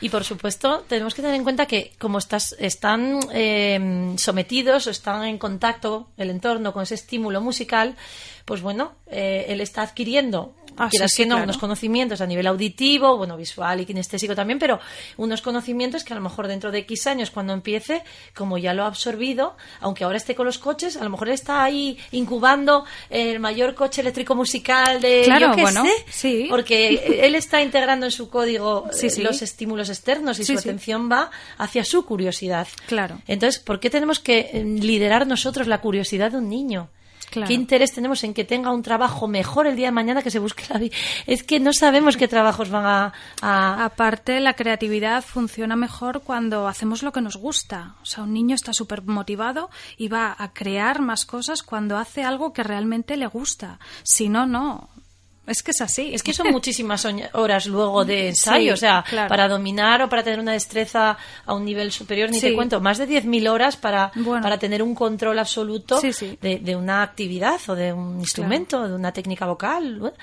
Y 0.00 0.10
por 0.10 0.24
supuesto, 0.24 0.84
tenemos 0.88 1.14
que 1.14 1.22
tener 1.22 1.36
en 1.36 1.44
cuenta 1.44 1.66
que 1.66 1.92
como 1.98 2.18
estás, 2.18 2.54
están 2.58 3.20
eh, 3.32 4.14
sometidos 4.18 4.86
o 4.86 4.90
están 4.90 5.24
en 5.24 5.38
contacto 5.38 6.08
el 6.16 6.30
entorno 6.30 6.72
con 6.72 6.82
ese 6.82 6.96
estímulo 6.96 7.40
musical, 7.40 7.96
pues 8.44 8.60
bueno, 8.60 8.92
eh, 9.06 9.46
él 9.48 9.60
está 9.60 9.82
adquiriendo 9.82 10.54
Ah, 10.76 10.90
unos 11.42 11.58
conocimientos 11.58 12.20
a 12.20 12.26
nivel 12.26 12.46
auditivo, 12.46 13.16
bueno, 13.16 13.36
visual 13.36 13.80
y 13.80 13.86
kinestésico 13.86 14.34
también, 14.34 14.58
pero 14.58 14.80
unos 15.16 15.42
conocimientos 15.42 16.04
que 16.04 16.12
a 16.12 16.16
lo 16.16 16.22
mejor 16.22 16.48
dentro 16.48 16.70
de 16.70 16.78
X 16.80 17.06
años, 17.06 17.30
cuando 17.30 17.52
empiece, 17.52 18.02
como 18.34 18.58
ya 18.58 18.74
lo 18.74 18.84
ha 18.84 18.86
absorbido, 18.86 19.56
aunque 19.80 20.04
ahora 20.04 20.16
esté 20.16 20.34
con 20.34 20.46
los 20.46 20.58
coches, 20.58 20.96
a 20.96 21.04
lo 21.04 21.10
mejor 21.10 21.28
está 21.28 21.62
ahí 21.62 21.98
incubando 22.12 22.84
el 23.10 23.40
mayor 23.40 23.74
coche 23.74 24.00
eléctrico 24.00 24.34
musical 24.34 25.00
de 25.00 25.22
claro, 25.24 25.56
yo 25.56 25.62
bueno, 25.62 25.84
sí. 26.10 26.46
porque 26.48 27.20
él 27.22 27.34
está 27.34 27.62
integrando 27.62 28.06
en 28.06 28.12
su 28.12 28.28
código 28.28 28.88
eh, 29.02 29.22
los 29.22 29.42
estímulos 29.42 29.88
externos 29.88 30.38
y 30.38 30.44
su 30.44 30.58
atención 30.58 31.10
va 31.10 31.30
hacia 31.58 31.84
su 31.84 32.04
curiosidad. 32.04 32.66
Claro. 32.86 33.20
Entonces, 33.26 33.62
¿por 33.62 33.80
qué 33.80 33.90
tenemos 33.90 34.18
que 34.18 34.50
eh, 34.52 34.64
liderar 34.64 35.26
nosotros 35.26 35.66
la 35.66 35.80
curiosidad 35.80 36.32
de 36.32 36.38
un 36.38 36.48
niño? 36.48 36.88
¿Qué 37.46 37.54
interés 37.54 37.92
tenemos 37.92 38.22
en 38.24 38.34
que 38.34 38.44
tenga 38.44 38.70
un 38.70 38.82
trabajo 38.82 39.26
mejor 39.28 39.66
el 39.66 39.76
día 39.76 39.88
de 39.88 39.92
mañana 39.92 40.22
que 40.22 40.30
se 40.30 40.38
busque 40.38 40.64
la 40.68 40.78
vida? 40.78 40.94
Es 41.26 41.42
que 41.42 41.60
no 41.60 41.72
sabemos 41.72 42.16
qué 42.16 42.28
trabajos 42.28 42.70
van 42.70 42.86
a, 42.86 43.84
Aparte, 43.84 44.40
la 44.40 44.54
creatividad 44.54 45.22
funciona 45.22 45.76
mejor 45.76 46.22
cuando 46.22 46.68
hacemos 46.68 47.02
lo 47.02 47.12
que 47.12 47.20
nos 47.20 47.36
gusta. 47.36 47.94
O 48.02 48.06
sea, 48.06 48.24
un 48.24 48.32
niño 48.32 48.54
está 48.54 48.72
súper 48.72 49.02
motivado 49.02 49.70
y 49.96 50.08
va 50.08 50.34
a 50.36 50.52
crear 50.52 51.00
más 51.00 51.26
cosas 51.26 51.62
cuando 51.62 51.96
hace 51.96 52.22
algo 52.22 52.52
que 52.52 52.62
realmente 52.62 53.16
le 53.16 53.26
gusta. 53.26 53.78
Si 54.02 54.28
no, 54.28 54.46
no. 54.46 54.88
Es 55.46 55.62
que 55.62 55.72
es 55.72 55.80
así. 55.82 56.14
Es 56.14 56.22
que 56.22 56.32
son 56.32 56.50
muchísimas 56.50 57.06
horas 57.34 57.66
luego 57.66 58.04
de 58.04 58.28
ensayo, 58.28 58.64
Sí, 58.64 58.70
o 58.70 58.76
sea, 58.78 59.04
claro. 59.08 59.28
para 59.28 59.46
dominar 59.48 60.00
o 60.02 60.08
para 60.08 60.22
tener 60.22 60.40
una 60.40 60.52
destreza 60.52 61.18
a 61.44 61.54
un 61.54 61.64
nivel 61.66 61.92
superior, 61.92 62.30
ni 62.30 62.40
Sí. 62.40 62.46
te 62.48 62.54
cuento, 62.54 62.80
más 62.80 62.96
de 62.98 63.06
10.000 63.06 63.46
horas 63.48 63.76
para, 63.76 64.10
Bueno. 64.14 64.42
para 64.42 64.58
tener 64.58 64.82
un 64.82 64.94
control 64.94 65.38
absoluto 65.38 66.00
Sí. 66.00 66.38
De, 66.40 66.58
de 66.60 66.76
una 66.76 67.02
actividad 67.02 67.60
o 67.68 67.74
de 67.74 67.92
un 67.92 68.20
instrumento, 68.20 68.88
de 68.88 68.94
una 68.94 69.12
técnica 69.12 69.44
vocal. 69.46 70.14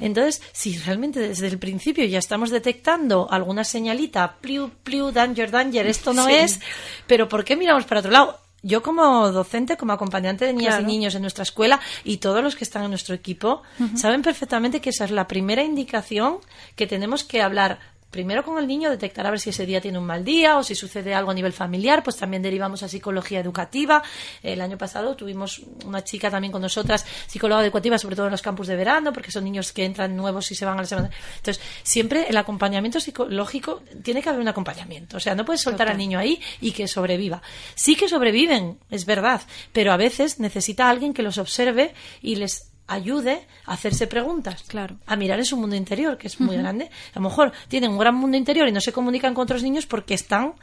Entonces, 0.00 0.42
si 0.52 0.78
realmente 0.78 1.18
desde 1.20 1.48
el 1.48 1.58
principio 1.58 2.04
ya 2.04 2.18
estamos 2.20 2.50
detectando 2.50 3.26
alguna 3.30 3.64
señalita, 3.64 4.36
pliu, 4.40 4.70
pliu, 4.84 5.10
danger, 5.10 5.50
danger, 5.50 5.86
esto 5.86 6.12
no 6.12 6.28
es, 6.28 6.60
pero 7.06 7.28
¿por 7.28 7.44
qué 7.44 7.56
miramos 7.56 7.84
para 7.84 7.98
otro 8.00 8.12
lado? 8.12 8.38
Yo 8.68 8.82
como 8.82 9.32
docente, 9.32 9.76
como 9.78 9.92
acompañante 9.94 10.44
de 10.44 10.52
niñas 10.52 10.74
Claro. 10.76 10.84
y 10.84 10.86
niños 10.92 11.14
en 11.14 11.22
nuestra 11.22 11.42
escuela 11.42 11.80
y 12.04 12.18
todos 12.18 12.42
los 12.42 12.54
que 12.54 12.64
están 12.64 12.82
en 12.84 12.90
nuestro 12.90 13.14
equipo 13.14 13.62
saben 13.96 14.20
perfectamente 14.22 14.80
que 14.82 14.90
esa 14.90 15.04
es 15.06 15.10
la 15.10 15.26
primera 15.26 15.62
indicación 15.62 16.38
que 16.76 16.86
tenemos 16.86 17.24
que 17.24 17.40
hablar 17.40 17.78
primero 18.10 18.44
con 18.44 18.58
el 18.58 18.66
niño, 18.66 18.90
detectar 18.90 19.26
a 19.26 19.30
ver 19.30 19.40
si 19.40 19.50
ese 19.50 19.66
día 19.66 19.80
tiene 19.80 19.98
un 19.98 20.06
mal 20.06 20.24
día 20.24 20.58
o 20.58 20.62
si 20.62 20.74
sucede 20.74 21.14
algo 21.14 21.30
a 21.30 21.34
nivel 21.34 21.52
familiar, 21.52 22.02
pues 22.02 22.16
también 22.16 22.42
derivamos 22.42 22.82
a 22.82 22.88
psicología 22.88 23.40
educativa. 23.40 24.02
El 24.42 24.60
año 24.60 24.78
pasado 24.78 25.14
tuvimos 25.16 25.60
una 25.84 26.02
chica 26.02 26.30
también 26.30 26.52
con 26.52 26.62
nosotras, 26.62 27.04
psicóloga 27.26 27.62
educativa, 27.62 27.98
sobre 27.98 28.16
todo 28.16 28.26
en 28.26 28.32
los 28.32 28.42
campus 28.42 28.66
de 28.66 28.76
verano, 28.76 29.12
porque 29.12 29.30
son 29.30 29.44
niños 29.44 29.72
que 29.72 29.84
entran 29.84 30.16
nuevos 30.16 30.50
y 30.50 30.54
se 30.54 30.64
van 30.64 30.78
a 30.78 30.82
la 30.82 30.86
semana. 30.86 31.10
Entonces, 31.36 31.62
siempre 31.82 32.26
el 32.28 32.36
acompañamiento 32.36 33.00
psicológico, 33.00 33.82
tiene 34.02 34.22
que 34.22 34.28
haber 34.28 34.40
un 34.40 34.48
acompañamiento. 34.48 35.16
O 35.16 35.20
sea, 35.20 35.34
no 35.34 35.44
puedes 35.44 35.60
soltar 35.60 35.88
al 35.88 35.98
niño 35.98 36.18
ahí 36.18 36.40
y 36.60 36.72
que 36.72 36.88
sobreviva. 36.88 37.42
Sí 37.74 37.96
que 37.96 38.08
sobreviven, 38.08 38.78
es 38.90 39.04
verdad, 39.06 39.42
pero 39.72 39.92
a 39.92 39.96
veces 39.96 40.40
necesita 40.40 40.88
alguien 40.88 41.12
que 41.12 41.22
los 41.22 41.38
observe 41.38 41.94
y 42.22 42.36
les 42.36 42.70
ayude 42.88 43.46
a 43.66 43.74
hacerse 43.74 44.06
preguntas, 44.06 44.64
Claro. 44.66 44.96
a 45.06 45.14
mirar 45.14 45.38
en 45.38 45.44
su 45.44 45.56
mundo 45.56 45.76
interior, 45.76 46.18
que 46.18 46.26
es 46.26 46.40
muy 46.40 46.56
grande. 46.56 46.86
A 47.14 47.18
lo 47.20 47.22
mejor 47.28 47.52
tienen 47.68 47.90
un 47.92 47.98
gran 47.98 48.14
mundo 48.16 48.36
interior 48.36 48.66
y 48.68 48.72
no 48.72 48.80
se 48.80 48.92
comunican 48.92 49.34
con 49.34 49.42
otros 49.44 49.62
niños 49.62 49.86
porque 49.86 50.14
están 50.14 50.54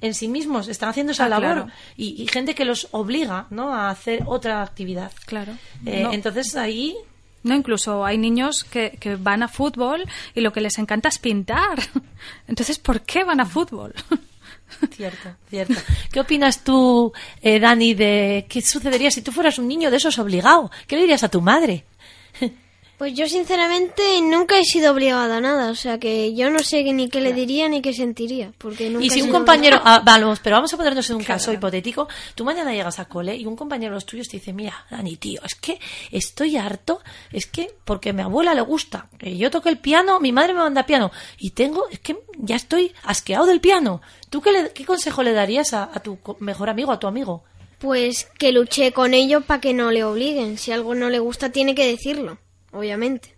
en 0.00 0.12
sí 0.14 0.28
mismos, 0.28 0.68
están 0.68 0.88
haciendo 0.90 1.12
esa 1.12 1.24
Ah, 1.26 1.28
labor 1.28 1.54
claro. 1.54 1.66
y, 1.96 2.20
y 2.22 2.26
gente 2.28 2.54
que 2.54 2.64
los 2.64 2.88
obliga 2.90 3.46
¿no? 3.50 3.72
a 3.72 3.88
hacer 3.90 4.24
otra 4.26 4.62
actividad. 4.62 5.12
Claro. 5.26 5.52
Eh, 5.86 6.02
No. 6.02 6.12
Entonces 6.12 6.54
ahí 6.56 6.94
No, 7.42 7.54
incluso 7.54 8.04
hay 8.04 8.18
niños 8.18 8.64
que, 8.64 8.96
que 9.00 9.16
van 9.16 9.42
a 9.42 9.48
fútbol 9.48 10.02
y 10.34 10.40
lo 10.40 10.52
que 10.52 10.60
les 10.60 10.78
encanta 10.78 11.08
es 11.08 11.18
pintar. 11.18 11.78
Entonces, 12.48 12.78
¿por 12.78 13.02
qué 13.02 13.22
van 13.24 13.40
a 13.40 13.46
fútbol? 13.46 13.94
Cierto, 14.90 15.30
cierto. 15.48 15.74
¿Qué 16.12 16.20
opinas 16.20 16.64
tú, 16.64 17.12
eh, 17.40 17.58
Dani, 17.58 17.94
de 17.94 18.46
qué 18.48 18.60
sucedería 18.60 19.10
si 19.10 19.22
tú 19.22 19.32
fueras 19.32 19.58
un 19.58 19.68
niño 19.68 19.90
de 19.90 19.96
esos 19.96 20.18
obligado? 20.18 20.70
¿Qué 20.86 20.96
le 20.96 21.02
dirías 21.02 21.22
a 21.22 21.28
tu 21.28 21.40
madre? 21.40 21.84
Pues 22.98 23.12
yo 23.12 23.28
sinceramente 23.28 24.02
nunca 24.22 24.58
he 24.58 24.64
sido 24.64 24.90
obligada 24.92 25.36
a 25.36 25.40
nada, 25.42 25.70
o 25.70 25.74
sea 25.74 25.98
que 25.98 26.34
yo 26.34 26.48
no 26.48 26.60
sé 26.60 26.82
ni 26.94 27.10
qué 27.10 27.20
le 27.20 27.34
diría 27.34 27.68
ni 27.68 27.82
qué 27.82 27.92
sentiría, 27.92 28.52
porque 28.56 28.88
nunca 28.88 29.04
Y 29.04 29.08
he 29.08 29.10
si 29.10 29.20
un 29.20 29.26
sido 29.26 29.38
compañero, 29.38 29.80
ah, 29.84 30.00
vamos, 30.02 30.40
pero 30.40 30.56
vamos 30.56 30.72
a 30.72 30.78
ponernos 30.78 31.10
en 31.10 31.16
un 31.16 31.22
caso 31.24 31.52
hipotético, 31.52 32.08
tú 32.34 32.44
mañana 32.46 32.72
llegas 32.72 32.98
a 32.98 33.04
cole 33.04 33.36
y 33.36 33.44
un 33.44 33.54
compañero 33.54 33.90
de 33.92 33.96
los 33.96 34.06
tuyos 34.06 34.28
te 34.28 34.38
dice, 34.38 34.54
mira, 34.54 34.86
Dani, 34.90 35.16
tío, 35.16 35.42
es 35.44 35.54
que 35.54 35.78
estoy 36.10 36.56
harto, 36.56 37.00
es 37.32 37.44
que 37.46 37.70
porque 37.84 38.10
a 38.10 38.12
mi 38.14 38.22
abuela 38.22 38.54
le 38.54 38.62
gusta, 38.62 39.08
que 39.18 39.36
yo 39.36 39.50
toque 39.50 39.68
el 39.68 39.76
piano, 39.78 40.18
mi 40.18 40.32
madre 40.32 40.54
me 40.54 40.60
manda 40.60 40.86
piano, 40.86 41.10
y 41.38 41.50
tengo, 41.50 41.86
es 41.90 41.98
que 41.98 42.16
ya 42.38 42.56
estoy 42.56 42.92
asqueado 43.04 43.44
del 43.44 43.60
piano. 43.60 44.00
¿Tú 44.30 44.40
qué, 44.40 44.52
le- 44.52 44.72
qué 44.72 44.86
consejo 44.86 45.22
le 45.22 45.32
darías 45.34 45.74
a, 45.74 45.82
a 45.92 46.00
tu 46.00 46.18
co- 46.20 46.38
mejor 46.40 46.70
amigo, 46.70 46.92
a 46.92 46.98
tu 46.98 47.06
amigo? 47.06 47.44
Pues 47.78 48.24
que 48.38 48.52
luché 48.52 48.92
con 48.92 49.12
ello 49.12 49.42
para 49.42 49.60
que 49.60 49.74
no 49.74 49.90
le 49.90 50.02
obliguen. 50.02 50.56
Si 50.56 50.72
algo 50.72 50.94
no 50.94 51.10
le 51.10 51.18
gusta 51.18 51.52
tiene 51.52 51.74
que 51.74 51.86
decirlo, 51.86 52.38
obviamente. 52.72 53.34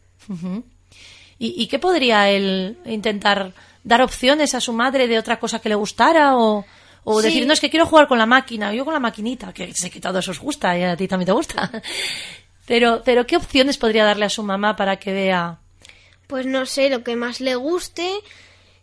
¿Y, 1.39 1.55
y 1.63 1.67
qué 1.69 1.79
podría 1.79 2.29
él 2.31 2.79
intentar 2.87 3.53
dar 3.85 4.03
opciones 4.03 4.55
a 4.55 4.61
su 4.61 4.73
madre 4.73 5.07
de 5.09 5.19
otra 5.19 5.39
cosa 5.39 5.61
que 5.61 5.69
le 5.69 5.75
gustara 5.77 6.37
o, 6.37 6.65
o 7.05 7.21
Sí. 7.23 7.27
decir, 7.29 7.47
no, 7.47 7.53
es 7.53 7.61
que 7.61 7.71
quiero 7.71 7.87
jugar 7.87 8.09
con 8.09 8.19
la 8.19 8.27
máquina, 8.27 8.75
yo 8.75 8.85
con 8.85 8.93
la 8.95 9.01
maquinita, 9.01 9.53
que 9.53 9.73
sé 9.75 9.89
que 9.91 10.01
todo 10.01 10.19
eso 10.19 10.33
os 10.33 10.41
gusta 10.41 10.77
y 10.77 10.83
a 10.83 10.97
ti 10.97 11.07
también 11.09 11.27
te 11.27 11.33
gusta. 11.33 11.71
Pero, 12.67 13.01
pero 13.03 13.27
¿qué 13.27 13.39
opciones 13.39 13.79
podría 13.79 14.05
darle 14.05 14.27
a 14.27 14.29
su 14.29 14.43
mamá 14.43 14.77
para 14.77 14.99
que 14.99 15.11
vea? 15.11 15.59
Pues 16.27 16.45
no 16.45 16.67
sé, 16.67 16.91
lo 16.91 17.03
que 17.03 17.17
más 17.17 17.41
le 17.41 17.55
guste. 17.55 18.11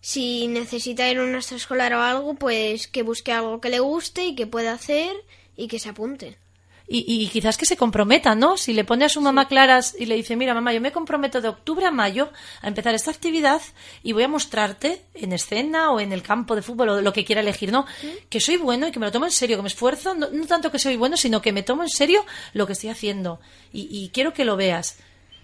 Si 0.02 0.48
necesita 0.48 1.08
ir 1.08 1.20
a 1.20 1.24
una 1.24 1.38
extraescolar 1.38 1.94
o 1.94 2.02
algo, 2.02 2.34
pues 2.34 2.88
que 2.88 3.04
busque 3.04 3.32
algo 3.32 3.62
que 3.62 3.70
le 3.70 3.78
guste 3.80 4.26
y 4.26 4.34
que 4.34 4.48
pueda 4.48 4.74
hacer 4.74 5.12
y 5.56 5.68
que 5.68 5.78
se 5.78 5.90
apunte. 5.90 6.40
Y, 6.88 7.04
y 7.08 7.28
quizás 7.30 7.58
que 7.58 7.66
se 7.66 7.78
comprometa, 7.78 8.36
¿no? 8.36 8.58
Si 8.58 8.74
le 8.74 8.84
pone 8.84 9.06
a 9.06 9.10
su 9.10 9.20
mamá 9.20 9.48
claras 9.48 9.96
y 9.98 10.06
le 10.06 10.16
dice, 10.16 10.36
mira, 10.36 10.54
mamá, 10.54 10.72
yo 10.72 10.82
me 10.82 10.92
comprometo 10.92 11.42
de 11.42 11.48
octubre 11.48 11.86
a 11.86 11.92
mayo 11.92 12.30
a 12.62 12.68
empezar 12.68 12.94
esta 12.94 13.10
actividad 13.10 13.62
y 14.04 14.14
voy 14.14 14.24
a 14.24 14.28
mostrarte 14.28 15.02
en 15.16 15.34
escena 15.34 15.92
o 15.92 16.00
en 16.00 16.12
el 16.12 16.22
campo 16.22 16.56
de 16.56 16.62
fútbol 16.62 16.90
o 16.90 17.02
lo 17.02 17.14
que 17.14 17.26
quiera 17.26 17.42
elegir, 17.42 17.72
¿no? 17.72 17.86
Que 18.30 18.40
soy 18.40 18.58
bueno 18.58 18.88
y 18.88 18.92
que 18.92 19.00
me 19.00 19.08
lo 19.08 19.12
tomo 19.12 19.26
en 19.26 19.32
serio, 19.32 19.58
que 19.58 19.64
me 19.64 19.68
esfuerzo, 19.68 20.14
no, 20.14 20.30
no 20.30 20.46
tanto 20.46 20.72
que 20.72 20.78
soy 20.78 20.96
bueno, 20.96 21.18
sino 21.18 21.42
que 21.42 21.52
me 21.52 21.64
tomo 21.64 21.82
en 21.82 21.90
serio 21.90 22.24
lo 22.54 22.68
que 22.68 22.74
estoy 22.74 22.90
haciendo 22.90 23.40
y, 23.74 23.88
y 23.90 24.10
quiero 24.10 24.34
que 24.34 24.46
lo 24.46 24.56
veas. 24.56 24.98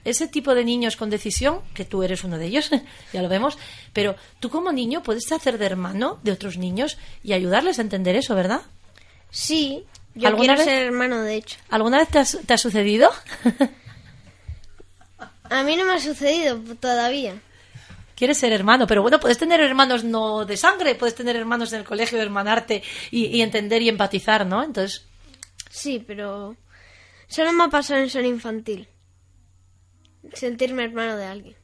Ese 0.03 0.27
tipo 0.27 0.55
de 0.55 0.65
niños 0.65 0.95
con 0.95 1.09
decisión, 1.09 1.61
que 1.75 1.85
tú 1.85 2.01
eres 2.01 2.23
uno 2.23 2.37
de 2.37 2.47
ellos, 2.47 2.71
ya 3.13 3.21
lo 3.21 3.29
vemos, 3.29 3.57
pero 3.93 4.15
tú 4.39 4.49
como 4.49 4.71
niño 4.71 5.03
puedes 5.03 5.31
hacer 5.31 5.57
de 5.57 5.65
hermano 5.65 6.19
de 6.23 6.31
otros 6.31 6.57
niños 6.57 6.97
y 7.23 7.33
ayudarles 7.33 7.77
a 7.77 7.83
entender 7.83 8.15
eso, 8.15 8.33
¿verdad? 8.35 8.61
Sí, 9.29 9.85
yo 10.15 10.27
¿Alguna 10.27 10.55
quiero 10.55 10.57
vez? 10.59 10.65
ser 10.65 10.83
hermano, 10.87 11.21
de 11.21 11.35
hecho. 11.35 11.57
¿Alguna 11.69 11.97
vez 11.99 12.09
te, 12.09 12.19
has- 12.19 12.39
te 12.45 12.53
ha 12.53 12.57
sucedido? 12.57 13.09
A 15.49 15.63
mí 15.63 15.75
no 15.75 15.85
me 15.85 15.93
ha 15.93 15.99
sucedido 15.99 16.59
todavía. 16.79 17.35
Quieres 18.15 18.37
ser 18.37 18.53
hermano, 18.53 18.87
pero 18.87 19.01
bueno, 19.01 19.19
puedes 19.19 19.37
tener 19.37 19.59
hermanos 19.59 20.03
no 20.03 20.45
de 20.45 20.55
sangre, 20.55 20.95
puedes 20.95 21.15
tener 21.15 21.35
hermanos 21.35 21.73
en 21.73 21.79
el 21.79 21.85
colegio, 21.85 22.21
hermanarte 22.21 22.83
y, 23.09 23.25
y 23.25 23.41
entender 23.41 23.81
y 23.81 23.89
empatizar, 23.89 24.45
¿no? 24.45 24.63
Entonces, 24.63 25.05
Sí, 25.69 26.03
pero 26.05 26.55
solo 27.27 27.51
me 27.53 27.63
ha 27.63 27.67
pasado 27.69 27.99
en 28.01 28.09
ser 28.09 28.25
infantil. 28.25 28.87
Sentirme 30.33 30.83
hermano 30.83 31.17
de 31.17 31.25
alguien. 31.25 31.55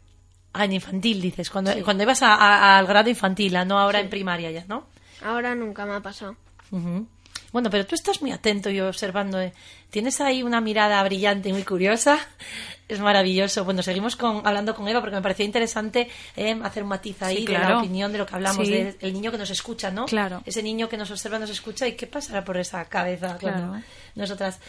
ah, 0.54 0.66
en 0.66 0.74
infantil 0.74 1.22
dices, 1.22 1.50
cuando, 1.52 1.72
cuando 1.84 2.04
ibas 2.04 2.24
a- 2.24 2.34
a- 2.34 2.78
al 2.80 2.88
grado 2.88 3.10
infantil, 3.10 3.54
no 3.68 3.78
ahora 3.78 4.00
en 4.00 4.10
primaria 4.10 4.50
ya, 4.52 4.66
¿no? 4.68 4.88
Ahora 5.24 5.54
nunca 5.56 5.86
me 5.86 5.94
ha 5.94 6.02
pasado. 6.02 6.36
Ujú. 6.72 7.08
Bueno, 7.52 7.70
pero 7.70 7.86
tú 7.86 7.96
estás 7.96 8.22
muy 8.22 8.32
atento 8.32 8.70
y 8.70 8.80
observando. 8.80 9.40
¿eh? 9.40 9.54
Tienes 9.90 10.20
ahí 10.22 10.44
una 10.44 10.62
mirada 10.62 11.02
brillante 11.04 11.50
y 11.50 11.54
muy 11.54 11.64
curiosa. 11.64 12.20
Es 12.90 13.02
maravilloso. 13.02 13.66
Bueno, 13.66 13.84
seguimos 13.84 14.16
con, 14.16 14.48
hablando 14.48 14.74
con 14.74 14.88
Eva 14.88 15.02
porque 15.02 15.18
me 15.18 15.22
parecía 15.22 15.46
interesante 15.46 16.10
eh, 16.38 16.58
hacer 16.64 16.84
un 16.84 16.88
matiz 16.90 17.22
ahí 17.22 17.40
Sí, 17.40 17.46
de 17.46 17.52
la 17.52 17.80
opinión 17.80 18.14
de 18.14 18.18
lo 18.18 18.26
que 18.26 18.34
hablamos, 18.36 18.66
Sí. 18.66 18.72
del 18.72 19.12
niño 19.12 19.30
que 19.30 19.38
nos 19.38 19.50
escucha, 19.50 19.92
¿no? 19.92 20.06
Claro. 20.06 20.42
Ese 20.46 20.64
niño 20.64 20.88
que 20.88 20.96
nos 20.96 21.12
observa, 21.12 21.38
nos 21.38 21.50
escucha 21.50 21.86
y 21.86 21.98
qué 21.98 22.08
pasará 22.08 22.46
por 22.46 22.56
esa 22.56 22.86
cabeza 22.86 23.38
cuando 23.42 23.72
Claro. 23.72 23.84
nosotras. 24.16 24.60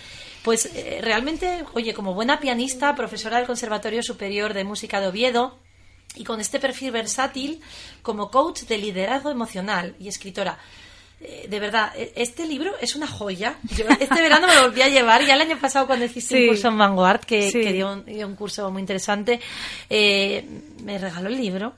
Pues 0.43 0.67
eh, 0.75 0.99
realmente, 1.01 1.65
oye, 1.75 1.95
como 1.95 2.13
buena 2.13 2.41
pianista, 2.41 2.93
profesora 2.97 3.37
del 3.37 3.47
Conservatorio 3.47 4.03
Superior 4.03 4.53
de 4.53 4.65
Música 4.65 5.01
de 5.01 5.07
Oviedo, 5.07 5.57
y 6.17 6.25
con 6.25 6.41
este 6.41 6.59
perfil 6.59 6.91
versátil 6.91 7.61
como 8.03 8.33
coach 8.33 8.63
de 8.63 8.79
liderazgo 8.79 9.31
emocional 9.31 9.95
y 10.01 10.09
escritora. 10.09 10.59
Eh, 11.21 11.47
de 11.49 11.59
verdad, 11.59 11.93
e- 11.97 12.13
este 12.15 12.47
libro 12.47 12.73
es 12.81 12.95
una 12.95 13.07
joya. 13.09 13.57
Yo 13.77 13.85
este 14.01 14.21
verano 14.23 14.47
me 14.47 14.55
lo 14.55 14.63
volví 14.69 14.83
a 14.83 14.89
llevar. 14.89 15.25
Ya 15.27 15.35
el 15.35 15.41
año 15.41 15.59
pasado 15.59 15.87
cuando 15.87 16.05
hiciste 16.05 16.43
un 16.43 16.49
curso 16.49 16.69
en 16.69 16.79
Vanguard, 16.79 17.21
que, 17.25 17.51
Sí. 17.51 17.61
que 17.61 17.73
dio, 17.73 17.93
un, 17.93 18.05
dio 18.05 18.27
un 18.27 18.37
curso 18.37 18.71
muy 18.71 18.81
interesante, 18.81 19.41
eh, 19.91 20.45
me 20.85 20.99
regaló 20.99 21.29
el 21.29 21.37
libro. 21.37 21.75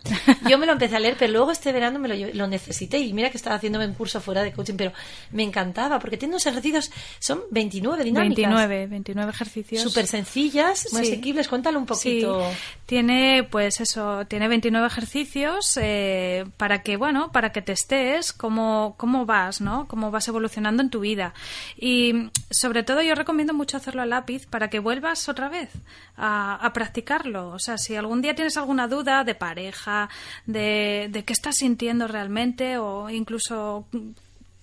Yo 0.49 0.59
me 0.59 0.67
lo 0.67 0.73
empecé 0.73 0.97
a 0.97 1.01
leer, 1.01 1.17
pero 1.19 1.33
luego 1.33 1.51
este 1.51 1.73
verano 1.73 1.99
me 1.99 2.09
lo, 2.09 2.35
lo 2.35 2.47
necesité. 2.47 2.99
Y 2.99 3.13
mira 3.13 3.31
que 3.31 3.37
estaba 3.37 3.57
haciéndome 3.57 3.87
un 3.87 3.95
curso 3.95 4.21
fuera 4.21 4.43
de 4.43 4.53
coaching, 4.53 4.75
pero 4.77 4.93
me 5.33 5.43
encantaba 5.43 5.99
porque 5.99 6.17
tiene 6.17 6.35
unos 6.35 6.47
ejercicios, 6.47 6.91
son 7.19 7.41
29 7.51 8.05
dinámicas. 8.05 8.37
29, 8.37 8.87
29 8.87 9.31
ejercicios. 9.33 9.83
Súper 9.83 10.07
sencillas, 10.07 10.89
muy 10.93 11.05
Sí. 11.05 11.13
asequibles. 11.13 11.49
Cuéntalo 11.49 11.79
un 11.79 11.87
poquito. 11.87 12.43
Sí, 12.51 12.57
tiene 12.87 13.45
pues 13.51 13.81
eso, 13.81 14.25
tiene 14.27 14.49
29 14.49 14.87
ejercicios 14.87 15.77
eh, 15.81 16.45
para 16.57 16.83
que, 16.83 16.97
bueno, 16.97 17.31
para 17.33 17.53
que 17.53 17.63
testes 17.63 18.33
cómo, 18.33 18.95
cómo 18.97 19.27
vas, 19.27 19.61
¿no? 19.61 19.87
Cómo 19.89 20.11
vas 20.11 20.29
evolucionando 20.29 20.83
en 20.83 20.91
tu 20.91 21.01
vida. 21.01 21.35
Y 21.77 22.31
sobre 22.51 22.83
todo 22.83 23.03
yo 23.03 23.15
recomiendo 23.15 23.55
mucho 23.55 23.77
hacerlo 23.77 24.03
a 24.03 24.07
lápiz 24.07 24.47
para 24.47 24.69
que 24.71 24.79
vuelvas 24.79 25.29
otra 25.29 25.49
vez 25.49 25.71
a, 26.17 26.55
a 26.57 26.73
practicarlo. 26.73 27.51
O 27.51 27.59
sea, 27.59 27.79
si 27.79 27.95
algún 27.97 28.23
día 28.23 28.35
tienes 28.35 28.57
alguna 28.57 28.89
duda 28.91 29.25
de 29.25 29.35
pareja, 29.35 30.11
de, 30.45 31.09
de 31.11 31.25
qué 31.25 31.33
estás 31.33 31.57
sintiendo 31.57 32.07
realmente 32.07 32.77
o 32.77 33.09
incluso 33.09 33.87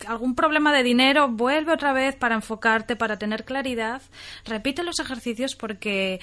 algún 0.06 0.36
problema 0.36 0.74
de 0.74 0.84
dinero, 0.84 1.28
vuelve 1.30 1.74
otra 1.74 1.94
vez 1.94 2.16
para 2.16 2.36
enfocarte, 2.36 2.96
para 2.96 3.18
tener 3.18 3.46
claridad. 3.46 4.02
Repite 4.46 4.84
los 4.84 5.00
ejercicios 5.00 5.56
porque 5.56 6.20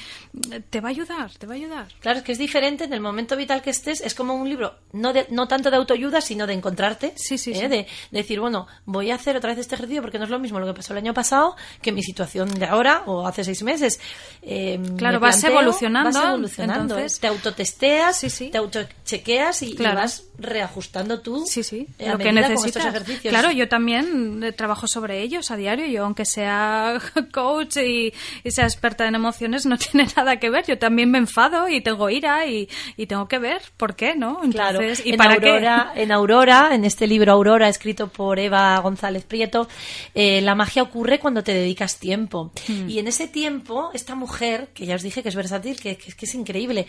te 0.71 0.81
va 0.81 0.89
a 0.89 0.91
ayudar, 0.91 1.33
te 1.33 1.47
va 1.47 1.55
a 1.55 1.57
ayudar. 1.57 1.87
Claro, 2.01 2.19
es 2.19 2.25
que 2.25 2.33
es 2.33 2.39
diferente 2.39 2.85
en 2.85 2.93
el 2.93 3.01
momento 3.01 3.37
vital 3.37 3.63
que 3.63 3.71
estés. 3.71 4.01
Es 4.01 4.15
como 4.15 4.35
un 4.35 4.49
libro, 4.49 4.77
no, 4.93 5.13
de, 5.13 5.27
no 5.31 5.49
tanto 5.49 5.71
de 5.71 5.77
autoayuda, 5.77 6.21
sino 6.21 6.47
de 6.47 6.53
encontrarte. 6.55 7.13
Sí, 7.17 7.39
sí, 7.39 7.53
¿eh? 7.53 7.57
sí. 7.61 7.67
De, 7.67 7.87
decir, 8.11 8.39
bueno, 8.41 8.67
voy 8.85 9.11
a 9.11 9.17
hacer 9.17 9.37
otra 9.37 9.51
vez 9.51 9.59
este 9.59 9.75
ejercicio 9.75 10.03
porque 10.03 10.19
no 10.19 10.25
es 10.25 10.31
lo 10.31 10.39
mismo 10.39 10.61
lo 10.61 10.67
que 10.67 10.75
pasó 10.75 10.93
el 10.93 10.99
año 10.99 11.15
pasado 11.15 11.57
que 11.83 11.91
mi 11.93 12.03
situación 12.03 12.49
de 12.55 12.67
ahora 12.67 13.03
o 13.07 13.27
hace 13.27 13.43
seis 13.45 13.63
meses. 13.63 14.01
Eh, 14.43 14.79
Claro, 14.97 15.15
me 15.21 15.27
vas 15.27 15.43
evolucionando, 15.43 16.13
Vas 16.19 16.29
evolucionando. 16.29 16.95
entonces- 16.97 17.19
te 17.21 17.27
autotesteas, 17.27 18.17
Sí, 18.19 18.31
sí. 18.31 18.51
te 18.51 18.59
autochequeas 18.59 19.63
y, 19.63 19.73
y 19.73 19.77
vas 19.77 20.25
reajustando 20.39 21.21
tú 21.21 21.45
Sí, 21.47 21.63
sí, 21.63 21.87
lo 21.99 22.19
que 22.19 22.25
con 22.25 22.35
necesitas. 22.35 22.67
estos 22.67 22.85
ejercicios. 22.87 23.33
Claro, 23.33 23.51
yo 23.53 23.64
también 23.69 24.43
eh, 24.43 24.53
trabajo 24.53 24.87
sobre 24.87 25.21
ellos 25.23 25.51
a 25.51 25.57
diario. 25.57 25.87
Yo, 25.87 26.05
aunque 26.05 26.25
sea 26.25 26.99
coach 27.33 27.77
y, 27.79 28.13
y 28.43 28.51
sea 28.51 28.65
experta 28.65 29.07
en 29.07 29.15
emociones, 29.15 29.67
no 29.67 29.77
tiene 29.79 30.09
nada 30.17 30.39
que 30.39 30.51
ver. 30.51 30.65
Yo 30.67 30.79
también 30.79 31.11
me 31.11 31.19
enfado 31.19 31.69
y 31.69 31.81
tengo 31.81 32.09
ira 32.11 32.47
y, 32.47 32.69
y 32.97 33.07
tengo 33.07 33.29
que 33.29 33.39
ver 33.39 33.63
por 33.77 33.97
qué, 33.97 34.15
¿no? 34.17 34.41
Claro, 34.51 34.81
Entonces, 34.81 35.07
¿y 35.07 35.11
en, 35.11 35.17
para 35.17 35.35
Aurora, 35.35 35.93
en 35.95 36.13
Aurora, 36.13 36.71
en 36.75 36.85
este 36.85 37.07
libro 37.07 37.33
Aurora, 37.33 37.69
escrito 37.69 38.09
por 38.09 38.39
Eva 38.39 38.79
González 38.81 39.25
Prieto, 39.25 39.69
eh, 40.15 40.41
la 40.41 40.55
magia 40.55 40.83
ocurre 40.83 41.19
cuando 41.19 41.43
te 41.43 41.53
dedicas 41.55 41.99
tiempo. 41.99 42.53
Hmm. 42.69 42.89
Y 42.89 42.99
en 42.99 43.09
ese 43.09 43.29
tiempo, 43.29 43.91
esta 43.95 44.15
mujer, 44.15 44.69
que 44.75 44.87
ya 44.87 44.95
os 44.97 45.03
dije 45.03 45.23
que 45.23 45.29
es 45.29 45.35
versátil, 45.35 45.81
que, 45.81 45.97
que- 45.97 46.13
que 46.13 46.27
es 46.27 46.35
increíble, 46.35 46.87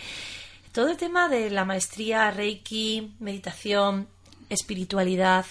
todo 0.72 0.90
el 0.90 0.98
tema 0.98 1.30
de 1.30 1.50
la 1.50 1.64
maestría, 1.66 2.32
Reiki, 2.32 3.14
meditación, 3.20 4.08
espiritualidad, 4.50 5.46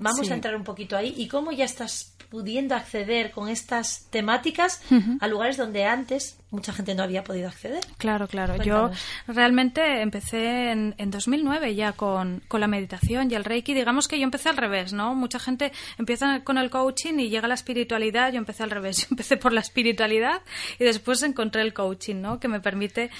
vamos 0.00 0.26
Sí. 0.26 0.32
a 0.32 0.34
entrar 0.34 0.56
un 0.56 0.64
poquito 0.64 0.96
ahí 0.96 1.14
y 1.16 1.28
cómo 1.28 1.52
ya 1.52 1.64
estás 1.64 2.14
pudiendo 2.30 2.74
acceder 2.74 3.30
con 3.30 3.48
estas 3.48 4.06
temáticas 4.10 4.80
a 5.20 5.26
lugares 5.28 5.56
donde 5.56 5.84
antes 5.84 6.36
mucha 6.50 6.72
gente 6.72 6.94
no 6.94 7.02
había 7.02 7.22
podido 7.24 7.48
acceder. 7.48 7.80
Claro, 7.96 8.26
claro. 8.26 8.56
Cuéntanos. 8.56 8.98
Yo 9.26 9.32
realmente 9.32 10.02
empecé 10.02 10.70
en, 10.70 10.94
en 10.98 11.10
2009 11.10 11.74
ya 11.74 11.92
con, 11.92 12.42
con 12.48 12.60
la 12.60 12.66
meditación 12.66 13.30
y 13.30 13.34
el 13.34 13.44
Reiki. 13.44 13.74
Digamos 13.74 14.08
que 14.08 14.18
yo 14.18 14.24
empecé 14.24 14.48
al 14.48 14.56
revés, 14.56 14.92
¿no? 14.92 15.14
Mucha 15.14 15.38
gente 15.38 15.72
empieza 15.98 16.42
con 16.42 16.58
el 16.58 16.70
coaching 16.70 17.14
y 17.18 17.28
llega 17.28 17.46
la 17.46 17.54
espiritualidad. 17.54 18.32
Yo 18.32 18.38
empecé 18.38 18.62
al 18.62 18.70
revés. 18.70 18.98
Yo 19.00 19.06
empecé 19.10 19.36
por 19.36 19.52
la 19.52 19.60
espiritualidad 19.60 20.42
y 20.78 20.84
después 20.84 21.22
encontré 21.22 21.62
el 21.62 21.72
coaching, 21.72 22.16
¿no? 22.16 22.40
Que 22.40 22.48
me 22.48 22.60
permite, 22.60 23.10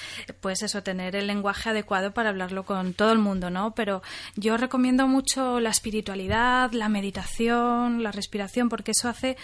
pues 0.41 0.61
eso, 0.61 0.83
tener 0.83 1.15
el 1.15 1.27
lenguaje 1.27 1.69
adecuado 1.69 2.11
para 2.11 2.29
hablarlo 2.29 2.63
con 2.65 2.93
todo 2.93 3.11
el 3.11 3.19
mundo, 3.19 3.49
¿no? 3.49 3.73
Pero 3.73 4.01
yo 4.35 4.57
recomiendo 4.57 5.07
mucho 5.07 5.59
la 5.59 5.69
espiritualidad, 5.69 6.71
la 6.73 6.89
meditación, 6.89 8.03
la 8.03 8.11
respiración, 8.11 8.69
porque 8.69 8.91
eso 8.91 9.07
hace 9.09 9.37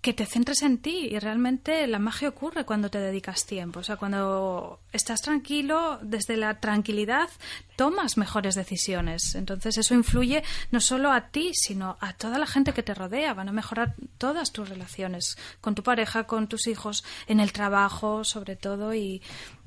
que 0.00 0.14
te 0.14 0.24
centres 0.24 0.62
en 0.62 0.78
ti 0.78 1.08
y 1.10 1.18
realmente 1.18 1.86
la 1.86 1.98
magia 1.98 2.30
ocurre 2.30 2.64
cuando 2.64 2.90
te 2.90 2.98
dedicas 2.98 3.44
tiempo. 3.44 3.80
O 3.80 3.82
sea, 3.82 3.96
cuando 3.96 4.80
estás 4.92 5.20
tranquilo, 5.20 5.98
desde 6.02 6.36
la 6.36 6.58
tranquilidad 6.58 7.28
tomas 7.76 8.16
mejores 8.16 8.54
decisiones. 8.54 9.34
Entonces 9.34 9.76
eso 9.76 9.94
influye 9.94 10.42
no 10.70 10.80
solo 10.80 11.12
a 11.12 11.28
ti, 11.28 11.52
sino 11.54 11.98
a 12.00 12.14
toda 12.14 12.38
la 12.38 12.46
gente 12.46 12.72
que 12.72 12.82
te 12.82 12.94
rodea. 12.94 13.34
Van 13.34 13.50
a 13.50 13.52
mejorar 13.52 13.94
todas 14.16 14.52
tus 14.52 14.68
relaciones 14.68 15.36
con 15.60 15.74
tu 15.74 15.82
pareja, 15.82 16.24
con 16.24 16.48
tus 16.48 16.66
hijos, 16.66 17.04
en 17.26 17.40
el 17.40 17.52
trabajo, 17.52 18.24
sobre 18.24 18.56
todo. 18.56 18.94
Y 18.94 19.20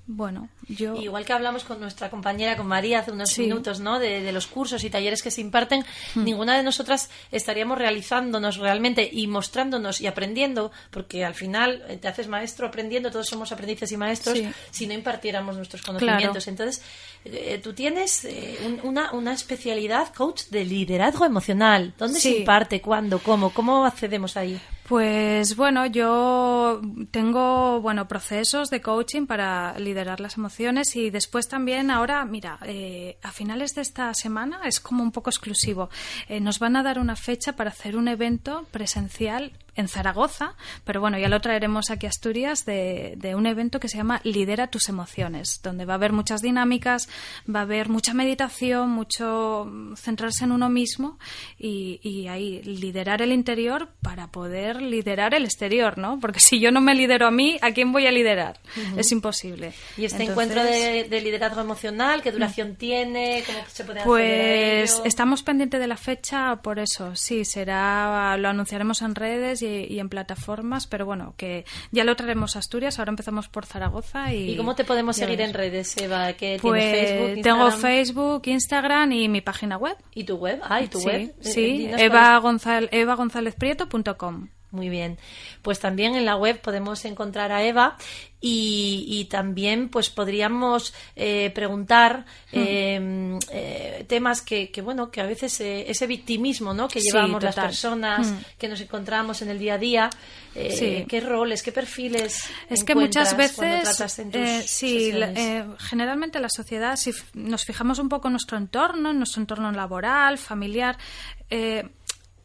bueno, 0.07 0.49
yo... 0.67 0.95
Igual 0.95 1.25
que 1.25 1.33
hablamos 1.33 1.63
con 1.63 1.79
nuestra 1.79 2.09
compañera, 2.09 2.55
con 2.57 2.67
María, 2.67 2.99
hace 2.99 3.11
unos 3.11 3.29
Sí. 3.29 3.41
minutos, 3.41 3.79
¿no? 3.79 3.99
De, 3.99 4.21
de 4.21 4.31
los 4.31 4.47
cursos 4.47 4.83
y 4.83 4.89
talleres 4.89 5.21
que 5.21 5.31
se 5.31 5.41
imparten, 5.41 5.83
ninguna 6.15 6.55
de 6.57 6.63
nosotras 6.63 7.09
estaríamos 7.31 7.77
realizándonos 7.77 8.57
realmente 8.57 9.09
y 9.11 9.27
mostrándonos 9.27 10.01
y 10.01 10.07
aprendiendo, 10.07 10.71
porque 10.91 11.25
al 11.25 11.33
final 11.35 11.83
eh, 11.89 11.97
te 11.97 12.07
haces 12.07 12.27
maestro 12.27 12.67
aprendiendo, 12.67 13.11
todos 13.11 13.27
somos 13.27 13.51
aprendices 13.51 13.91
y 13.91 13.97
maestros, 13.97 14.37
Sí. 14.37 14.49
si 14.71 14.87
no 14.87 14.93
impartiéramos 14.93 15.55
nuestros 15.57 15.81
conocimientos. 15.81 16.47
Entonces, 16.47 16.81
eh, 17.25 17.59
tú 17.63 17.73
tienes 17.73 18.25
eh, 18.25 18.57
un- 18.65 18.79
una, 18.83 19.11
una 19.11 19.33
especialidad, 19.33 20.13
coach 20.13 20.43
de 20.49 20.65
liderazgo 20.65 21.25
emocional. 21.25 21.93
¿Dónde 21.97 22.19
se 22.19 22.37
imparte? 22.37 22.81
¿Cuándo? 22.81 23.19
¿Cómo? 23.19 23.49
¿Cómo 23.51 23.85
accedemos 23.85 24.37
ahí? 24.37 24.59
Pues 24.87 25.55
bueno, 25.55 25.85
yo 25.85 26.81
tengo 27.11 27.79
bueno 27.81 28.07
procesos 28.07 28.69
de 28.69 28.81
coaching 28.81 29.25
para 29.25 29.77
liderar 29.79 30.19
las 30.19 30.35
emociones 30.37 30.52
y 30.95 31.09
después 31.09 31.47
también 31.47 31.89
ahora, 31.89 32.23
mira, 32.25 32.59
eh, 32.65 33.17
a 33.23 33.31
finales 33.31 33.73
de 33.73 33.81
esta 33.81 34.13
semana 34.13 34.61
es 34.65 34.79
como 34.79 35.03
un 35.03 35.11
poco 35.11 35.29
exclusivo. 35.29 35.89
Eh, 36.27 36.39
nos 36.39 36.59
van 36.59 36.75
a 36.75 36.83
dar 36.83 36.99
una 36.99 37.15
fecha 37.15 37.53
para 37.53 37.71
hacer 37.71 37.95
un 37.95 38.07
evento 38.07 38.65
presencial 38.71 39.51
en 39.75 39.87
Zaragoza, 39.87 40.55
pero 40.83 41.01
bueno, 41.01 41.17
ya 41.17 41.29
lo 41.29 41.39
traeremos 41.41 41.89
aquí 41.89 42.05
a 42.05 42.09
Asturias 42.09 42.65
de, 42.65 43.15
de 43.17 43.35
un 43.35 43.45
evento 43.45 43.79
que 43.79 43.87
se 43.87 43.97
llama 43.97 44.21
Lidera 44.23 44.67
tus 44.67 44.89
emociones, 44.89 45.61
donde 45.63 45.85
va 45.85 45.93
a 45.93 45.95
haber 45.95 46.13
muchas 46.13 46.41
dinámicas, 46.41 47.09
va 47.53 47.59
a 47.59 47.63
haber 47.63 47.89
mucha 47.89 48.13
meditación, 48.13 48.89
mucho 48.91 49.65
mm, 49.69 49.95
centrarse 49.95 50.43
en 50.43 50.51
uno 50.51 50.69
mismo 50.69 51.17
y, 51.57 51.99
y 52.03 52.27
ahí 52.27 52.61
liderar 52.63 53.21
el 53.21 53.31
interior 53.31 53.89
para 54.01 54.27
poder 54.27 54.81
liderar 54.81 55.33
el 55.33 55.45
exterior, 55.45 55.97
¿no? 55.97 56.19
Porque 56.19 56.39
si 56.39 56.59
yo 56.59 56.71
no 56.71 56.81
me 56.81 56.93
lidero 56.93 57.27
a 57.27 57.31
mí, 57.31 57.57
¿a 57.61 57.71
quién 57.71 57.91
voy 57.91 58.05
a 58.05 58.11
liderar? 58.11 58.59
Es 58.97 59.11
imposible. 59.11 59.73
Y 59.97 60.05
este 60.05 60.23
Entonces, 60.23 60.29
encuentro 60.29 60.63
de, 60.63 61.05
de 61.09 61.21
liderazgo 61.21 61.61
emocional, 61.61 62.21
¿qué 62.21 62.31
duración 62.31 62.75
tiene? 62.75 63.43
¿Cómo 63.45 63.59
se 63.67 63.83
puede 63.83 64.01
a 64.01 64.03
Pues 64.03 65.01
estamos 65.03 65.43
pendientes 65.43 65.79
de 65.79 65.87
la 65.87 65.97
fecha 65.97 66.57
por 66.57 66.79
eso. 66.79 67.15
Sí, 67.15 67.45
será, 67.45 68.37
lo 68.37 68.49
anunciaremos 68.49 69.01
en 69.01 69.15
redes 69.15 69.62
y, 69.63 69.93
y 69.93 69.99
en 69.99 70.09
plataformas, 70.09 70.87
pero 70.87 71.05
bueno, 71.05 71.33
que 71.37 71.65
ya 71.91 72.03
lo 72.03 72.15
traeremos 72.15 72.55
a 72.55 72.59
Asturias. 72.59 72.99
Ahora 72.99 73.09
empezamos 73.09 73.47
por 73.47 73.65
Zaragoza 73.65 74.33
y. 74.33 74.51
¿Y 74.51 74.57
cómo 74.57 74.75
te 74.75 74.83
podemos 74.83 75.15
seguir 75.15 75.41
en 75.41 75.53
redes, 75.53 75.95
Eva? 75.97 76.33
¿Qué 76.33 76.59
Pues 76.61 76.83
Facebook, 76.83 77.41
tengo 77.41 77.65
Instagram? 77.67 77.81
Facebook, 77.81 78.41
Instagram 78.45 79.11
y 79.11 79.29
mi 79.29 79.41
página 79.41 79.77
web. 79.77 79.97
¿Y 80.13 80.23
tu 80.23 80.35
web? 80.35 80.59
Ah, 80.63 80.81
¿y 80.81 80.87
tu 80.87 80.99
sí, 80.99 81.05
web? 81.05 81.21
Eh, 81.21 81.33
sí, 81.41 81.89
Eva 81.97 82.37
Gonzal, 82.39 82.89
evagonzalezprieto.com. 82.91 84.49
Muy 84.73 84.89
bien. 84.89 85.19
Pues 85.61 85.79
también 85.79 86.15
en 86.15 86.25
la 86.25 86.35
web 86.35 86.59
podemos 86.59 87.05
encontrar 87.05 87.51
a 87.51 87.63
Eva 87.63 87.95
y, 88.41 89.05
y 89.07 89.25
también 89.25 89.87
pues 89.87 90.09
podríamos 90.09 90.93
eh, 91.15 91.51
preguntar 91.53 92.25
Hmm. 92.51 92.59
eh, 92.59 93.39
eh, 93.51 94.05
temas 94.07 94.41
que, 94.41 94.69
que, 94.71 94.81
bueno, 94.81 95.09
que 95.11 95.21
a 95.21 95.25
veces 95.25 95.59
eh, 95.61 95.85
ese 95.89 96.05
victimismo 96.07 96.73
¿no? 96.73 96.87
que 96.87 96.99
Sí, 97.01 97.07
llevamos 97.11 97.41
las 97.43 97.55
personas, 97.55 98.27
Mm. 98.31 98.37
que 98.59 98.67
nos 98.67 98.81
encontramos 98.81 99.41
en 99.43 99.49
el 99.49 99.59
día 99.59 99.75
a 99.75 99.77
día, 99.77 100.09
eh, 100.55 100.75
Sí. 100.77 101.05
qué 101.07 101.19
roles, 101.21 101.61
qué 101.63 101.71
perfiles 101.71 102.43
Es 102.69 102.83
que 102.83 102.95
muchas 102.95 103.35
veces, 103.37 103.81
tratas 103.83 104.19
en 104.19 104.31
tus 104.31 104.41
eh, 104.41 104.63
sí, 104.67 105.11
la- 105.11 105.31
eh, 105.31 105.65
generalmente 105.79 106.39
la 106.39 106.49
sociedad, 106.49 106.95
si 106.95 107.11
nos 107.33 107.63
fijamos 107.63 107.99
un 107.99 108.09
poco 108.09 108.27
en 108.27 108.33
nuestro 108.33 108.57
entorno, 108.57 109.11
en 109.11 109.17
nuestro 109.17 109.41
entorno 109.41 109.71
laboral, 109.71 110.37
familiar, 110.37 110.97
eh, 111.49 111.87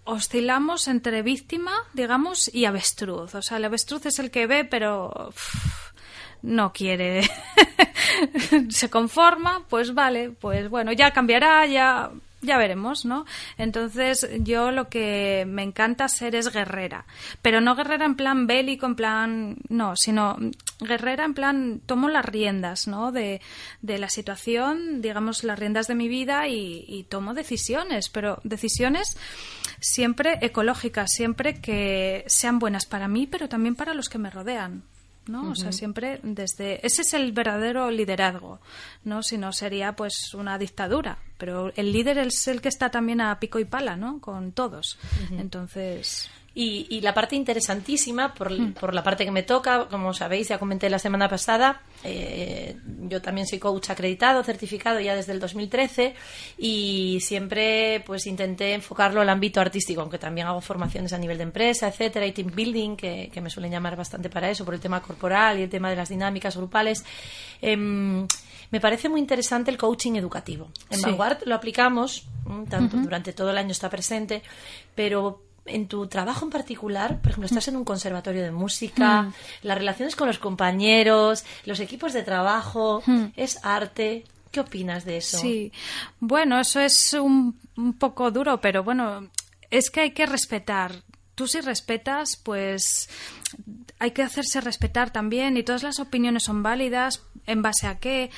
oscilamos 0.08 0.88
entre 0.88 1.22
víctima, 1.22 1.72
digamos, 1.92 2.52
y 2.52 2.64
avestruz. 2.64 3.34
O 3.34 3.42
sea, 3.42 3.58
el 3.58 3.64
avestruz 3.66 4.06
es 4.06 4.18
el 4.18 4.30
que 4.30 4.46
ve, 4.46 4.64
pero 4.64 5.32
no 6.40 6.72
quiere, 6.72 7.28
se 8.70 8.88
conforma, 8.88 9.66
pues 9.68 9.92
vale, 9.92 10.30
pues 10.30 10.70
bueno, 10.70 10.92
ya 10.92 11.10
cambiará, 11.10 11.66
ya 11.66 12.10
ya 12.40 12.56
veremos, 12.58 13.04
¿no? 13.04 13.24
Entonces, 13.56 14.28
yo 14.40 14.70
lo 14.70 14.88
que 14.88 15.44
me 15.46 15.62
encanta 15.62 16.08
ser 16.08 16.34
es 16.34 16.52
guerrera, 16.52 17.04
pero 17.42 17.60
no 17.60 17.74
guerrera 17.74 18.04
en 18.04 18.14
plan 18.14 18.46
bélico, 18.46 18.86
en 18.86 18.94
plan, 18.94 19.56
no, 19.68 19.96
sino 19.96 20.36
guerrera 20.80 21.24
en 21.24 21.34
plan, 21.34 21.80
tomo 21.84 22.08
las 22.08 22.24
riendas, 22.24 22.86
¿no? 22.86 23.12
De, 23.12 23.40
de 23.82 23.98
la 23.98 24.08
situación, 24.08 25.02
digamos, 25.02 25.42
las 25.44 25.58
riendas 25.58 25.88
de 25.88 25.94
mi 25.94 26.08
vida 26.08 26.46
y, 26.48 26.84
y 26.86 27.04
tomo 27.04 27.34
decisiones, 27.34 28.08
pero 28.08 28.40
decisiones 28.44 29.16
siempre 29.80 30.38
ecológicas, 30.40 31.10
siempre 31.10 31.60
que 31.60 32.24
sean 32.26 32.58
buenas 32.58 32.86
para 32.86 33.08
mí, 33.08 33.26
pero 33.26 33.48
también 33.48 33.74
para 33.74 33.94
los 33.94 34.08
que 34.08 34.18
me 34.18 34.30
rodean. 34.30 34.84
¿No? 35.28 35.50
O 35.50 35.54
sea, 35.54 35.72
siempre 35.72 36.20
desde 36.22 36.84
ese 36.86 37.02
es 37.02 37.14
el 37.14 37.32
verdadero 37.32 37.90
liderazgo, 37.90 38.60
¿no? 39.04 39.22
Si 39.22 39.38
no 39.38 39.52
sería 39.52 39.94
pues 39.94 40.34
una 40.34 40.58
dictadura, 40.58 41.18
pero 41.36 41.72
el 41.76 41.92
líder 41.92 42.18
es 42.18 42.48
el 42.48 42.60
que 42.60 42.68
está 42.68 42.90
también 42.90 43.20
a 43.20 43.38
pico 43.38 43.58
y 43.58 43.64
pala, 43.64 43.96
¿no? 43.96 44.20
Con 44.20 44.52
todos. 44.52 44.98
Entonces, 45.30 46.30
Y, 46.60 46.88
y 46.90 47.02
la 47.02 47.14
parte 47.14 47.36
interesantísima, 47.36 48.34
por, 48.34 48.48
Mm. 48.50 48.72
por 48.72 48.94
la 48.94 49.02
parte 49.02 49.24
que 49.24 49.30
me 49.30 49.42
toca, 49.42 49.86
como 49.88 50.12
sabéis, 50.12 50.48
ya 50.48 50.58
comenté 50.58 50.88
la 50.90 50.98
semana 50.98 51.28
pasada, 51.28 51.82
eh, 52.04 52.76
yo 53.08 53.20
también 53.20 53.46
soy 53.46 53.58
coach 53.58 53.90
acreditado, 53.90 54.42
certificado 54.42 55.00
ya 55.00 55.14
desde 55.14 55.32
el 55.32 55.40
2013 55.40 56.14
y 56.58 57.18
siempre 57.20 58.02
pues 58.06 58.26
intenté 58.26 58.74
enfocarlo 58.74 59.20
al 59.20 59.28
ámbito 59.28 59.60
artístico, 59.60 60.00
aunque 60.00 60.18
también 60.18 60.46
hago 60.46 60.60
formaciones 60.60 61.12
a 61.12 61.18
nivel 61.18 61.38
de 61.38 61.44
empresa, 61.44 61.88
etcétera, 61.88 62.26
y 62.26 62.32
team 62.32 62.50
building, 62.54 62.96
que, 62.96 63.30
me 63.40 63.50
suelen 63.50 63.70
llamar 63.70 63.94
bastante 63.94 64.28
para 64.28 64.50
eso, 64.50 64.64
por 64.64 64.74
el 64.74 64.80
tema 64.80 65.00
corporal 65.00 65.60
y 65.60 65.62
el 65.62 65.70
tema 65.70 65.90
de 65.90 65.96
las 65.96 66.08
dinámicas 66.08 66.56
grupales. 66.56 67.04
Em, 67.62 68.26
me 68.70 68.80
parece 68.80 69.08
muy 69.08 69.20
interesante 69.20 69.70
el 69.70 69.78
coaching 69.78 70.14
educativo. 70.16 70.70
En 70.90 71.00
Vanguard 71.00 71.38
lo 71.44 71.54
aplicamos, 71.54 72.26
mm, 72.44 72.64
tanto 72.64 72.96
durante 72.96 73.32
todo 73.32 73.50
el 73.50 73.58
año 73.58 73.70
está 73.70 73.88
presente, 73.88 74.42
pero 74.94 75.47
en 75.68 75.88
tu 75.88 76.06
trabajo 76.06 76.44
en 76.44 76.50
particular, 76.50 77.20
por 77.20 77.30
ejemplo, 77.30 77.46
estás 77.46 77.68
en 77.68 77.76
un 77.76 77.84
conservatorio 77.84 78.42
de 78.42 78.50
música, 78.50 79.22
mm. 79.22 79.32
las 79.62 79.78
relaciones 79.78 80.16
con 80.16 80.26
los 80.26 80.38
compañeros, 80.38 81.44
los 81.64 81.80
equipos 81.80 82.12
de 82.12 82.22
trabajo, 82.22 83.02
mm. 83.06 83.26
es 83.36 83.58
arte. 83.64 84.24
¿Qué 84.50 84.60
opinas 84.60 85.04
de 85.04 85.18
eso? 85.18 85.38
Sí, 85.38 85.72
bueno, 86.20 86.58
eso 86.58 86.80
es 86.80 87.12
un, 87.12 87.58
un 87.76 87.92
poco 87.98 88.30
duro, 88.30 88.60
pero 88.60 88.82
bueno, 88.82 89.28
es 89.70 89.90
que 89.90 90.00
hay 90.00 90.10
que 90.12 90.26
respetar. 90.26 91.02
Tú 91.34 91.46
si 91.46 91.60
respetas, 91.60 92.36
pues 92.36 93.08
hay 93.98 94.12
que 94.12 94.22
hacerse 94.22 94.60
respetar 94.60 95.12
también 95.12 95.56
y 95.56 95.62
todas 95.62 95.82
las 95.82 96.00
opiniones 96.00 96.44
son 96.44 96.62
válidas 96.62 97.22
en 97.46 97.62
base 97.62 97.86
a 97.86 97.98
qué. 97.98 98.30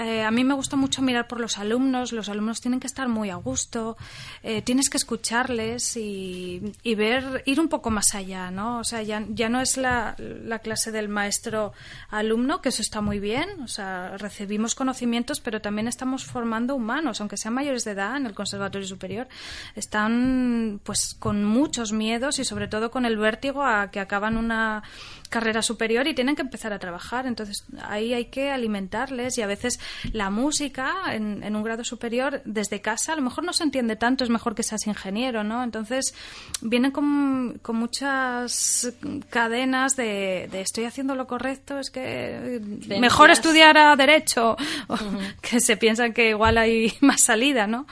Eh, 0.00 0.24
a 0.24 0.30
mí 0.30 0.44
me 0.44 0.54
gusta 0.54 0.76
mucho 0.76 1.02
mirar 1.02 1.28
por 1.28 1.40
los 1.40 1.58
alumnos. 1.58 2.12
Los 2.12 2.28
alumnos 2.28 2.60
tienen 2.60 2.80
que 2.80 2.86
estar 2.86 3.08
muy 3.08 3.28
a 3.28 3.36
gusto. 3.36 3.98
Eh, 4.42 4.62
tienes 4.62 4.88
que 4.88 4.96
escucharles 4.96 5.96
y, 5.96 6.72
ver, 6.96 7.42
ir 7.44 7.60
un 7.60 7.68
poco 7.68 7.90
más 7.90 8.14
allá, 8.14 8.50
¿no? 8.50 8.78
O 8.78 8.84
sea, 8.84 9.02
ya, 9.02 9.24
ya 9.28 9.48
no 9.50 9.60
es 9.60 9.76
la, 9.76 10.14
la 10.18 10.60
clase 10.60 10.90
del 10.90 11.08
maestro-alumno, 11.08 12.62
que 12.62 12.70
eso 12.70 12.80
está 12.80 13.02
muy 13.02 13.20
bien. 13.20 13.60
O 13.62 13.68
sea, 13.68 14.16
recibimos 14.16 14.74
conocimientos, 14.74 15.40
pero 15.40 15.60
también 15.60 15.86
estamos 15.86 16.24
formando 16.24 16.74
humanos, 16.74 17.20
aunque 17.20 17.36
sean 17.36 17.54
mayores 17.54 17.84
de 17.84 17.90
edad 17.90 18.16
en 18.16 18.24
el 18.24 18.34
Conservatorio 18.34 18.86
Superior. 18.86 19.28
Están, 19.74 20.80
pues, 20.82 21.14
con 21.18 21.44
muchos 21.44 21.92
miedos 21.92 22.38
y 22.38 22.44
sobre 22.44 22.68
todo 22.68 22.90
con 22.90 23.04
el 23.04 23.18
vértigo 23.18 23.62
a 23.64 23.90
que 23.90 24.00
acaban 24.00 24.38
una 24.38 24.82
carrera 25.30 25.62
superior 25.62 26.06
y 26.08 26.14
tienen 26.14 26.36
que 26.36 26.42
empezar 26.42 26.72
a 26.72 26.78
trabajar. 26.78 27.26
Entonces, 27.26 27.64
ahí 27.82 28.12
hay 28.12 28.26
que 28.26 28.50
alimentarles 28.50 29.38
y 29.38 29.42
a 29.42 29.46
veces 29.46 29.80
la 30.12 30.28
música 30.28 30.92
en, 31.12 31.56
un 31.56 31.62
grado 31.62 31.84
superior 31.84 32.42
desde 32.44 32.80
casa 32.80 33.12
a 33.12 33.16
lo 33.16 33.22
mejor 33.22 33.44
no 33.44 33.52
se 33.52 33.62
entiende 33.64 33.96
tanto, 33.96 34.24
es 34.24 34.30
mejor 34.30 34.54
que 34.54 34.62
seas 34.62 34.86
ingeniero, 34.86 35.44
¿no? 35.44 35.62
Entonces, 35.62 36.14
vienen 36.60 36.90
con, 36.90 37.58
con 37.62 37.76
muchas 37.76 38.92
cadenas 39.30 39.96
de, 39.96 40.48
estoy 40.52 40.84
haciendo 40.84 41.14
lo 41.14 41.26
correcto, 41.26 41.78
es 41.78 41.90
que 41.90 42.60
mejor 43.00 43.30
estudiar 43.30 43.78
a 43.78 43.94
derecho, 43.96 44.56
que 45.40 45.60
se 45.60 45.76
piensan 45.76 46.12
que 46.12 46.30
igual 46.30 46.58
hay 46.58 46.92
más 47.00 47.22
salida, 47.22 47.66
¿no? 47.66 47.86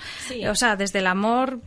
O 0.50 0.54
sea, 0.54 0.76
desde 0.76 0.98
el 0.98 1.06
amor 1.06 1.60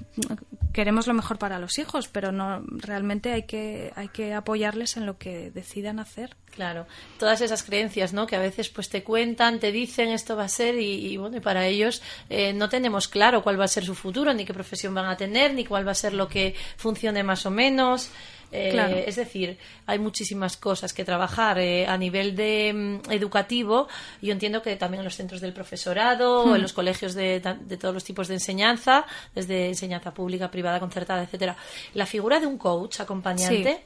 queremos 0.74 1.08
lo 1.08 1.14
mejor 1.14 1.38
para 1.38 1.60
los 1.60 1.78
hijos, 1.80 2.08
pero 2.08 2.32
no 2.32 2.64
realmente 2.70 3.34
hay 3.34 3.44
que 3.44 3.92
hay 3.96 4.08
que 4.10 4.34
apoyarles 4.34 4.98
en 4.98 5.06
lo 5.06 5.18
que 5.18 5.52
decidan 5.52 6.00
hacer. 6.00 6.36
Claro, 6.52 6.86
todas 7.18 7.40
esas 7.42 7.64
creencias, 7.64 8.12
¿no? 8.12 8.28
Que 8.28 8.36
a 8.36 8.40
veces 8.40 8.70
pues 8.70 8.90
te 8.90 9.04
cuentan, 9.04 9.60
te 9.60 9.72
dicen 9.72 10.10
esto 10.10 10.36
va 10.36 10.44
a 10.44 10.50
ser 10.50 10.76
y, 10.78 11.16
bueno, 11.16 11.38
y 11.38 11.40
para 11.40 11.66
ellos 11.66 12.02
eh, 12.30 12.52
no 12.52 12.68
tenemos 12.68 13.08
claro 13.08 13.42
cuál 13.42 13.60
va 13.60 13.66
a 13.66 13.70
ser 13.70 13.86
su 13.86 13.96
futuro, 13.96 14.34
ni 14.34 14.44
qué 14.44 14.54
profesión 14.54 14.94
van 14.94 15.06
a 15.06 15.16
tener, 15.16 15.54
ni 15.54 15.64
cuál 15.64 15.88
va 15.88 15.92
a 15.92 15.96
ser 15.96 16.14
lo 16.14 16.28
que 16.28 16.56
funcione 16.76 17.24
más 17.24 17.46
o 17.46 17.52
menos. 17.52 18.12
Eh, 18.52 19.06
es 19.08 19.16
decir, 19.16 19.58
hay 19.86 20.00
muchísimas 20.00 20.58
cosas 20.58 20.94
que 20.94 21.06
trabajar 21.06 21.60
eh, 21.60 21.88
a 21.88 21.98
nivel 21.98 22.36
de 22.36 22.74
mm, 22.74 23.12
educativo. 23.12 23.88
Yo 24.22 24.32
entiendo 24.34 24.62
que 24.62 24.76
también 24.76 25.00
en 25.00 25.06
los 25.06 25.16
centros 25.16 25.42
del 25.42 25.54
profesorado, 25.54 26.44
o 26.44 26.56
en 26.56 26.60
hmm. 26.60 26.62
los 26.62 26.74
colegios 26.74 27.14
de, 27.14 27.42
todos 27.80 27.94
los 27.94 28.04
tipos 28.04 28.28
de 28.28 28.36
enseñanza, 28.36 29.06
desde 29.34 29.68
enseñanza 29.68 30.14
pública, 30.14 30.52
privada, 30.52 30.80
concertada, 30.80 31.24
etcétera, 31.24 31.56
la 31.94 32.06
figura 32.06 32.40
de 32.40 32.48
un 32.48 32.58
coach 32.58 33.00
acompañante 33.00 33.86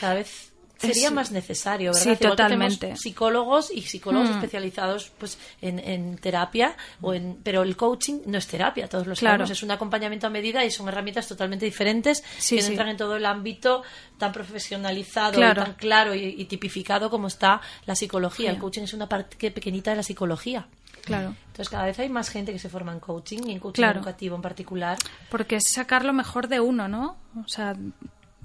cada 0.00 0.14
vez 0.14 0.47
sería 0.78 1.10
más 1.10 1.30
necesario, 1.30 1.92
¿verdad? 1.92 2.16
Sí, 2.18 2.24
totalmente. 2.24 2.96
psicólogos 2.96 3.70
y 3.72 3.82
psicólogos 3.82 4.30
hmm. 4.30 4.34
especializados 4.34 5.10
pues 5.18 5.38
en, 5.60 6.16
terapia, 6.18 6.76
o 7.00 7.14
en, 7.14 7.38
pero 7.42 7.62
el 7.62 7.76
coaching 7.76 8.20
no 8.26 8.38
es 8.38 8.46
terapia, 8.46 8.88
todos 8.88 9.06
los 9.06 9.18
claro. 9.18 9.44
es 9.44 9.62
un 9.62 9.70
acompañamiento 9.70 10.26
a 10.26 10.30
medida 10.30 10.64
y 10.64 10.70
son 10.70 10.88
herramientas 10.88 11.26
totalmente 11.26 11.64
diferentes 11.64 12.22
que 12.48 12.60
entran 12.60 12.88
en 12.88 12.96
todo 12.96 13.16
el 13.16 13.26
ámbito 13.26 13.82
tan 14.18 14.32
profesionalizado, 14.32 15.40
tan 15.40 15.74
claro 15.74 16.14
y, 16.14 16.44
tipificado 16.44 17.10
como 17.10 17.26
está 17.26 17.60
la 17.86 17.94
psicología. 17.94 18.50
El 18.50 18.58
coaching 18.58 18.82
es 18.82 18.94
una 18.94 19.08
parte 19.08 19.50
pequeñita 19.50 19.90
de 19.90 19.96
la 19.96 20.02
psicología. 20.02 20.66
Claro. 21.04 21.34
Entonces 21.46 21.68
cada 21.70 21.86
vez 21.86 21.98
hay 21.98 22.08
más 22.08 22.28
gente 22.28 22.52
que 22.52 22.58
se 22.58 22.68
forma 22.68 22.92
en 22.92 23.00
coaching 23.00 23.40
y 23.46 23.52
en 23.52 23.58
coaching 23.58 23.82
educativo 23.82 24.36
en 24.36 24.42
particular. 24.42 24.98
Porque 25.30 25.56
es 25.56 25.64
sacar 25.68 26.04
lo 26.04 26.12
mejor 26.12 26.48
de 26.48 26.60
uno, 26.60 26.86
¿no? 26.86 27.16
O 27.44 27.48
sea, 27.48 27.74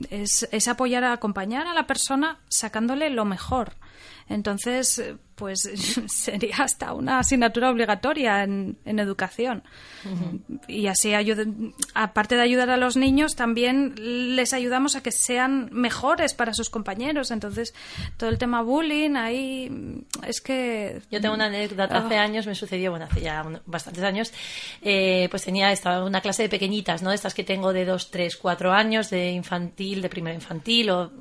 es, 0.09 0.47
es 0.51 0.67
apoyar, 0.67 1.03
a 1.03 1.13
acompañar 1.13 1.67
a 1.67 1.73
la 1.73 1.87
persona 1.87 2.39
sacándole 2.49 3.09
lo 3.09 3.25
mejor. 3.25 3.73
Entonces, 4.30 5.01
pues 5.36 5.59
sería 6.07 6.55
hasta 6.59 6.93
una 6.93 7.19
asignatura 7.19 7.69
obligatoria 7.69 8.43
en, 8.43 8.78
educación. 8.86 9.63
Y 10.67 10.88
así, 10.88 11.13
aparte 11.93 12.36
de 12.36 12.41
ayudar 12.41 12.69
a 12.69 12.78
los 12.78 12.95
niños, 12.95 13.36
también 13.36 13.95
les 14.36 14.53
ayudamos 14.53 14.95
a 14.95 15.03
que 15.03 15.11
sean 15.11 15.69
mejores 15.71 16.34
para 16.34 16.53
sus 16.53 16.69
compañeros. 16.69 17.32
Entonces, 17.32 17.74
todo 18.17 18.30
el 18.30 18.38
tema 18.38 18.61
bullying, 18.61 19.15
ahí 19.15 20.05
es 20.26 20.41
que... 20.41 21.01
Yo 21.09 21.19
tengo 21.21 21.36
una 21.36 21.45
anécdota. 21.45 21.97
Hace 21.97 22.17
ah. 22.17 22.24
años 22.24 22.45
me 22.45 22.55
sucedió, 22.55 22.91
bueno, 22.91 23.05
hace 23.05 23.21
ya 23.21 23.43
bastantes 23.65 24.03
años, 24.03 24.34
eh, 24.82 25.28
pues 25.32 25.43
tenía 25.43 25.71
estaba 25.71 26.03
una 26.05 26.21
clase 26.21 26.43
de 26.43 26.49
pequeñitas, 26.49 27.01
¿no? 27.01 27.11
Estas 27.11 27.34
que 27.34 27.43
tengo 27.43 27.74
de 27.74 27.86
dos, 27.86 28.11
tres, 28.11 28.38
cuatro 28.38 28.71
años, 28.71 29.09
de 29.09 29.32
infantil, 29.32 30.01
de 30.01 30.09
primero 30.09 30.36
infantil 30.36 30.89
o 30.89 31.11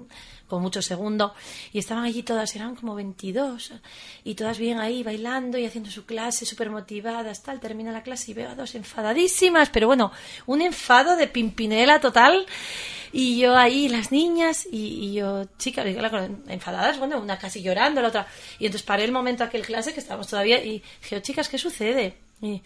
con 0.48 0.62
mucho 0.62 0.82
segundo, 0.82 1.34
y 1.72 1.78
estaban 1.78 2.04
allí 2.04 2.22
todas, 2.22 2.54
eran 2.54 2.76
como 2.76 2.94
22, 2.94 3.72
y 4.24 4.34
todas 4.34 4.58
bien 4.58 4.80
ahí 4.80 5.02
bailando 5.02 5.58
y 5.58 5.66
haciendo 5.66 5.90
su 5.90 6.04
clase, 6.04 6.46
súper 6.46 6.70
motivadas, 6.70 7.42
tal, 7.42 7.60
termina 7.60 7.92
la 7.92 8.02
clase 8.02 8.30
y 8.30 8.34
veo 8.34 8.50
a 8.50 8.54
dos 8.54 8.74
enfadadísimas, 8.74 9.70
pero 9.70 9.86
bueno, 9.86 10.12
un 10.46 10.62
enfado 10.62 11.16
de 11.16 11.26
pimpinela 11.26 12.00
total, 12.00 12.46
y 13.12 13.38
yo 13.38 13.56
ahí, 13.56 13.88
las 13.88 14.10
niñas, 14.10 14.66
y, 14.70 15.12
yo, 15.12 15.44
chicas, 15.58 15.86
enfadadas, 16.48 16.98
bueno, 16.98 17.18
una 17.18 17.38
casi 17.38 17.62
llorando, 17.62 18.00
la 18.00 18.08
otra, 18.08 18.26
y 18.58 18.66
entonces 18.66 18.86
paré 18.86 19.04
el 19.04 19.12
momento 19.12 19.44
aquel 19.44 19.62
clase 19.62 19.92
que 19.92 20.00
estábamos 20.00 20.28
todavía, 20.28 20.64
y 20.64 20.82
dije, 21.02 21.16
oh, 21.16 21.20
chicas, 21.20 21.48
¿qué 21.48 21.58
sucede? 21.58 22.16
Y, 22.40 22.62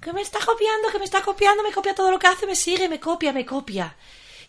que 0.00 0.12
me 0.12 0.22
está 0.22 0.38
copiando, 0.44 0.90
que 0.90 0.98
me 0.98 1.04
está 1.04 1.22
copiando, 1.22 1.62
me 1.62 1.72
copia 1.72 1.94
todo 1.94 2.10
lo 2.10 2.18
que 2.18 2.26
hace, 2.26 2.46
me 2.46 2.56
sigue, 2.56 2.88
me 2.88 3.00
copia, 3.00 3.32
me 3.32 3.46
copia. 3.46 3.94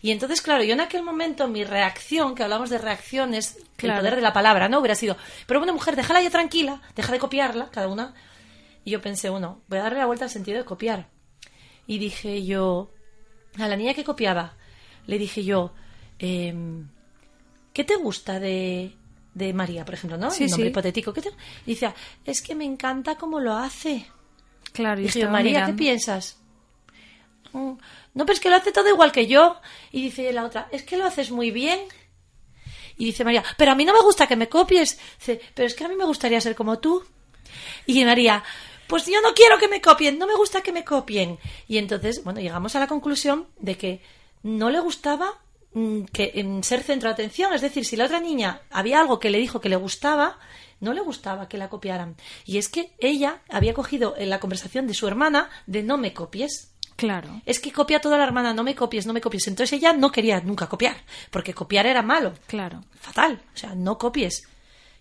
Y 0.06 0.12
entonces, 0.12 0.40
claro, 0.40 0.62
yo 0.62 0.74
en 0.74 0.80
aquel 0.80 1.02
momento 1.02 1.48
mi 1.48 1.64
reacción, 1.64 2.36
que 2.36 2.44
hablamos 2.44 2.70
de 2.70 2.78
reacciones, 2.78 3.58
el 3.78 3.92
poder 3.92 4.14
de 4.14 4.22
la 4.22 4.32
palabra, 4.32 4.68
¿no? 4.68 4.78
Hubiera 4.78 4.94
sido, 4.94 5.16
pero 5.48 5.58
bueno, 5.58 5.72
mujer, 5.72 5.96
déjala 5.96 6.22
ya 6.22 6.30
tranquila, 6.30 6.80
deja 6.94 7.10
de 7.10 7.18
copiarla, 7.18 7.70
cada 7.72 7.88
una. 7.88 8.14
Y 8.84 8.92
yo 8.92 9.00
pensé, 9.00 9.30
bueno, 9.30 9.62
voy 9.66 9.80
a 9.80 9.82
darle 9.82 9.98
la 9.98 10.06
vuelta 10.06 10.26
al 10.26 10.30
sentido 10.30 10.58
de 10.58 10.64
copiar. 10.64 11.08
Y 11.88 11.98
dije 11.98 12.44
yo, 12.44 12.92
a 13.58 13.66
la 13.66 13.74
niña 13.74 13.94
que 13.94 14.04
copiaba, 14.04 14.54
le 15.08 15.18
dije 15.18 15.42
yo, 15.42 15.72
em, 16.20 16.86
¿qué 17.72 17.82
te 17.82 17.96
gusta 17.96 18.38
de, 18.38 18.94
de 19.34 19.52
María, 19.54 19.84
por 19.84 19.94
ejemplo, 19.94 20.16
¿no? 20.16 20.30
Sí, 20.30 20.46
nombre 20.46 20.68
hipotético. 20.68 21.12
¿Qué 21.12 21.22
te... 21.22 21.30
Decía, 21.66 21.96
es 22.24 22.42
que 22.42 22.54
me 22.54 22.64
encanta 22.64 23.16
cómo 23.16 23.40
lo 23.40 23.54
hace. 23.54 24.06
Claro, 24.72 25.00
y 25.00 25.06
dije, 25.06 25.26
María, 25.26 25.66
¿qué 25.66 25.72
piensas? 25.72 26.38
Mm, 27.56 27.78
no, 28.14 28.26
pero 28.26 28.34
es 28.34 28.40
que 28.40 28.50
lo 28.50 28.56
hace 28.56 28.70
todo 28.70 28.88
igual 28.88 29.12
que 29.12 29.26
yo. 29.26 29.56
Y 29.90 30.02
dice 30.02 30.30
la 30.32 30.44
otra, 30.44 30.68
es 30.70 30.82
que 30.82 30.98
lo 30.98 31.06
haces 31.06 31.30
muy 31.30 31.50
bien. 31.50 31.80
Y 32.98 33.06
dice 33.06 33.24
María, 33.24 33.42
pero 33.56 33.72
a 33.72 33.74
mí 33.74 33.84
no 33.84 33.94
me 33.94 34.00
gusta 34.00 34.26
que 34.26 34.36
me 34.36 34.48
copies. 34.48 34.98
Dice, 35.18 35.40
pero 35.54 35.66
es 35.66 35.74
que 35.74 35.84
a 35.84 35.88
mí 35.88 35.96
me 35.96 36.04
gustaría 36.04 36.40
ser 36.40 36.54
como 36.54 36.78
tú. 36.78 37.02
Y 37.86 38.04
María, 38.04 38.44
pues 38.86 39.06
yo 39.06 39.20
no 39.22 39.32
quiero 39.34 39.58
que 39.58 39.68
me 39.68 39.80
copien, 39.80 40.18
no 40.18 40.26
me 40.26 40.36
gusta 40.36 40.60
que 40.60 40.72
me 40.72 40.84
copien. 40.84 41.38
Y 41.66 41.78
entonces, 41.78 42.22
bueno, 42.24 42.40
llegamos 42.40 42.76
a 42.76 42.80
la 42.80 42.86
conclusión 42.86 43.46
de 43.58 43.76
que 43.76 44.02
no 44.42 44.70
le 44.70 44.80
gustaba 44.80 45.40
mm, 45.72 46.02
que 46.12 46.32
en 46.34 46.62
ser 46.62 46.82
centro 46.82 47.08
de 47.08 47.14
atención, 47.14 47.54
es 47.54 47.62
decir, 47.62 47.84
si 47.86 47.96
la 47.96 48.04
otra 48.04 48.20
niña 48.20 48.60
había 48.70 49.00
algo 49.00 49.18
que 49.18 49.30
le 49.30 49.38
dijo 49.38 49.60
que 49.60 49.70
le 49.70 49.76
gustaba, 49.76 50.38
no 50.80 50.92
le 50.92 51.00
gustaba 51.00 51.48
que 51.48 51.58
la 51.58 51.70
copiaran. 51.70 52.16
Y 52.44 52.58
es 52.58 52.68
que 52.68 52.92
ella 52.98 53.40
había 53.48 53.74
cogido 53.74 54.14
en 54.18 54.28
la 54.28 54.40
conversación 54.40 54.86
de 54.86 54.94
su 54.94 55.08
hermana 55.08 55.48
de 55.66 55.82
no 55.82 55.96
me 55.96 56.12
copies. 56.12 56.75
Claro. 56.96 57.42
Es 57.44 57.60
que 57.60 57.72
copia 57.72 58.00
toda 58.00 58.18
la 58.18 58.24
hermana, 58.24 58.54
no 58.54 58.62
me 58.62 58.74
copies, 58.74 59.06
no 59.06 59.12
me 59.12 59.20
copies. 59.20 59.46
Entonces 59.46 59.74
ella 59.74 59.92
no 59.92 60.10
quería 60.10 60.40
nunca 60.40 60.66
copiar, 60.66 60.96
porque 61.30 61.54
copiar 61.54 61.86
era 61.86 62.02
malo. 62.02 62.32
Claro. 62.46 62.82
Fatal. 63.00 63.40
O 63.54 63.56
sea, 63.56 63.74
no 63.74 63.98
copies. 63.98 64.48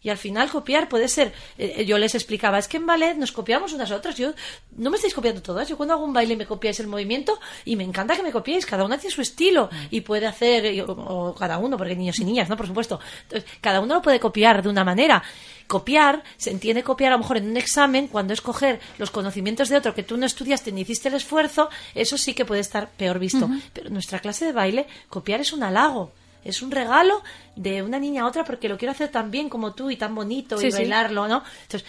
Y 0.05 0.11
al 0.11 0.19
final 0.19 0.51
copiar 0.51 0.87
puede 0.87 1.07
ser, 1.07 1.33
eh, 1.57 1.83
yo 1.83 1.97
les 1.97 2.13
explicaba, 2.13 2.59
es 2.59 2.67
que 2.67 2.77
en 2.77 2.85
ballet 2.85 3.15
nos 3.15 3.31
copiamos 3.31 3.73
unas 3.73 3.89
a 3.89 3.95
otras, 3.95 4.15
yo 4.15 4.33
no 4.77 4.91
me 4.91 4.97
estáis 4.97 5.15
copiando 5.15 5.41
todas, 5.41 5.67
yo 5.67 5.77
cuando 5.77 5.95
hago 5.95 6.05
un 6.05 6.13
baile 6.13 6.35
me 6.35 6.45
copiáis 6.45 6.79
el 6.79 6.85
movimiento 6.85 7.39
y 7.65 7.75
me 7.75 7.83
encanta 7.83 8.15
que 8.15 8.21
me 8.21 8.31
copiéis, 8.31 8.67
cada 8.67 8.85
una 8.85 8.99
tiene 8.99 9.15
su 9.15 9.23
estilo 9.23 9.67
y 9.89 10.01
puede 10.01 10.27
hacer, 10.27 10.79
o, 10.83 10.91
o 10.91 11.33
cada 11.33 11.57
uno, 11.57 11.75
porque 11.75 11.95
niños 11.95 12.19
y 12.19 12.23
niñas, 12.23 12.47
¿no? 12.49 12.55
Por 12.55 12.67
supuesto. 12.67 12.99
Entonces, 13.23 13.49
cada 13.61 13.81
uno 13.81 13.95
lo 13.95 14.01
puede 14.03 14.19
copiar 14.19 14.61
de 14.61 14.69
una 14.69 14.83
manera. 14.83 15.23
Copiar, 15.65 16.23
se 16.37 16.51
entiende 16.51 16.83
copiar 16.83 17.11
a 17.11 17.15
lo 17.15 17.23
mejor 17.23 17.37
en 17.37 17.49
un 17.49 17.57
examen, 17.57 18.07
cuando 18.07 18.31
es 18.31 18.41
coger 18.41 18.79
los 18.99 19.09
conocimientos 19.09 19.69
de 19.69 19.77
otro 19.77 19.95
que 19.95 20.03
tú 20.03 20.17
no 20.17 20.27
estudiaste 20.27 20.71
ni 20.71 20.81
hiciste 20.81 21.09
el 21.09 21.15
esfuerzo, 21.15 21.69
eso 21.95 22.19
sí 22.19 22.35
que 22.35 22.45
puede 22.45 22.61
estar 22.61 22.91
peor 22.91 23.17
visto. 23.17 23.49
Pero 23.73 23.87
en 23.87 23.93
nuestra 23.93 24.19
clase 24.19 24.45
de 24.45 24.51
baile, 24.51 24.85
copiar 25.09 25.41
es 25.41 25.51
un 25.51 25.63
halago. 25.63 26.11
Es 26.45 26.61
un 26.61 26.71
regalo 26.71 27.21
de 27.57 27.83
una 27.83 27.99
niña 27.99 28.21
a 28.23 28.27
otra 28.27 28.45
porque 28.45 28.69
lo 28.69 28.77
quiero 28.77 28.93
hacer 28.93 29.09
tan 29.09 29.31
bien 29.31 29.49
como 29.49 29.73
tú 29.73 29.89
y 29.91 29.97
tan 29.97 30.15
bonito 30.15 30.57
Sí, 30.57 30.67
y 30.67 30.71
sí. 30.71 30.77
bailarlo, 30.77 31.27
¿no? 31.27 31.43
Entonces, 31.63 31.85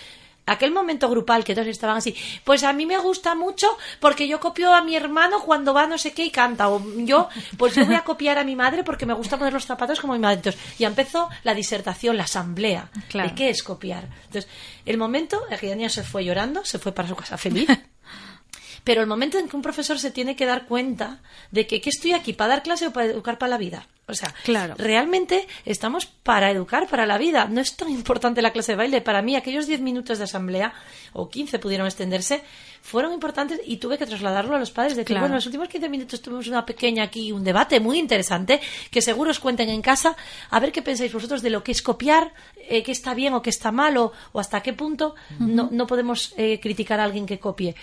aquel 0.48 0.70
momento 0.70 1.08
grupal 1.10 1.42
que 1.44 1.54
todos 1.56 1.66
estaban 1.66 1.96
así, 1.96 2.14
pues 2.44 2.62
a 2.62 2.72
mí 2.72 2.86
me 2.86 2.96
gusta 2.98 3.34
mucho 3.34 3.66
porque 4.00 4.28
yo 4.28 4.38
copio 4.38 4.72
a 4.72 4.80
mi 4.82 4.94
hermano 4.94 5.40
cuando 5.40 5.74
va 5.74 5.86
no 5.88 5.98
sé 5.98 6.12
qué 6.12 6.24
y 6.24 6.30
canta, 6.30 6.68
o 6.68 6.80
yo, 6.98 7.28
pues 7.58 7.74
yo 7.74 7.84
voy 7.84 7.96
a 7.96 8.04
copiar 8.04 8.38
a 8.38 8.44
mi 8.44 8.54
madre 8.54 8.84
porque 8.84 9.06
me 9.06 9.12
gusta 9.14 9.36
poner 9.38 9.52
los 9.52 9.66
zapatos 9.66 10.00
como 10.00 10.12
mi 10.12 10.20
madre. 10.20 10.36
Entonces, 10.36 10.60
ya 10.78 10.86
empezó 10.86 11.28
la 11.42 11.52
disertación, 11.52 12.16
la 12.16 12.24
asamblea 12.24 12.90
Claro. 13.08 13.28
de 13.30 13.34
qué 13.34 13.50
es 13.50 13.62
copiar. 13.64 14.04
Entonces, 14.26 14.48
el 14.84 14.98
momento, 14.98 15.40
aquella 15.50 15.74
niña 15.74 15.88
se 15.90 16.04
fue 16.04 16.24
llorando, 16.24 16.64
se 16.64 16.78
fue 16.78 16.92
para 16.92 17.08
su 17.08 17.16
casa 17.16 17.36
feliz. 17.36 17.68
Pero 18.86 19.00
el 19.00 19.08
momento 19.08 19.36
en 19.36 19.48
que 19.48 19.56
un 19.56 19.62
profesor 19.62 19.98
se 19.98 20.12
tiene 20.12 20.36
que 20.36 20.46
dar 20.46 20.66
cuenta 20.66 21.18
de 21.50 21.66
que, 21.66 21.80
¿qué 21.80 21.90
estoy 21.90 22.12
aquí? 22.12 22.32
¿Para 22.34 22.50
dar 22.50 22.62
clase 22.62 22.86
o 22.86 22.92
para 22.92 23.06
educar 23.06 23.36
para 23.36 23.50
la 23.50 23.58
vida? 23.58 23.88
O 24.06 24.14
sea, 24.14 24.32
Claro. 24.44 24.76
realmente 24.78 25.48
estamos 25.64 26.06
para 26.06 26.52
educar 26.52 26.86
para 26.86 27.04
la 27.04 27.18
vida. 27.18 27.46
No 27.50 27.60
es 27.60 27.74
tan 27.76 27.88
importante 27.90 28.42
la 28.42 28.52
clase 28.52 28.72
de 28.72 28.76
baile. 28.76 29.00
Para 29.00 29.22
mí, 29.22 29.34
aquellos 29.34 29.66
10 29.66 29.80
minutos 29.80 30.18
de 30.18 30.24
asamblea, 30.24 30.72
o 31.12 31.28
15 31.28 31.58
pudieron 31.58 31.88
extenderse, 31.88 32.44
fueron 32.86 33.12
importantes 33.12 33.60
y 33.66 33.78
tuve 33.78 33.98
que 33.98 34.06
trasladarlo 34.06 34.54
a 34.54 34.58
los 34.58 34.70
padres. 34.70 34.94
Decir, 34.94 35.06
Claro. 35.08 35.22
bueno, 35.22 35.34
los 35.34 35.46
últimos 35.46 35.68
15 35.68 35.88
minutos 35.88 36.22
tuvimos 36.22 36.46
una 36.46 36.64
pequeña 36.64 37.02
aquí, 37.02 37.32
un 37.32 37.42
debate 37.42 37.80
muy 37.80 37.98
interesante, 37.98 38.60
que 38.90 39.02
seguro 39.02 39.30
os 39.32 39.40
cuenten 39.40 39.68
en 39.70 39.82
casa, 39.82 40.16
a 40.50 40.60
ver 40.60 40.70
qué 40.72 40.82
pensáis 40.82 41.12
vosotros 41.12 41.42
de 41.42 41.50
lo 41.50 41.64
que 41.64 41.72
es 41.72 41.82
copiar, 41.82 42.32
eh, 42.68 42.82
qué 42.82 42.92
está 42.92 43.12
bien 43.14 43.34
o 43.34 43.42
qué 43.42 43.50
está 43.50 43.72
mal, 43.72 43.96
o, 43.96 44.12
o 44.32 44.38
hasta 44.40 44.62
qué 44.62 44.72
punto 44.72 45.14
no, 45.40 45.68
no 45.72 45.86
podemos 45.86 46.32
eh, 46.36 46.60
criticar 46.60 47.00
a 47.00 47.04
alguien 47.04 47.26
que 47.26 47.38
copie. 47.38 47.74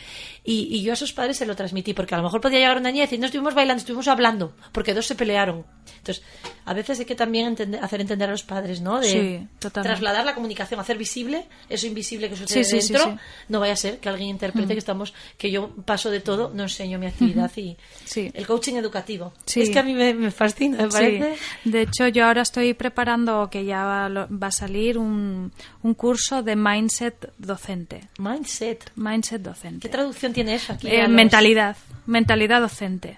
Y, 0.43 0.68
y 0.76 0.82
yo 0.84 0.91
a 0.91 0.93
esos 0.93 1.14
padres 1.14 1.38
se 1.38 1.45
lo 1.45 1.56
transmití, 1.56 1.93
porque 1.93 2.16
a 2.16 2.18
lo 2.18 2.24
mejor 2.24 2.39
podía 2.41 2.60
llegar 2.60 2.78
una 2.78 2.89
niña 2.89 3.04
y 3.04 3.08
decir, 3.08 3.20
no 3.20 3.26
estuvimos 3.26 3.54
bailando, 3.54 3.80
estuvimos 3.80 4.08
hablando, 4.08 4.54
porque 4.72 4.93
dos 4.93 5.06
se 5.06 5.16
pelearon. 5.16 5.66
Entonces, 5.97 6.24
a 6.66 6.74
veces 6.74 6.99
hay 6.99 7.06
que 7.06 7.16
también 7.16 7.45
entender- 7.47 7.82
hacer 7.84 8.01
entender 8.01 8.28
a 8.30 8.32
los 8.32 8.43
padres, 8.43 8.82
¿no? 8.82 8.99
De 8.99 9.10
Sí, 9.10 9.47
totalmente. 9.60 9.95
trasladar 10.01 10.26
la 10.26 10.34
comunicación, 10.34 10.80
hacer 10.80 10.97
visible 10.97 11.45
eso 11.70 11.88
invisible 11.88 12.30
que 12.30 12.36
sucede 12.36 12.64
Sí, 12.64 12.82
sí, 12.82 12.93
dentro. 12.93 13.12
sí. 13.12 13.18
No 13.49 13.60
vaya 13.60 13.74
a 13.74 13.78
ser 13.78 13.99
que 13.99 14.10
alguien 14.10 14.30
interprete 14.30 14.74
que 14.74 14.80
estamos, 14.93 15.13
que 15.37 15.49
yo 15.51 15.69
paso 15.85 16.11
de 16.11 16.19
todo, 16.19 16.51
no 16.53 16.63
enseño 16.63 16.99
mi 16.99 17.07
actividad 17.07 17.51
y 17.57 17.75
Sí. 18.05 18.31
el 18.33 18.45
coaching 18.45 18.75
educativo. 18.75 19.33
Sí. 19.45 19.61
Es 19.61 19.69
que 19.71 19.79
a 19.79 19.83
mí 19.83 19.93
me, 19.93 20.13
me 20.13 20.29
fascina, 20.31 20.77
me 20.77 20.83
Sí. 20.85 20.89
parece. 20.91 21.35
De 21.65 21.81
hecho, 21.81 22.07
yo 22.07 22.25
ahora 22.25 22.41
estoy 22.43 22.73
preparando 22.73 23.49
que 23.49 23.65
ya 23.65 23.83
va, 23.83 24.09
va 24.27 24.47
a 24.47 24.51
salir 24.51 24.97
un, 24.97 25.51
un 25.81 25.93
curso 25.95 26.43
de 26.43 26.55
mindset 26.55 27.33
docente. 27.37 28.07
Mindset. 28.19 28.91
Mindset 28.95 29.41
docente. 29.41 29.79
¿Qué 29.79 29.89
traducción 29.89 30.31
tiene 30.33 30.55
eso 30.55 30.73
aquí? 30.73 30.87
Eh, 30.87 31.01
los- 31.01 31.09
mentalidad. 31.09 31.75
Mentalidad 32.05 32.61
docente. 32.61 33.17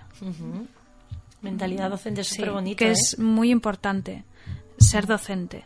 Mentalidad 1.41 1.89
docente, 1.89 2.21
es 2.21 2.27
Sí, 2.27 2.35
súper 2.37 2.51
bonito. 2.51 2.77
que 2.77 2.87
¿eh? 2.89 2.91
es 2.93 3.19
muy 3.19 3.51
importante 3.51 4.23
ser 4.79 5.05
docente. 5.05 5.65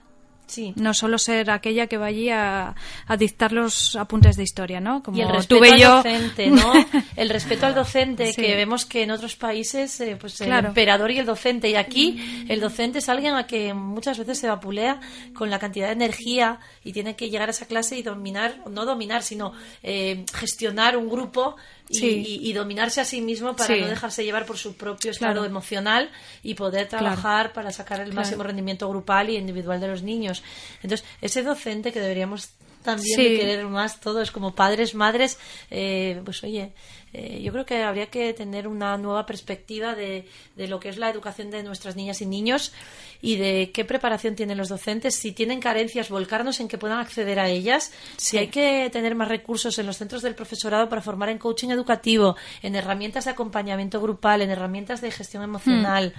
Sí. 0.49 0.73
No 0.75 0.93
solo 0.93 1.17
ser 1.17 1.49
aquella 1.51 1.87
que 1.87 1.97
va 1.97 2.07
allí 2.07 2.29
a, 2.29 2.75
a 3.07 3.17
dictar 3.17 3.51
los 3.51 3.95
apuntes 3.95 4.35
de 4.35 4.43
historia, 4.43 4.79
¿no? 4.81 5.01
Como 5.03 5.17
y 5.17 5.21
el 5.21 5.29
respeto 5.29 5.55
tuve 5.59 5.69
al 5.71 5.79
yo. 5.79 5.95
docente, 5.97 6.47
¿no? 6.49 6.73
El 7.15 7.29
respeto 7.29 7.65
al 7.67 7.75
docente, 7.75 8.33
Sí. 8.33 8.41
que 8.41 8.55
vemos 8.55 8.85
que 8.85 9.03
en 9.03 9.11
otros 9.11 9.35
países, 9.35 9.99
eh, 10.01 10.17
pues 10.19 10.41
el 10.41 10.51
emperador 10.51 11.11
y 11.11 11.19
el 11.19 11.25
docente. 11.25 11.69
Y 11.69 11.75
aquí 11.75 12.45
el 12.49 12.59
docente 12.59 12.99
es 12.99 13.09
alguien 13.09 13.35
a 13.35 13.45
que 13.45 13.73
muchas 13.73 14.17
veces 14.17 14.39
se 14.39 14.47
vapulea 14.47 14.99
con 15.35 15.49
la 15.49 15.59
cantidad 15.59 15.87
de 15.87 15.93
energía 15.93 16.59
y 16.83 16.91
tiene 16.93 17.15
que 17.15 17.29
llegar 17.29 17.49
a 17.49 17.51
esa 17.51 17.65
clase 17.67 17.97
y 17.97 18.01
dominar, 18.01 18.61
no 18.69 18.85
dominar, 18.85 19.21
sino 19.23 19.53
eh, 19.83 20.25
gestionar 20.33 20.97
un 20.97 21.09
grupo 21.09 21.55
y, 21.89 21.95
Sí. 21.95 22.23
y- 22.41 22.49
y 22.49 22.53
dominarse 22.53 23.01
a 23.01 23.05
sí 23.05 23.19
mismo 23.21 23.55
para 23.55 23.73
Sí. 23.75 23.81
no 23.81 23.87
dejarse 23.87 24.23
llevar 24.23 24.45
por 24.45 24.57
su 24.57 24.75
propio 24.75 25.11
estado 25.11 25.33
Claro. 25.33 25.45
emocional 25.45 26.11
y 26.43 26.53
poder 26.53 26.87
Claro. 26.87 27.05
trabajar 27.05 27.51
para 27.53 27.71
sacar 27.71 27.99
el 27.99 28.05
Claro. 28.11 28.21
máximo 28.21 28.43
rendimiento 28.43 28.87
grupal 28.87 29.29
y 29.29 29.35
individual 29.37 29.79
de 29.81 29.87
los 29.87 30.03
niños. 30.03 30.43
Entonces, 30.83 31.05
ese 31.21 31.43
docente 31.43 31.91
que 31.91 31.99
deberíamos 31.99 32.49
también 32.83 33.15
Sí. 33.17 33.23
de 33.23 33.37
querer 33.39 33.65
más 33.65 33.99
todos 33.99 34.31
como 34.31 34.55
padres, 34.55 34.95
madres, 34.95 35.37
eh, 35.69 36.21
pues 36.23 36.41
oye, 36.45 36.71
eh, 37.13 37.41
yo 37.41 37.51
creo 37.51 37.65
que 37.65 37.83
habría 37.83 38.07
que 38.07 38.33
tener 38.33 38.67
una 38.67 38.97
nueva 38.97 39.25
perspectiva 39.25 39.95
de, 39.95 40.27
de 40.55 40.67
lo 40.67 40.79
que 40.79 40.89
es 40.89 40.97
la 40.97 41.09
educación 41.09 41.49
de 41.49 41.63
nuestras 41.63 41.95
niñas 41.95 42.21
y 42.21 42.25
niños 42.25 42.73
y 43.21 43.37
de 43.37 43.71
qué 43.73 43.85
preparación 43.85 44.35
tienen 44.35 44.57
los 44.57 44.69
docentes, 44.69 45.15
si 45.15 45.31
tienen 45.31 45.59
carencias, 45.59 46.09
volcarnos 46.09 46.59
en 46.59 46.67
que 46.67 46.77
puedan 46.77 46.99
acceder 46.99 47.39
a 47.39 47.49
ellas, 47.49 47.91
si 48.17 48.37
hay 48.37 48.47
que 48.47 48.89
tener 48.91 49.15
más 49.15 49.27
recursos 49.27 49.77
en 49.79 49.85
los 49.85 49.97
centros 49.97 50.21
del 50.21 50.35
profesorado 50.35 50.87
para 50.89 51.01
formar 51.01 51.29
en 51.29 51.37
coaching 51.37 51.69
educativo, 51.69 52.35
en 52.61 52.75
herramientas 52.75 53.25
de 53.25 53.31
acompañamiento 53.31 53.99
grupal, 54.01 54.41
en 54.41 54.51
herramientas 54.51 55.01
de 55.01 55.11
gestión 55.11 55.43
emocional. 55.43 56.13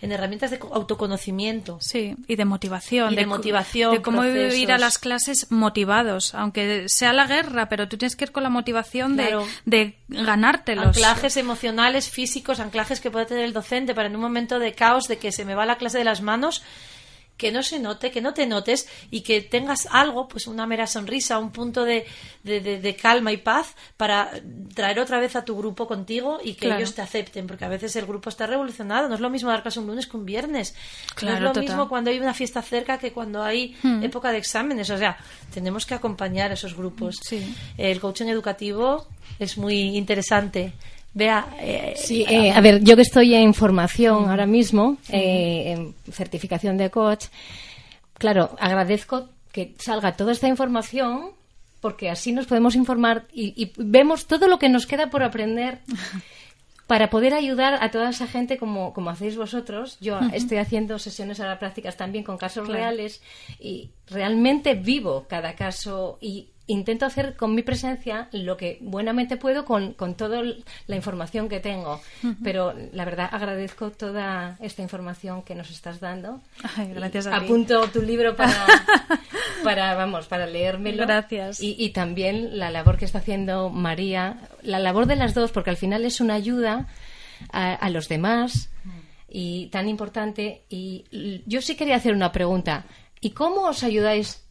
En 0.00 0.12
herramientas 0.12 0.50
de 0.52 0.58
co- 0.60 0.72
autoconocimiento. 0.72 1.78
Sí, 1.80 2.14
y 2.28 2.36
de 2.36 2.44
motivación. 2.44 3.12
Y 3.12 3.16
de 3.16 3.26
motivación, 3.26 3.92
De 3.92 4.00
cómo 4.02 4.20
procesos. 4.22 4.58
ir 4.58 4.70
a 4.70 4.78
las 4.78 4.98
clases 4.98 5.50
motivados, 5.50 6.34
aunque 6.34 6.84
sea 6.88 7.12
la 7.12 7.26
guerra, 7.26 7.68
pero 7.68 7.88
tú 7.88 7.96
tienes 7.98 8.14
que 8.14 8.24
ir 8.26 8.32
con 8.32 8.42
la 8.44 8.48
motivación 8.50 9.16
de- 9.16 9.36
de, 9.64 9.94
ganártelos. 10.08 10.86
anclajes 10.86 11.36
emocionales, 11.36 12.08
físicos, 12.10 12.60
anclajes 12.60 13.00
que 13.00 13.10
puede 13.10 13.26
tener 13.26 13.44
el 13.44 13.52
docente 13.52 13.94
para 13.94 14.06
en 14.08 14.14
un 14.14 14.22
momento 14.22 14.58
de 14.58 14.72
caos, 14.72 15.08
de 15.08 15.18
que 15.18 15.32
se 15.32 15.44
me 15.44 15.54
va 15.54 15.66
la 15.66 15.78
clase 15.78 15.98
de 15.98 16.04
las 16.04 16.22
manos, 16.22 16.62
que 17.38 17.50
no 17.52 17.62
se 17.62 17.78
note, 17.78 18.10
que 18.10 18.20
no 18.20 18.34
te 18.34 18.46
notes 18.46 18.86
y 19.10 19.22
que 19.22 19.40
tengas 19.40 19.86
algo, 19.90 20.28
pues 20.28 20.46
una 20.46 20.66
mera 20.66 20.86
sonrisa, 20.86 21.38
un 21.38 21.50
punto 21.52 21.84
de, 21.84 22.04
de- 22.42 22.60
de- 22.60 22.80
de 22.80 22.96
calma 22.96 23.32
y 23.32 23.36
paz 23.38 23.74
para 23.96 24.30
traer 24.74 24.98
otra 25.00 25.18
vez 25.20 25.36
a 25.36 25.44
tu 25.44 25.56
grupo 25.56 25.86
contigo 25.86 26.38
y 26.44 26.54
que 26.54 26.66
Claro. 26.66 26.80
ellos 26.80 26.94
te 26.94 27.00
acepten, 27.00 27.46
porque 27.46 27.64
a 27.64 27.68
veces 27.68 27.94
el 27.96 28.04
grupo 28.06 28.28
está 28.28 28.46
revolucionado, 28.46 29.08
no 29.08 29.14
es 29.14 29.20
lo 29.20 29.30
mismo 29.30 29.48
dar 29.50 29.62
clase 29.62 29.78
un 29.80 29.86
lunes 29.86 30.06
que 30.06 30.16
un 30.16 30.26
viernes, 30.26 30.74
Claro, 31.14 31.32
no 31.32 31.36
es 31.38 31.42
lo 31.44 31.48
total. 31.50 31.62
mismo 31.64 31.88
cuando 31.88 32.10
hay 32.10 32.18
una 32.18 32.34
fiesta 32.34 32.60
cerca 32.60 32.98
que 32.98 33.12
cuando 33.12 33.42
hay 33.42 33.76
Hmm. 33.82 34.02
época 34.02 34.32
de 34.32 34.38
exámenes, 34.38 34.90
o 34.90 34.98
sea, 34.98 35.16
tenemos 35.54 35.86
que 35.86 35.94
acompañar 35.94 36.50
a 36.50 36.54
esos 36.54 36.74
grupos. 36.76 37.20
Sí. 37.22 37.54
El 37.76 38.00
coaching 38.00 38.26
educativo 38.26 39.06
es 39.38 39.56
muy 39.56 39.96
interesante. 39.96 40.72
Vea, 41.18 41.48
eh, 41.60 41.94
Sí, 41.96 42.24
eh, 42.28 42.52
a 42.52 42.60
ver, 42.60 42.84
yo 42.84 42.94
que 42.94 43.02
estoy 43.02 43.34
en 43.34 43.52
formación 43.52 44.30
ahora 44.30 44.46
mismo, 44.46 44.98
eh, 45.10 45.72
en 45.72 46.12
certificación 46.12 46.76
de 46.76 46.90
coach, 46.90 47.24
claro, 48.14 48.54
agradezco 48.60 49.28
que 49.50 49.74
salga 49.78 50.12
toda 50.12 50.30
esta 50.30 50.46
información 50.46 51.32
porque 51.80 52.08
así 52.08 52.30
nos 52.30 52.46
podemos 52.46 52.76
informar 52.76 53.24
y, 53.32 53.52
y 53.60 53.72
vemos 53.78 54.26
todo 54.26 54.46
lo 54.46 54.60
que 54.60 54.68
nos 54.68 54.86
queda 54.86 55.10
por 55.10 55.24
aprender 55.24 55.80
para 56.86 57.10
poder 57.10 57.34
ayudar 57.34 57.78
a 57.82 57.90
toda 57.90 58.10
esa 58.10 58.28
gente 58.28 58.56
como, 58.56 58.92
como 58.94 59.10
hacéis 59.10 59.36
vosotros. 59.36 59.98
Yo 60.00 60.20
estoy 60.32 60.58
haciendo 60.58 61.00
sesiones 61.00 61.40
ahora 61.40 61.58
prácticas 61.58 61.96
también 61.96 62.22
con 62.22 62.38
casos 62.38 62.64
Claro. 62.64 62.78
reales 62.80 63.20
y 63.58 63.90
realmente 64.06 64.74
vivo 64.74 65.26
cada 65.28 65.54
caso 65.56 66.16
y 66.20 66.48
intento 66.68 67.06
hacer 67.06 67.34
con 67.34 67.54
mi 67.54 67.62
presencia 67.62 68.28
lo 68.30 68.56
que 68.56 68.78
buenamente 68.80 69.36
puedo 69.36 69.64
con, 69.64 69.94
con 69.94 70.14
toda 70.14 70.42
la 70.86 70.96
información 70.96 71.48
que 71.48 71.60
tengo. 71.60 72.00
Pero 72.44 72.74
la 72.92 73.04
verdad 73.04 73.28
agradezco 73.32 73.90
toda 73.90 74.56
esta 74.60 74.82
información 74.82 75.42
que 75.42 75.54
nos 75.54 75.70
estás 75.70 75.98
dando. 75.98 76.40
Ay, 76.76 76.92
gracias 76.92 77.26
a 77.26 77.38
ti. 77.38 77.44
Apunto 77.46 77.88
tu 77.88 78.02
libro 78.02 78.36
para, 78.36 78.54
para, 79.64 79.94
vamos, 79.94 80.26
para 80.26 80.46
leérmelo. 80.46 81.04
Gracias. 81.06 81.60
Y, 81.60 81.74
y 81.78 81.90
también 81.90 82.58
la 82.58 82.70
labor 82.70 82.98
que 82.98 83.06
está 83.06 83.18
haciendo 83.18 83.70
María, 83.70 84.38
la 84.62 84.78
labor 84.78 85.06
de 85.06 85.16
las 85.16 85.34
dos, 85.34 85.50
porque 85.50 85.70
al 85.70 85.78
final 85.78 86.04
es 86.04 86.20
una 86.20 86.34
ayuda 86.34 86.86
a, 87.50 87.72
a 87.72 87.90
los 87.90 88.08
demás 88.08 88.70
y 89.26 89.68
tan 89.68 89.88
importante. 89.88 90.64
Y 90.68 91.42
yo 91.46 91.62
sí 91.62 91.76
quería 91.76 91.96
hacer 91.96 92.12
una 92.12 92.30
pregunta. 92.30 92.84
¿Y 93.20 93.30
cómo 93.30 93.62
os 93.62 93.82
ayudáis 93.82 94.44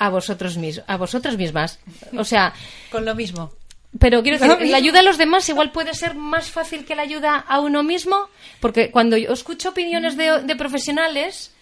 a 0.00 0.08
vosotros 0.08 0.56
mis, 0.56 0.80
a 0.86 0.96
vosotras 0.96 1.36
mismas? 1.36 1.78
O 2.16 2.24
sea, 2.24 2.52
Con 2.90 3.04
lo 3.04 3.14
mismo. 3.14 3.52
pero 3.98 4.22
quiero 4.22 4.38
decir, 4.38 4.68
la 4.68 4.76
ayuda 4.76 5.00
a 5.00 5.02
los 5.04 5.18
demás 5.18 5.48
igual 5.48 5.70
puede 5.70 5.94
ser 5.94 6.14
más 6.16 6.50
fácil 6.50 6.84
que 6.84 6.96
la 6.96 7.02
ayuda 7.02 7.36
a 7.36 7.60
uno 7.60 7.82
mismo, 7.84 8.28
porque 8.60 8.90
cuando 8.90 9.16
yo 9.16 9.32
escucho 9.32 9.68
opiniones 9.68 10.16
de, 10.16 10.42
de 10.42 10.56
profesionales, 10.56 11.52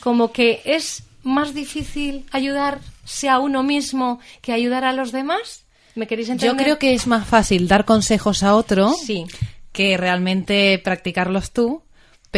como 0.00 0.30
que 0.32 0.62
es 0.64 1.02
más 1.22 1.54
difícil 1.54 2.26
ayudarse 2.30 3.28
a 3.28 3.38
uno 3.40 3.62
mismo 3.62 4.20
que 4.42 4.52
ayudar 4.52 4.84
a 4.84 4.92
los 4.92 5.10
demás. 5.10 5.64
¿Me 5.96 6.06
queréis 6.06 6.28
entender? 6.28 6.56
Yo 6.56 6.62
creo 6.62 6.78
que 6.78 6.94
es 6.94 7.06
más 7.06 7.26
fácil 7.26 7.66
dar 7.68 7.84
consejos 7.84 8.42
a 8.42 8.54
otro 8.54 8.92
Sí. 8.92 9.24
que 9.72 9.96
realmente 9.96 10.78
practicarlos 10.84 11.52
tú. 11.52 11.82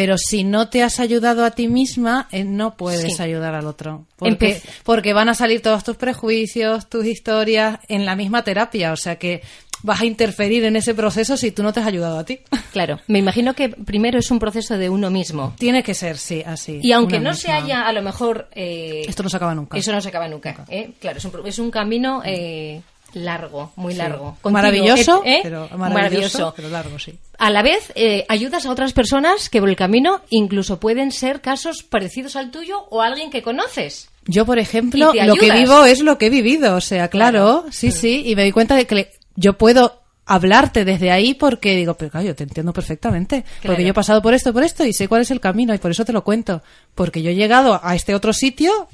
Pero 0.00 0.16
si 0.16 0.44
no 0.44 0.68
te 0.68 0.84
has 0.84 1.00
ayudado 1.00 1.44
a 1.44 1.50
ti 1.50 1.66
misma, 1.66 2.28
eh, 2.30 2.44
no 2.44 2.76
puedes 2.76 3.16
Sí. 3.16 3.20
ayudar 3.20 3.56
al 3.56 3.66
otro. 3.66 4.06
Porque, 4.16 4.58
Empe- 4.58 4.62
porque 4.84 5.12
van 5.12 5.28
a 5.28 5.34
salir 5.34 5.60
todos 5.60 5.82
tus 5.82 5.96
prejuicios, 5.96 6.88
tus 6.88 7.04
historias 7.04 7.80
en 7.88 8.06
la 8.06 8.14
misma 8.14 8.44
terapia. 8.44 8.92
O 8.92 8.96
sea 8.96 9.16
que 9.16 9.42
vas 9.82 10.00
a 10.00 10.04
interferir 10.06 10.62
en 10.64 10.76
ese 10.76 10.94
proceso 10.94 11.36
si 11.36 11.50
tú 11.50 11.64
no 11.64 11.72
te 11.72 11.80
has 11.80 11.86
ayudado 11.88 12.16
a 12.16 12.24
ti. 12.24 12.38
Claro, 12.72 13.00
me 13.08 13.18
imagino 13.18 13.54
que 13.54 13.70
primero 13.70 14.20
es 14.20 14.30
un 14.30 14.38
proceso 14.38 14.78
de 14.78 14.88
uno 14.88 15.10
mismo. 15.10 15.54
Tiene 15.58 15.82
que 15.82 15.94
ser, 15.94 16.16
sí, 16.16 16.44
así. 16.46 16.78
Y 16.80 16.92
aunque 16.92 17.18
no 17.18 17.34
se 17.34 17.50
haya, 17.50 17.88
a 17.88 17.92
lo 17.92 18.02
mejor... 18.02 18.46
eh, 18.52 19.02
Esto 19.08 19.24
no 19.24 19.28
se 19.30 19.36
acaba 19.36 19.54
nunca. 19.56 19.76
Eso 19.76 19.90
no 19.90 20.00
se 20.00 20.10
acaba 20.10 20.28
nunca. 20.28 20.64
¿eh? 20.68 20.92
Claro, 21.00 21.18
es 21.18 21.24
un, 21.24 21.30
pro- 21.32 21.44
es 21.44 21.58
un 21.58 21.72
camino 21.72 22.22
eh, 22.24 22.82
largo, 23.14 23.72
muy 23.76 23.92
Sí. 23.92 23.98
largo. 23.98 24.36
Maravilloso, 24.44 25.22
¿eh? 25.24 25.40
pero 25.42 25.68
Maravilloso. 25.76 25.88
maravilloso, 25.88 26.52
pero 26.56 26.68
largo, 26.68 26.98
sí. 26.98 27.18
A 27.38 27.50
la 27.50 27.62
vez, 27.62 27.92
eh, 27.94 28.24
ayudas 28.28 28.66
a 28.66 28.70
otras 28.70 28.92
personas 28.92 29.48
que 29.48 29.60
por 29.60 29.68
el 29.68 29.76
camino 29.76 30.20
incluso 30.30 30.78
pueden 30.80 31.10
ser 31.12 31.40
casos 31.40 31.82
parecidos 31.82 32.36
al 32.36 32.50
tuyo 32.50 32.84
o 32.90 33.00
a 33.02 33.06
alguien 33.06 33.30
que 33.30 33.42
conoces. 33.42 34.08
Yo, 34.26 34.44
por 34.44 34.58
ejemplo, 34.58 35.12
lo 35.14 35.34
que 35.36 35.50
vivo 35.52 35.84
es 35.84 36.00
lo 36.00 36.18
que 36.18 36.26
he 36.26 36.30
vivido. 36.30 36.76
O 36.76 36.80
sea, 36.80 37.08
claro, 37.08 37.62
Claro, 37.62 37.64
sí, 37.72 37.90
sí. 37.92 38.22
Y 38.26 38.36
me 38.36 38.42
doy 38.42 38.52
cuenta 38.52 38.74
de 38.76 38.86
que 38.86 38.94
le- 38.94 39.12
yo 39.36 39.56
puedo 39.56 40.02
hablarte 40.26 40.84
desde 40.84 41.10
ahí 41.10 41.32
porque 41.32 41.74
digo, 41.74 41.94
pero 41.94 42.10
claro, 42.10 42.26
yo 42.26 42.34
te 42.36 42.44
entiendo 42.44 42.74
perfectamente. 42.74 43.42
Claro. 43.42 43.58
Porque 43.62 43.84
yo 43.84 43.90
he 43.90 43.94
pasado 43.94 44.20
por 44.20 44.34
esto, 44.34 44.52
por 44.52 44.62
esto 44.62 44.84
y 44.84 44.92
sé 44.92 45.08
cuál 45.08 45.22
es 45.22 45.30
el 45.30 45.40
camino 45.40 45.74
y 45.74 45.78
por 45.78 45.90
eso 45.90 46.04
te 46.04 46.12
lo 46.12 46.22
cuento. 46.22 46.62
Porque 46.94 47.22
yo 47.22 47.30
he 47.30 47.34
llegado 47.34 47.80
a 47.82 47.94
este 47.94 48.14
otro 48.14 48.34
sitio 48.34 48.88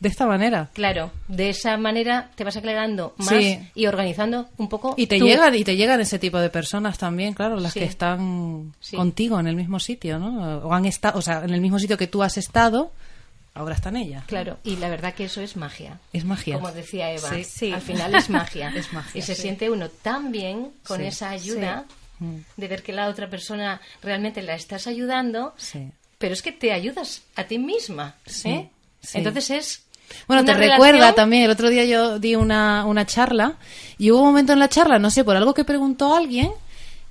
de 0.00 0.08
esta 0.08 0.26
manera. 0.26 0.68
Claro, 0.74 1.10
de 1.28 1.50
esa 1.50 1.76
manera 1.78 2.30
te 2.34 2.44
vas 2.44 2.56
aclarando 2.56 3.14
más 3.18 3.28
Sí. 3.28 3.58
y 3.74 3.86
organizando 3.86 4.48
un 4.58 4.68
poco. 4.68 4.94
Y 4.96 5.06
te 5.06 5.18
tu- 5.18 5.24
llegan 5.26 5.54
y 5.54 5.64
te 5.64 5.76
llegan 5.76 6.00
ese 6.00 6.18
tipo 6.18 6.38
de 6.38 6.50
personas 6.50 6.98
también, 6.98 7.32
claro, 7.34 7.56
las 7.56 7.72
Sí. 7.72 7.80
que 7.80 7.86
están 7.86 8.74
Sí. 8.80 8.96
contigo 8.96 9.40
en 9.40 9.46
el 9.46 9.56
mismo 9.56 9.80
sitio, 9.80 10.18
¿no? 10.18 10.58
O 10.66 10.72
han 10.74 10.84
estado, 10.84 11.18
o 11.18 11.22
sea, 11.22 11.42
en 11.44 11.50
el 11.54 11.60
mismo 11.60 11.78
sitio 11.78 11.96
que 11.96 12.06
tú 12.06 12.22
has 12.22 12.36
estado, 12.36 12.92
ahora 13.54 13.74
están 13.74 13.96
ellas. 13.96 14.24
Claro, 14.26 14.58
y 14.64 14.76
la 14.76 14.90
verdad 14.90 15.14
que 15.14 15.24
eso 15.24 15.40
es 15.40 15.56
magia. 15.56 15.98
Es 16.12 16.24
magia. 16.26 16.56
Como 16.56 16.72
decía 16.72 17.10
Eva, 17.12 17.30
Sí. 17.30 17.44
Sí. 17.44 17.72
al 17.72 17.80
final 17.80 18.14
es 18.14 18.28
magia. 18.28 18.68
Es 18.76 18.92
magia, 18.92 19.18
Y 19.18 19.22
se 19.22 19.34
sí. 19.34 19.42
siente 19.42 19.70
uno 19.70 19.88
tan 19.88 20.30
bien 20.30 20.72
con 20.86 21.00
Sí. 21.00 21.06
esa 21.06 21.30
ayuda 21.30 21.86
de 22.56 22.68
ver 22.68 22.82
que 22.82 22.92
la 22.92 23.08
otra 23.08 23.28
persona 23.30 23.80
realmente 24.02 24.42
la 24.42 24.54
estás 24.54 24.86
ayudando, 24.86 25.54
Sí. 25.56 25.90
pero 26.18 26.32
es 26.34 26.42
que 26.42 26.52
te 26.52 26.72
ayudas 26.72 27.22
a 27.34 27.44
ti 27.44 27.58
misma. 27.58 28.14
Sí, 28.26 28.48
¿eh? 28.50 28.70
sí. 29.02 29.18
Entonces 29.18 29.50
es. 29.50 29.82
Bueno, 30.26 30.44
te 30.44 30.52
relación- 30.54 30.72
recuerda 30.72 31.14
también, 31.14 31.42
el 31.44 31.50
otro 31.50 31.68
día 31.70 31.84
yo 31.84 32.18
di 32.18 32.34
una, 32.34 32.84
una 32.86 33.06
charla 33.06 33.56
y 33.98 34.10
hubo 34.10 34.20
un 34.20 34.26
momento 34.26 34.52
en 34.52 34.58
la 34.58 34.68
charla, 34.68 34.98
no 34.98 35.10
sé, 35.10 35.24
por 35.24 35.36
algo 35.36 35.54
que 35.54 35.64
preguntó 35.64 36.14
alguien, 36.14 36.50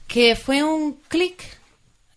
que 0.07 0.35
fue 0.35 0.63
un 0.63 0.97
clic 1.07 1.41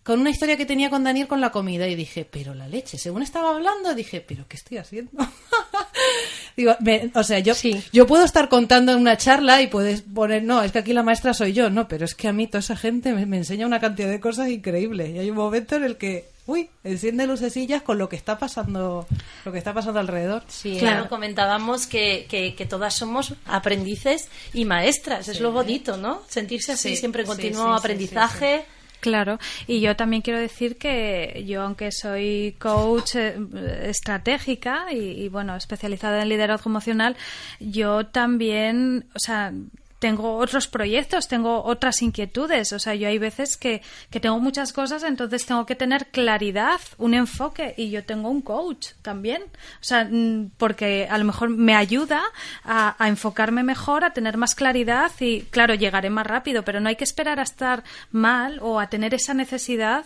con 0.03 0.19
una 0.21 0.31
historia 0.31 0.57
que 0.57 0.65
tenía 0.65 0.89
con 0.89 1.03
Daniel 1.03 1.27
con 1.27 1.39
la 1.39 1.51
comida 1.51 1.87
y 1.87 1.93
dije, 1.95 2.25
pero 2.29 2.55
la 2.55 2.67
leche, 2.67 2.97
según 2.97 3.21
estaba 3.21 3.51
hablando, 3.51 3.93
dije, 3.93 4.21
pero 4.21 4.45
¿qué 4.47 4.55
estoy 4.57 4.77
haciendo? 4.77 5.11
Digo, 6.57 6.75
me- 6.81 7.11
o 7.13 7.23
sea, 7.23 7.39
yo, 7.39 7.53
Sí. 7.53 7.81
yo 7.93 8.07
puedo 8.07 8.23
estar 8.25 8.49
contando 8.49 8.95
una 8.97 9.17
charla 9.17 9.61
y 9.61 9.67
puedes 9.67 10.01
poner, 10.01 10.43
no, 10.43 10.61
es 10.63 10.71
que 10.71 10.79
aquí 10.79 10.93
la 10.93 11.03
maestra 11.03 11.33
soy 11.33 11.53
yo, 11.53 11.69
no, 11.69 11.87
pero 11.87 12.05
es 12.05 12.15
que 12.15 12.27
a 12.27 12.33
mí 12.33 12.47
toda 12.47 12.59
esa 12.59 12.75
gente 12.75 13.13
me, 13.13 13.25
me 13.25 13.37
enseña 13.37 13.65
una 13.67 13.79
cantidad 13.79 14.09
de 14.09 14.19
cosas 14.19 14.49
increíbles 14.49 15.09
y 15.11 15.19
hay 15.19 15.29
un 15.29 15.37
momento 15.37 15.75
en 15.75 15.83
el 15.83 15.97
que, 15.97 16.25
uy, 16.49 16.69
enciende 16.83 17.27
lucecillas 17.27 17.81
con 17.83 17.97
lo 17.97 18.09
que 18.09 18.15
está 18.15 18.39
pasando, 18.39 19.05
lo 19.45 19.51
que 19.51 19.57
está 19.57 19.73
pasando 19.73 19.99
alrededor. 19.99 20.43
Sí, 20.47 20.77
Claro, 20.79 21.05
eh, 21.05 21.07
comentábamos 21.07 21.85
que, 21.85 22.25
que, 22.29 22.55
que 22.55 22.65
todas 22.65 22.95
somos 22.95 23.35
aprendices 23.45 24.27
y 24.53 24.65
maestras. 24.65 25.27
Es 25.27 25.39
lo 25.39 25.51
bonito, 25.51 25.97
¿no? 25.97 26.23
Sentirse 26.27 26.71
así 26.73 26.89
Sí, 26.89 26.95
siempre 26.97 27.21
en 27.21 27.27
sí, 27.27 27.31
continuo 27.33 27.65
sí, 27.65 27.69
sí, 27.71 27.77
aprendizaje. 27.77 28.65
Claro, 28.99 29.39
y 29.65 29.79
yo 29.79 29.95
también 29.95 30.21
quiero 30.21 30.39
decir 30.39 30.77
que 30.77 31.45
yo, 31.47 31.61
aunque 31.61 31.89
soy 31.91 32.57
coach 32.59 33.15
eh, 33.15 33.37
estratégica 33.83 34.87
y, 34.91 34.97
y, 34.97 35.29
bueno, 35.29 35.55
especializada 35.55 36.21
en 36.21 36.29
liderazgo 36.29 36.69
emocional, 36.69 37.15
yo 37.61 38.07
también, 38.07 39.05
o 39.15 39.19
sea, 39.19 39.53
tengo 39.99 40.37
otros 40.37 40.67
proyectos, 40.67 41.27
tengo 41.27 41.63
otras 41.63 42.01
inquietudes. 42.01 42.73
O 42.73 42.79
sea, 42.79 42.95
yo 42.95 43.07
hay 43.07 43.17
veces 43.17 43.57
que, 43.57 43.81
que 44.09 44.19
tengo 44.19 44.39
muchas 44.39 44.73
cosas, 44.73 45.03
entonces 45.03 45.45
tengo 45.45 45.65
que 45.65 45.75
tener 45.75 46.07
claridad, 46.07 46.79
un 46.97 47.13
enfoque, 47.13 47.73
y 47.77 47.89
yo 47.89 48.03
tengo 48.05 48.29
un 48.29 48.41
coach 48.41 48.93
también. 49.01 49.43
O 49.43 49.83
sea, 49.83 50.05
mm, 50.09 50.51
porque 50.57 51.07
a 51.09 51.17
lo 51.17 51.25
mejor 51.25 51.49
me 51.49 51.75
ayuda 51.75 52.23
a, 52.63 52.95
enfocarme 53.07 53.63
mejor, 53.63 54.03
a 54.03 54.13
tener 54.13 54.37
más 54.37 54.55
claridad 54.55 55.11
y, 55.19 55.41
claro, 55.43 55.73
llegaré 55.73 56.09
más 56.09 56.25
rápido, 56.25 56.63
pero 56.63 56.79
no 56.79 56.89
hay 56.89 56.95
que 56.95 57.03
esperar 57.03 57.39
a 57.39 57.43
estar 57.43 57.83
mal 58.11 58.59
o 58.61 58.79
a 58.79 58.87
tener 58.87 59.13
esa 59.13 59.33
necesidad, 59.33 60.05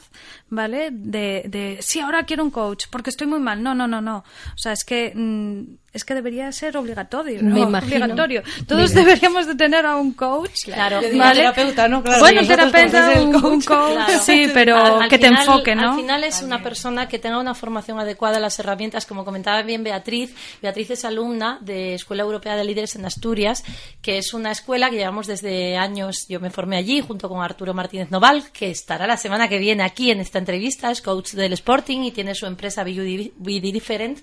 ¿vale? 0.50 0.90
De, 0.92 1.44
de 1.48 1.78
sí, 1.82 2.00
ahora 2.00 2.24
quiero 2.24 2.44
un 2.44 2.52
coach 2.52 2.86
porque 2.90 3.12
estoy 3.12 3.28
muy 3.28 3.40
mal. 3.40 3.62
No, 3.62 3.76
no, 3.76 3.88
no, 3.88 4.02
no. 4.02 4.18
O 4.18 4.58
sea, 4.58 4.74
es 4.74 4.84
que. 4.84 5.14
mm, 5.14 5.83
es 5.94 6.04
que 6.04 6.14
debería 6.16 6.52
ser 6.52 6.76
obligatorio. 6.76 7.42
Me 7.44 7.50
¿no? 7.52 7.58
imagino. 7.70 8.06
Obligatorio. 8.06 8.44
Todos 8.68 8.94
deberíamos 8.96 9.46
de 9.48 9.56
tener 9.56 9.86
a 9.86 9.96
un 9.96 10.14
coach. 10.14 10.66
Claro. 10.66 11.00
Digo 11.02 11.18
¿vale? 11.20 11.42
terapeuta, 11.42 11.88
¿no? 11.88 12.02
Claro, 12.04 12.20
bueno, 12.20 12.42
terapeuta, 12.46 13.02
conocéis 13.02 13.18
el 13.18 13.24
un, 13.28 13.36
un 13.36 13.42
coach. 13.42 13.66
coach, 13.66 13.94
Claro. 13.94 14.20
sí, 14.24 14.48
pero 14.54 14.78
Al- 14.78 15.02
al 15.04 15.10
que 15.10 15.18
te 15.20 15.28
final- 15.28 15.48
enfoque, 15.48 15.76
¿no? 15.76 15.92
Al 15.92 15.96
final 15.96 16.24
es 16.24 16.42
una 16.42 16.64
persona 16.64 17.08
que 17.08 17.20
tenga 17.20 17.40
una 17.40 17.54
formación 17.54 18.00
adecuada 18.00 18.38
a 18.38 18.40
las 18.40 18.58
herramientas, 18.60 19.06
como 19.06 19.24
comentaba 19.24 19.62
bien 19.62 19.84
Beatriz. 19.84 20.34
Beatriz 20.62 20.90
es 20.92 21.06
alumna 21.06 21.60
de 21.62 21.94
Escuela 21.94 22.24
Europea 22.24 22.56
de 22.56 22.64
Líderes 22.64 22.96
en 22.96 23.06
Asturias, 23.06 23.64
que 24.02 24.18
es 24.18 24.34
una 24.34 24.52
escuela 24.52 24.90
que 24.90 24.96
llevamos 24.98 25.28
desde 25.28 25.78
años. 25.78 26.26
Yo 26.28 26.40
me 26.40 26.50
formé 26.50 26.78
allí 26.78 27.02
junto 27.02 27.30
con 27.30 27.42
Arturo 27.44 27.74
Martínez 27.74 28.10
Noval, 28.10 28.52
que 28.52 28.72
estará 28.72 29.06
la 29.06 29.18
semana 29.18 29.48
que 29.48 29.60
viene 29.60 29.84
aquí 29.84 30.10
en 30.10 30.20
esta 30.22 30.40
entrevista. 30.40 30.90
Es 30.90 31.02
coach 31.02 31.34
del 31.34 31.54
Sporting 31.54 32.00
y 32.04 32.12
tiene 32.12 32.34
su 32.34 32.46
empresa 32.48 32.84
Be 32.84 33.32
Different. 33.62 34.20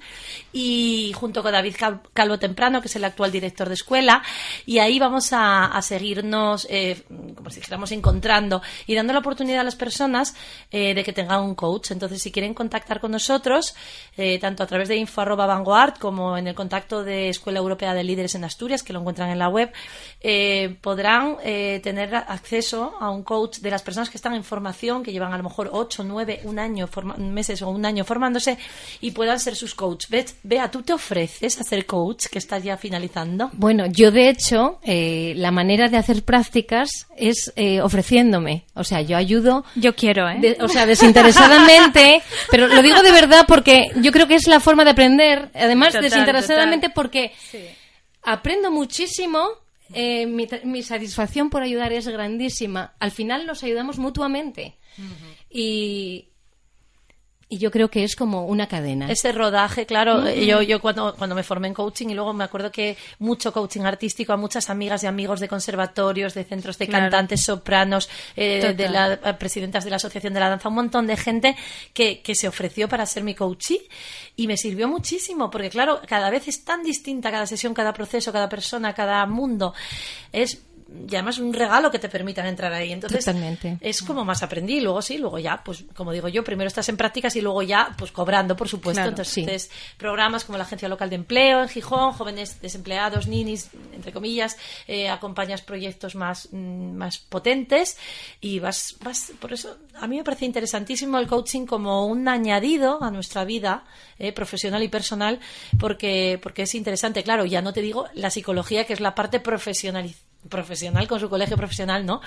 Y 0.53 1.12
junto 1.14 1.43
con 1.43 1.59
David 1.61 1.76
Cal- 1.78 2.00
Calvo 2.12 2.38
Temprano, 2.38 2.80
que 2.80 2.88
es 2.88 2.96
el 2.96 3.04
actual 3.04 3.30
director 3.32 3.68
de 3.68 3.74
escuela. 3.74 4.22
Y 4.66 4.78
ahí 4.78 4.98
vamos 4.98 5.28
a, 5.32 5.78
seguirnos, 5.82 6.66
eh, 6.70 7.02
como 7.36 7.50
si 7.50 7.56
dijéramos, 7.61 7.92
encontrando 7.92 8.62
y 8.86 8.94
dando 8.94 9.12
la 9.12 9.18
oportunidad 9.20 9.61
a 9.61 9.64
las 9.64 9.76
personas 9.76 10.34
eh, 10.70 10.94
de 10.94 11.04
que 11.04 11.12
tengan 11.12 11.42
un 11.42 11.54
coach. 11.54 11.90
Entonces, 11.90 12.20
si 12.22 12.30
quieren 12.32 12.54
contactar 12.54 13.00
con 13.00 13.11
nosotros, 13.12 13.74
eh, 14.16 14.38
tanto 14.38 14.62
a 14.62 14.66
través 14.66 14.88
de 14.88 14.96
info 14.96 15.20
arroba 15.20 15.46
vanguard 15.46 15.94
como 15.98 16.36
en 16.36 16.46
el 16.48 16.54
contacto 16.54 17.04
de 17.04 17.28
Escuela 17.28 17.58
Europea 17.58 17.94
de 17.94 18.04
Líderes 18.04 18.34
en 18.34 18.44
Asturias, 18.44 18.82
que 18.82 18.92
lo 18.92 19.00
encuentran 19.00 19.30
en 19.30 19.38
la 19.38 19.48
web, 19.48 19.72
eh, 20.20 20.76
podrán 20.80 21.36
tener 21.82 22.14
acceso 22.14 22.94
a 23.00 23.11
un 23.11 23.22
coach 23.22 23.58
de 23.58 23.70
las 23.70 23.82
personas 23.82 24.11
que 24.11 24.16
están 24.16 24.34
en 24.34 24.44
formación, 24.44 25.02
que 25.02 25.12
llevan 25.12 25.32
a 25.32 25.36
lo 25.36 25.42
mejor 25.44 25.70
8, 25.72 26.04
9, 26.04 26.40
un 26.44 26.58
año, 26.58 26.88
meses 27.18 27.62
o 27.62 27.68
un 27.68 27.84
año 27.84 28.04
formándose 28.04 28.58
y 29.00 29.11
puedan 29.12 29.38
ser 29.40 29.56
sus 29.56 29.74
coach. 29.74 30.06
Ve- 30.08 30.24
Vea, 30.42 30.70
¿tú 30.70 30.82
te 30.82 30.92
ofreces 30.92 31.49
a 31.59 31.64
ser 31.64 31.86
coach 31.86 32.26
que 32.26 32.38
estás 32.38 32.62
ya 32.62 32.76
finalizando? 32.76 33.48
Bueno, 33.55 33.86
yo 33.86 34.11
de 34.11 34.28
hecho, 34.28 34.78
eh, 34.84 35.32
la 35.36 35.51
manera 35.51 35.88
de 35.88 35.96
hacer 35.96 36.22
prácticas 36.22 37.07
es 37.16 37.51
eh, 37.57 37.80
ofreciéndome. 37.80 38.66
O 38.74 38.84
sea, 38.84 39.01
yo 39.01 39.16
ayudo, 39.16 39.64
Yo 39.74 39.96
quiero, 39.96 40.28
¿eh? 40.28 40.36
de- 40.38 40.57
o 40.61 40.68
sea, 40.68 40.84
desinteresadamente, 40.86 42.22
pero 42.51 42.68
lo 42.68 42.82
digo 42.82 43.03
de 43.03 43.12
verdad 43.12 43.46
porque 43.48 43.88
yo 44.03 44.12
creo 44.12 44.26
que 44.28 44.34
es 44.34 44.46
la 44.46 44.61
forma 44.61 44.84
de 44.84 44.90
aprender. 44.90 45.51
Además, 45.55 45.88
Total, 45.88 46.03
desinteresadamente 46.03 46.88
total. 46.88 46.94
porque 46.94 47.32
aprendo 48.22 48.70
muchísimo. 48.70 49.48
eh, 49.92 50.26
mi 50.26 50.82
satisfacción 50.84 51.51
por 51.51 51.62
ayudar 51.62 51.92
es 51.92 52.07
grandísima. 52.07 52.92
Al 53.01 53.11
final 53.11 53.46
nos 53.46 53.64
ayudamos 53.64 53.98
mutuamente. 53.98 54.76
Y, 55.51 56.26
y 57.53 57.59
yo 57.59 57.72
creo 57.72 57.90
que 57.90 58.05
es 58.05 58.14
como 58.14 58.46
una 58.46 58.68
cadena. 58.68 59.11
Ese 59.11 59.32
rodaje, 59.32 59.84
claro, 59.84 60.30
yo, 60.30 60.62
yo 60.62 60.80
cuando, 60.80 61.16
cuando 61.16 61.34
me 61.34 61.42
formé 61.42 61.66
en 61.66 61.74
coaching 61.74 62.09
y 62.09 62.14
luego 62.14 62.32
me 62.32 62.44
acuerdo 62.44 62.70
que 62.70 62.96
mucho 63.18 63.53
coaching 63.53 63.80
artístico 63.82 64.32
a 64.32 64.36
muchas 64.36 64.70
amigas 64.70 65.03
y 65.03 65.09
amigos 65.09 65.40
de 65.40 65.48
conservatorios, 65.48 66.32
de 66.34 66.44
centros 66.44 66.78
de 66.78 66.86
Claro. 66.86 67.07
cantantes, 67.07 67.42
sopranos, 67.42 68.09
eh, 68.36 68.72
de 68.76 68.88
las 68.88 69.18
eh, 69.24 69.34
presidentas 69.34 69.82
de 69.82 69.90
la 69.90 69.96
Asociación 69.96 70.32
de 70.32 70.38
la 70.40 70.48
Danza, 70.48 70.68
un 70.68 70.76
montón 70.76 71.09
de 71.09 71.16
gente 71.16 71.57
que, 71.92 72.20
que 72.22 72.36
se 72.36 72.46
ofreció 72.46 72.88
para 72.88 73.05
ser 73.05 73.24
mi 73.24 73.34
coachee 73.34 73.80
y 74.36 74.46
me 74.46 74.57
sirvió 74.57 74.86
muchísimo 74.86 75.51
porque, 75.51 75.70
claro, 75.70 76.01
cada 76.07 76.30
vez 76.30 76.46
es 76.46 76.64
tan 76.64 76.84
distinta 76.84 77.32
cada 77.32 77.46
sesión, 77.48 77.74
cada 77.74 77.92
proceso, 77.92 78.32
cada 78.32 78.48
persona, 78.48 78.94
cada 78.94 79.26
mundo. 79.26 79.74
Es 80.32 80.62
y 81.09 81.14
además 81.14 81.38
un 81.38 81.53
regalo 81.53 81.91
que 81.91 81.99
te 81.99 82.09
permitan 82.09 82.47
entrar 82.47 82.72
ahí. 82.72 82.93
Entonces, 82.93 83.24
Totalmente. 83.24 83.78
es 83.80 84.03
como 84.03 84.24
más 84.24 84.43
aprendí 84.43 84.80
luego 84.80 85.03
sí, 85.03 85.18
luego 85.18 85.38
ya, 85.38 85.62
pues 85.62 85.84
como 85.95 86.12
digo 86.12 86.28
yo, 86.28 86.43
primero 86.43 86.68
estás 86.68 86.88
en 86.88 86.97
prácticas 86.97 87.36
y 87.36 87.41
luego 87.41 87.62
ya, 87.62 87.95
pues 87.97 88.11
cobrando, 88.11 88.57
por 88.57 88.68
supuesto. 88.68 89.01
Claro, 89.01 89.11
Entonces, 89.11 89.62
sí. 89.62 89.95
programas 89.97 90.45
como 90.45 90.59
la 90.59 90.64
Agencia 90.64 90.88
Local 90.88 91.11
de 91.11 91.16
Empleo 91.16 91.62
en 91.62 91.68
Gijón, 91.68 92.12
jóvenes 92.12 92.61
desempleados, 92.61 93.28
ninis, 93.28 93.70
entre 93.95 94.12
comillas, 94.12 94.57
eh, 94.86 95.09
acompañas 95.09 95.62
proyectos 95.62 96.14
más, 96.14 96.49
mm, 96.51 96.93
más 96.93 97.18
potentes 97.18 97.97
y 98.41 98.59
vas, 98.59 98.97
vas, 99.03 99.32
por 99.41 99.53
eso, 99.53 99.76
a 99.95 100.07
mí 100.07 100.16
me 100.16 100.24
parece 100.24 100.45
interesantísimo 100.45 101.18
el 101.18 101.26
coaching 101.26 101.66
como 101.66 102.07
un 102.07 102.26
añadido 102.28 103.03
a 103.03 103.11
nuestra 103.11 103.45
vida 103.45 103.84
eh, 104.18 104.32
profesional 104.32 104.82
y 104.82 104.88
personal 104.88 105.41
porque, 105.78 106.38
porque 106.43 106.62
es 106.62 106.74
interesante, 106.74 107.22
claro, 107.22 107.45
ya 107.47 107.62
no 107.62 107.72
te 107.72 107.80
digo 107.80 108.07
la 108.14 108.30
psicología 108.30 108.84
que 108.84 108.93
es 108.93 109.01
la 109.01 109.14
parte 109.14 109.41
profesional 109.41 110.14
profesional, 110.49 111.07
con 111.07 111.20
su 111.20 111.28
colegio 111.28 111.57
profesional, 111.57 112.07
¿no? 112.07 112.20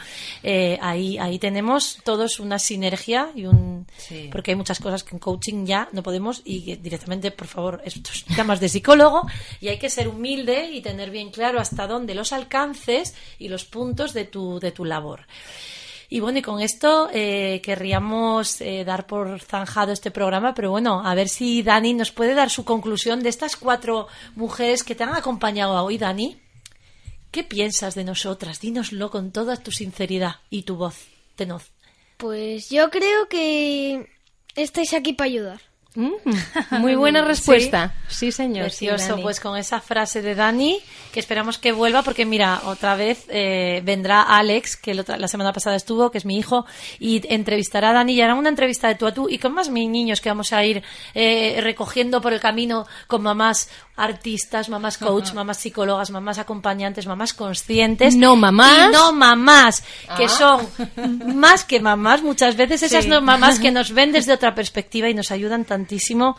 Eh, 0.44 0.78
ahí, 0.82 1.18
ahí 1.18 1.40
tenemos 1.40 1.98
todos 2.04 2.40
una 2.40 2.60
sinergia 2.60 3.30
y 3.36 3.46
un... 3.46 3.88
Sí. 3.98 4.30
Porque 4.32 4.52
hay 4.52 4.56
muchas 4.56 4.80
cosas 4.80 5.04
que 5.04 5.16
en 5.16 5.20
coaching 5.20 5.66
ya 5.66 5.90
no 5.92 6.04
podemos 6.04 6.42
y 6.46 6.76
directamente, 6.76 7.32
por 7.32 7.48
favor, 7.48 7.82
estos 7.86 8.26
llamas 8.38 8.60
de 8.60 8.70
psicólogo 8.70 9.28
y 9.60 9.70
hay 9.70 9.80
que 9.80 9.90
ser 9.90 10.08
humilde 10.08 10.72
y 10.72 10.82
tener 10.82 11.10
bien 11.10 11.32
claro 11.32 11.60
hasta 11.60 11.88
dónde 11.88 12.16
los 12.16 12.34
alcances 12.34 13.16
y 13.40 13.48
los 13.48 13.66
puntos 13.66 14.14
de 14.14 14.26
tu, 14.26 14.60
de 14.60 14.72
tu 14.72 14.86
labor. 14.86 15.26
Y 16.14 16.20
bueno, 16.20 16.38
y 16.38 16.42
con 16.44 16.62
esto 16.62 17.10
eh, 17.12 17.60
querríamos 17.64 18.62
eh, 18.62 18.84
dar 18.86 19.08
por 19.08 19.42
zanjado 19.42 19.92
este 19.92 20.12
programa, 20.12 20.54
pero 20.54 20.70
bueno, 20.70 21.02
a 21.04 21.16
ver 21.16 21.28
si 21.28 21.64
Dani 21.64 21.96
nos 21.96 22.12
puede 22.12 22.36
dar 22.36 22.52
su 22.52 22.64
conclusión 22.64 23.24
de 23.24 23.30
estas 23.30 23.56
cuatro 23.56 24.08
mujeres 24.36 24.84
que 24.84 24.94
te 24.94 25.04
han 25.04 25.16
acompañado 25.16 25.84
hoy, 25.84 25.98
Dani. 25.98 26.43
¿Qué 27.34 27.44
piensas 27.44 27.96
de 27.96 28.04
nosotras? 28.04 28.60
Dínoslo 28.62 29.10
con 29.10 29.32
toda 29.32 29.58
tu 29.58 29.72
sinceridad 29.72 30.36
y 30.52 30.62
tu 30.62 30.76
voz 30.76 31.08
tenaz. 31.36 31.72
Pues 32.18 32.70
yo 32.70 32.92
creo 32.92 33.28
que 33.28 34.08
estáis 34.56 34.94
aquí 34.94 35.14
para 35.14 35.30
ayudar. 35.32 35.60
Mm, 35.96 36.12
muy 36.80 36.96
buena 37.04 37.24
respuesta. 37.24 37.96
Sí, 38.08 38.32
señor. 38.32 38.70
sí, 38.70 38.86
Precioso, 38.88 39.14
Dani. 39.14 39.24
pues 39.24 39.40
con 39.40 39.58
esa 39.58 39.80
frase 39.82 40.22
de 40.22 40.36
Dani, 40.36 40.80
que 41.12 41.20
esperamos 41.20 41.58
que 41.58 41.72
vuelva, 41.72 42.04
porque 42.04 42.26
mira, 42.26 42.62
otra 42.66 42.96
vez 42.96 43.26
eh, 43.30 43.82
vendrá 43.84 44.22
Alex, 44.22 44.78
que 44.78 44.94
la 44.94 45.28
semana 45.28 45.54
pasada 45.54 45.76
estuvo, 45.76 46.12
que 46.12 46.20
es 46.20 46.26
mi 46.26 46.38
hijo, 46.38 46.66
y 47.00 47.22
entrevistará 47.34 47.90
a 47.90 47.94
Dani 47.94 48.14
y 48.14 48.22
hará 48.22 48.36
una 48.36 48.50
entrevista 48.50 48.88
de 48.88 48.96
tú 48.96 49.08
a 49.08 49.14
tú, 49.14 49.28
y 49.28 49.40
con 49.40 49.54
más 49.54 49.70
mis 49.70 49.90
niños 49.90 50.22
que 50.22 50.30
vamos 50.30 50.54
a 50.54 50.64
ir 50.64 50.84
eh, 51.16 51.60
recogiendo 51.62 52.22
por 52.22 52.34
el 52.34 52.40
camino 52.40 52.86
con 53.08 53.24
mamás 53.24 53.70
artistas, 53.96 54.70
mamás 54.70 54.98
coach, 54.98 55.34
mamás 55.34 55.58
psicólogas, 55.58 56.10
mamás 56.12 56.40
acompañantes, 56.40 57.06
mamás 57.06 57.34
conscientes. 57.34 58.16
No 58.16 58.36
mamás. 58.36 58.90
Y 58.90 58.92
no 58.92 59.14
mamás, 59.14 59.84
que 60.18 60.26
Ah. 60.26 60.30
son 60.30 60.68
más 61.36 61.64
que 61.64 61.80
mamás, 61.80 62.24
muchas 62.24 62.56
veces 62.56 62.82
esas 62.84 63.06
no 63.08 63.22
mamás 63.22 63.60
que 63.60 63.72
nos 63.72 63.92
ven 63.92 64.12
desde 64.14 64.34
otra 64.34 64.56
perspectiva 64.56 65.10
y 65.10 65.14
nos 65.14 65.32
ayudan 65.32 65.66
tantísimo 65.66 66.36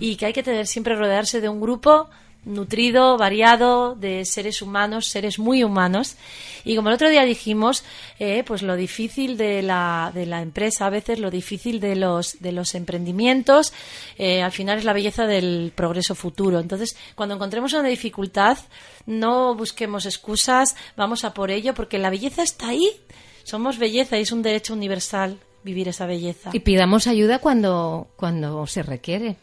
y 0.00 0.16
que 0.16 0.26
hay 0.26 0.32
que 0.32 0.42
tener 0.42 0.66
siempre 0.66 0.96
rodearse 0.96 1.40
de 1.40 1.48
un 1.48 1.60
grupo 1.60 2.08
nutrido, 2.46 3.18
variado, 3.18 3.94
de 3.94 4.24
seres 4.24 4.62
humanos, 4.62 5.08
seres 5.08 5.38
muy 5.38 5.62
humanos. 5.62 6.16
Y 6.64 6.76
como 6.76 6.88
el 6.88 6.94
otro 6.94 7.10
día 7.10 7.24
dijimos, 7.24 7.84
eh, 8.18 8.42
pues 8.46 8.62
lo 8.62 8.76
difícil 8.76 9.36
de 9.36 9.62
la, 9.62 10.10
de 10.14 10.26
la 10.26 10.40
empresa, 10.40 10.86
a 10.86 10.90
veces 10.90 11.18
lo 11.18 11.30
difícil 11.30 11.80
de 11.80 11.96
los, 11.96 12.40
de 12.40 12.52
los 12.52 12.74
emprendimientos, 12.74 13.72
eh, 14.16 14.42
al 14.42 14.52
final 14.52 14.78
es 14.78 14.84
la 14.84 14.92
belleza 14.92 15.26
del 15.26 15.72
progreso 15.74 16.14
futuro. 16.14 16.58
Entonces, 16.60 16.96
cuando 17.14 17.34
encontremos 17.34 17.72
una 17.72 17.88
dificultad, 17.88 18.58
no 19.04 19.54
busquemos 19.54 20.06
excusas, 20.06 20.76
vamos 20.96 21.24
a 21.24 21.34
por 21.34 21.50
ello, 21.50 21.74
porque 21.74 21.98
la 21.98 22.10
belleza 22.10 22.42
está 22.42 22.68
ahí. 22.68 22.90
Somos 23.42 23.78
belleza 23.78 24.18
y 24.18 24.22
es 24.22 24.32
un 24.32 24.42
derecho 24.42 24.72
universal 24.72 25.38
vivir 25.62 25.88
esa 25.88 26.06
belleza. 26.06 26.50
Y 26.52 26.60
pidamos 26.60 27.06
ayuda 27.06 27.40
cuando, 27.40 28.08
cuando 28.16 28.66
se 28.66 28.82
requiere. 28.82 29.36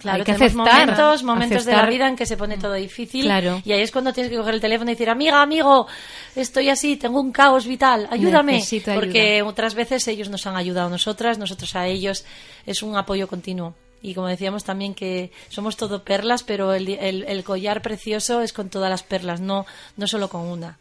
Claro, 0.00 0.18
Hay 0.20 0.24
que 0.24 0.32
tenemos 0.32 0.52
aceptar. 0.66 0.80
momentos, 0.86 1.22
momentos 1.22 1.64
de 1.66 1.72
la 1.72 1.86
vida 1.86 2.08
en 2.08 2.16
que 2.16 2.24
se 2.26 2.36
pone 2.38 2.56
todo 2.56 2.72
difícil. 2.72 3.24
Claro. 3.26 3.60
Y 3.64 3.72
ahí 3.72 3.82
es 3.82 3.92
cuando 3.92 4.12
tienes 4.14 4.30
que 4.32 4.38
coger 4.38 4.54
el 4.54 4.60
teléfono 4.60 4.90
y 4.90 4.94
decir, 4.94 5.10
amiga, 5.10 5.42
amigo, 5.42 5.86
estoy 6.34 6.70
así, 6.70 6.96
tengo 6.96 7.20
un 7.20 7.32
caos 7.32 7.66
vital, 7.66 8.08
ayúdame. 8.10 8.54
Necesito 8.54 8.92
ayuda. 8.92 9.00
Porque 9.04 9.42
otras 9.42 9.74
veces 9.74 10.08
ellos 10.08 10.30
nos 10.30 10.46
han 10.46 10.56
ayudado 10.56 10.86
a 10.86 10.90
nosotras, 10.90 11.38
nosotros 11.38 11.76
a 11.76 11.86
ellos. 11.86 12.24
Es 12.66 12.82
un 12.82 12.96
apoyo 12.96 13.28
continuo. 13.28 13.74
Y 14.02 14.14
como 14.14 14.28
decíamos 14.28 14.64
también 14.64 14.94
que 14.94 15.30
somos 15.50 15.76
todo 15.76 16.02
perlas, 16.02 16.42
pero 16.42 16.72
el, 16.72 16.88
el- 16.88 17.24
el 17.28 17.44
collar 17.44 17.82
precioso 17.82 18.40
es 18.40 18.54
con 18.54 18.70
todas 18.70 18.88
las 18.88 19.02
perlas, 19.02 19.42
no, 19.42 19.66
no 19.98 20.06
solo 20.06 20.30
con 20.30 20.40
una. 20.46 20.78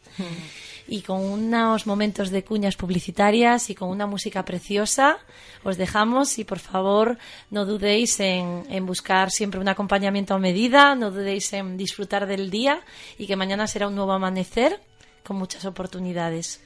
Y 0.91 1.01
con 1.01 1.21
unos 1.21 1.85
momentos 1.85 2.31
de 2.31 2.43
cuñas 2.43 2.75
publicitarias 2.75 3.69
y 3.69 3.75
con 3.75 3.89
una 3.89 4.07
música 4.07 4.43
preciosa, 4.43 5.19
os 5.63 5.77
dejamos 5.77 6.39
y 6.39 6.45
por 6.45 6.57
favor 6.57 7.19
no 7.51 7.65
dudéis 7.65 8.19
en, 8.19 8.63
en 8.69 8.87
buscar 8.87 9.29
siempre 9.29 9.59
un 9.59 9.67
acompañamiento 9.67 10.33
a 10.33 10.39
medida, 10.39 10.95
no 10.95 11.11
dudéis 11.11 11.53
en 11.53 11.77
disfrutar 11.77 12.25
del 12.25 12.49
día 12.49 12.81
y 13.19 13.27
que 13.27 13.35
mañana 13.35 13.67
será 13.67 13.87
un 13.87 13.95
nuevo 13.95 14.13
amanecer 14.13 14.81
con 15.23 15.37
muchas 15.37 15.65
oportunidades. 15.65 16.59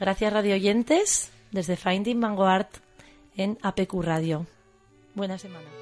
Gracias 0.00 0.32
radio 0.32 0.54
oyentes 0.54 1.30
desde 1.50 1.76
Finding 1.76 2.20
Vanguard 2.20 2.68
en 3.36 3.58
APQ 3.62 4.02
Radio. 4.02 4.46
Buena 5.14 5.36
semana. 5.36 5.77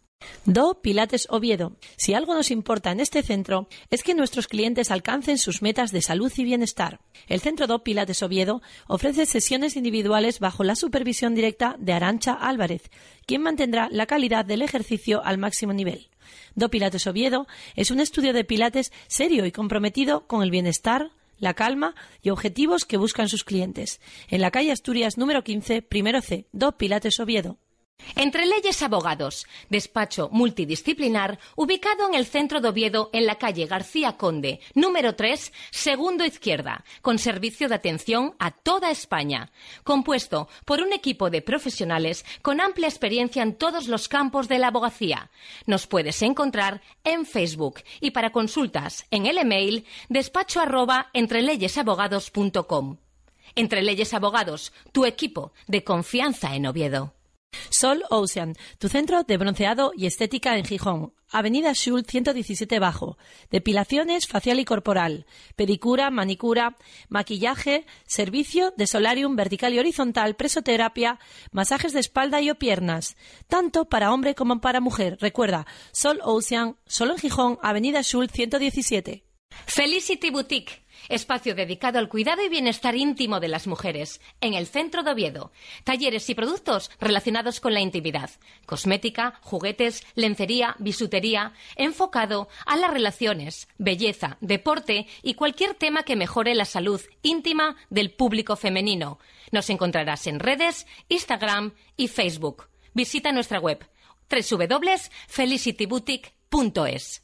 Do 0.46 0.80
Pilates 0.80 1.26
Oviedo. 1.28 1.76
Si 1.96 2.14
algo 2.14 2.32
nos 2.32 2.52
importa 2.52 2.92
en 2.92 3.00
este 3.00 3.24
centro 3.24 3.68
es 3.90 4.04
que 4.04 4.14
nuestros 4.14 4.46
clientes 4.46 4.92
alcancen 4.92 5.38
sus 5.38 5.60
metas 5.60 5.90
de 5.90 6.02
salud 6.02 6.32
y 6.36 6.44
bienestar. 6.44 7.00
El 7.26 7.40
Centro 7.40 7.66
Do 7.66 7.82
Pilates 7.82 8.22
Oviedo 8.22 8.62
ofrece 8.86 9.26
sesiones 9.26 9.76
individuales 9.76 10.38
bajo 10.38 10.62
la 10.62 10.76
supervisión 10.76 11.34
directa 11.34 11.74
de 11.80 11.92
Arancha 11.92 12.32
Álvarez, 12.32 12.90
quien 13.26 13.42
mantendrá 13.42 13.88
la 13.90 14.06
calidad 14.06 14.44
del 14.44 14.62
ejercicio 14.62 15.20
al 15.24 15.36
máximo 15.36 15.72
nivel. 15.72 16.10
Do 16.54 16.70
Pilates 16.70 17.08
Oviedo 17.08 17.48
es 17.74 17.90
un 17.90 17.98
estudio 17.98 18.32
de 18.32 18.44
Pilates 18.44 18.92
serio 19.08 19.46
y 19.46 19.52
comprometido 19.52 20.28
con 20.28 20.44
el 20.44 20.52
bienestar, 20.52 21.10
la 21.38 21.54
calma 21.54 21.96
y 22.22 22.30
objetivos 22.30 22.84
que 22.84 22.96
buscan 22.96 23.28
sus 23.28 23.42
clientes. 23.42 24.00
En 24.28 24.40
la 24.40 24.52
calle 24.52 24.70
Asturias 24.70 25.18
número 25.18 25.42
15, 25.42 25.82
primero 25.82 26.22
C, 26.22 26.46
Do 26.52 26.78
Pilates 26.78 27.18
Oviedo. 27.18 27.58
Entre 28.18 28.46
Leyes 28.46 28.82
Abogados, 28.82 29.46
despacho 29.68 30.30
multidisciplinar 30.32 31.38
ubicado 31.54 32.08
en 32.08 32.14
el 32.14 32.24
centro 32.24 32.62
de 32.62 32.68
Oviedo 32.68 33.10
en 33.12 33.26
la 33.26 33.36
calle 33.36 33.66
García 33.66 34.16
Conde, 34.16 34.60
número 34.74 35.14
3, 35.16 35.52
segundo 35.70 36.24
izquierda, 36.24 36.82
con 37.02 37.18
servicio 37.18 37.68
de 37.68 37.74
atención 37.74 38.34
a 38.38 38.52
toda 38.52 38.90
España, 38.90 39.50
compuesto 39.84 40.48
por 40.64 40.80
un 40.80 40.94
equipo 40.94 41.28
de 41.28 41.42
profesionales 41.42 42.24
con 42.40 42.62
amplia 42.62 42.88
experiencia 42.88 43.42
en 43.42 43.54
todos 43.54 43.86
los 43.86 44.08
campos 44.08 44.48
de 44.48 44.60
la 44.60 44.68
abogacía. 44.68 45.30
Nos 45.66 45.86
puedes 45.86 46.22
encontrar 46.22 46.80
en 47.04 47.26
Facebook 47.26 47.82
y 48.00 48.12
para 48.12 48.30
consultas 48.30 49.04
en 49.10 49.26
el 49.26 49.36
email 49.36 49.84
despacho 50.08 50.60
arroba 50.60 51.10
entreleyesabogados.com. 51.12 52.96
Entre 53.54 53.82
Leyes 53.82 54.14
Abogados, 54.14 54.72
tu 54.92 55.04
equipo 55.04 55.52
de 55.66 55.84
confianza 55.84 56.54
en 56.54 56.66
Oviedo. 56.66 57.15
Sol 57.70 58.04
Ocean, 58.10 58.54
tu 58.78 58.88
centro 58.88 59.22
de 59.22 59.36
bronceado 59.36 59.92
y 59.96 60.06
estética 60.06 60.56
en 60.56 60.64
Gijón. 60.64 61.12
Avenida 61.30 61.74
Schul 61.74 62.04
117 62.06 62.78
Bajo. 62.78 63.18
Depilaciones 63.50 64.26
facial 64.26 64.60
y 64.60 64.64
corporal. 64.64 65.26
Pedicura, 65.56 66.10
manicura, 66.10 66.76
maquillaje, 67.08 67.84
servicio 68.06 68.72
de 68.76 68.86
solarium 68.86 69.34
vertical 69.34 69.74
y 69.74 69.78
horizontal, 69.78 70.36
presoterapia, 70.36 71.18
masajes 71.50 71.92
de 71.92 72.00
espalda 72.00 72.40
y 72.40 72.50
o 72.50 72.54
piernas. 72.54 73.16
Tanto 73.48 73.86
para 73.86 74.12
hombre 74.12 74.34
como 74.34 74.60
para 74.60 74.80
mujer. 74.80 75.18
Recuerda, 75.20 75.66
Sol 75.92 76.20
Ocean, 76.22 76.76
solo 76.86 77.12
en 77.12 77.18
Gijón, 77.18 77.58
Avenida 77.60 78.02
Schul 78.02 78.30
117. 78.30 79.24
Felicity 79.66 80.30
Boutique, 80.30 80.85
espacio 81.08 81.54
dedicado 81.54 81.98
al 81.98 82.08
cuidado 82.08 82.42
y 82.42 82.48
bienestar 82.48 82.96
íntimo 82.96 83.40
de 83.40 83.48
las 83.48 83.66
mujeres, 83.66 84.20
en 84.40 84.54
el 84.54 84.66
centro 84.66 85.02
de 85.02 85.10
Oviedo. 85.12 85.52
Talleres 85.84 86.30
y 86.30 86.34
productos 86.34 86.90
relacionados 87.00 87.60
con 87.60 87.74
la 87.74 87.80
intimidad, 87.80 88.30
cosmética, 88.66 89.38
juguetes, 89.42 90.06
lencería, 90.14 90.74
bisutería, 90.78 91.52
enfocado 91.76 92.48
a 92.64 92.76
las 92.76 92.90
relaciones, 92.90 93.68
belleza, 93.78 94.38
deporte 94.40 95.06
y 95.22 95.34
cualquier 95.34 95.74
tema 95.74 96.02
que 96.02 96.16
mejore 96.16 96.54
la 96.54 96.64
salud 96.64 97.00
íntima 97.22 97.76
del 97.90 98.12
público 98.12 98.56
femenino. 98.56 99.18
Nos 99.52 99.68
encontrarás 99.70 100.26
en 100.26 100.40
redes, 100.40 100.88
Instagram 101.08 101.74
y 101.96 102.08
Facebook. 102.08 102.68
Visita 102.94 103.30
nuestra 103.32 103.60
web 103.60 103.86
www.felicityboutique.es. 104.28 107.22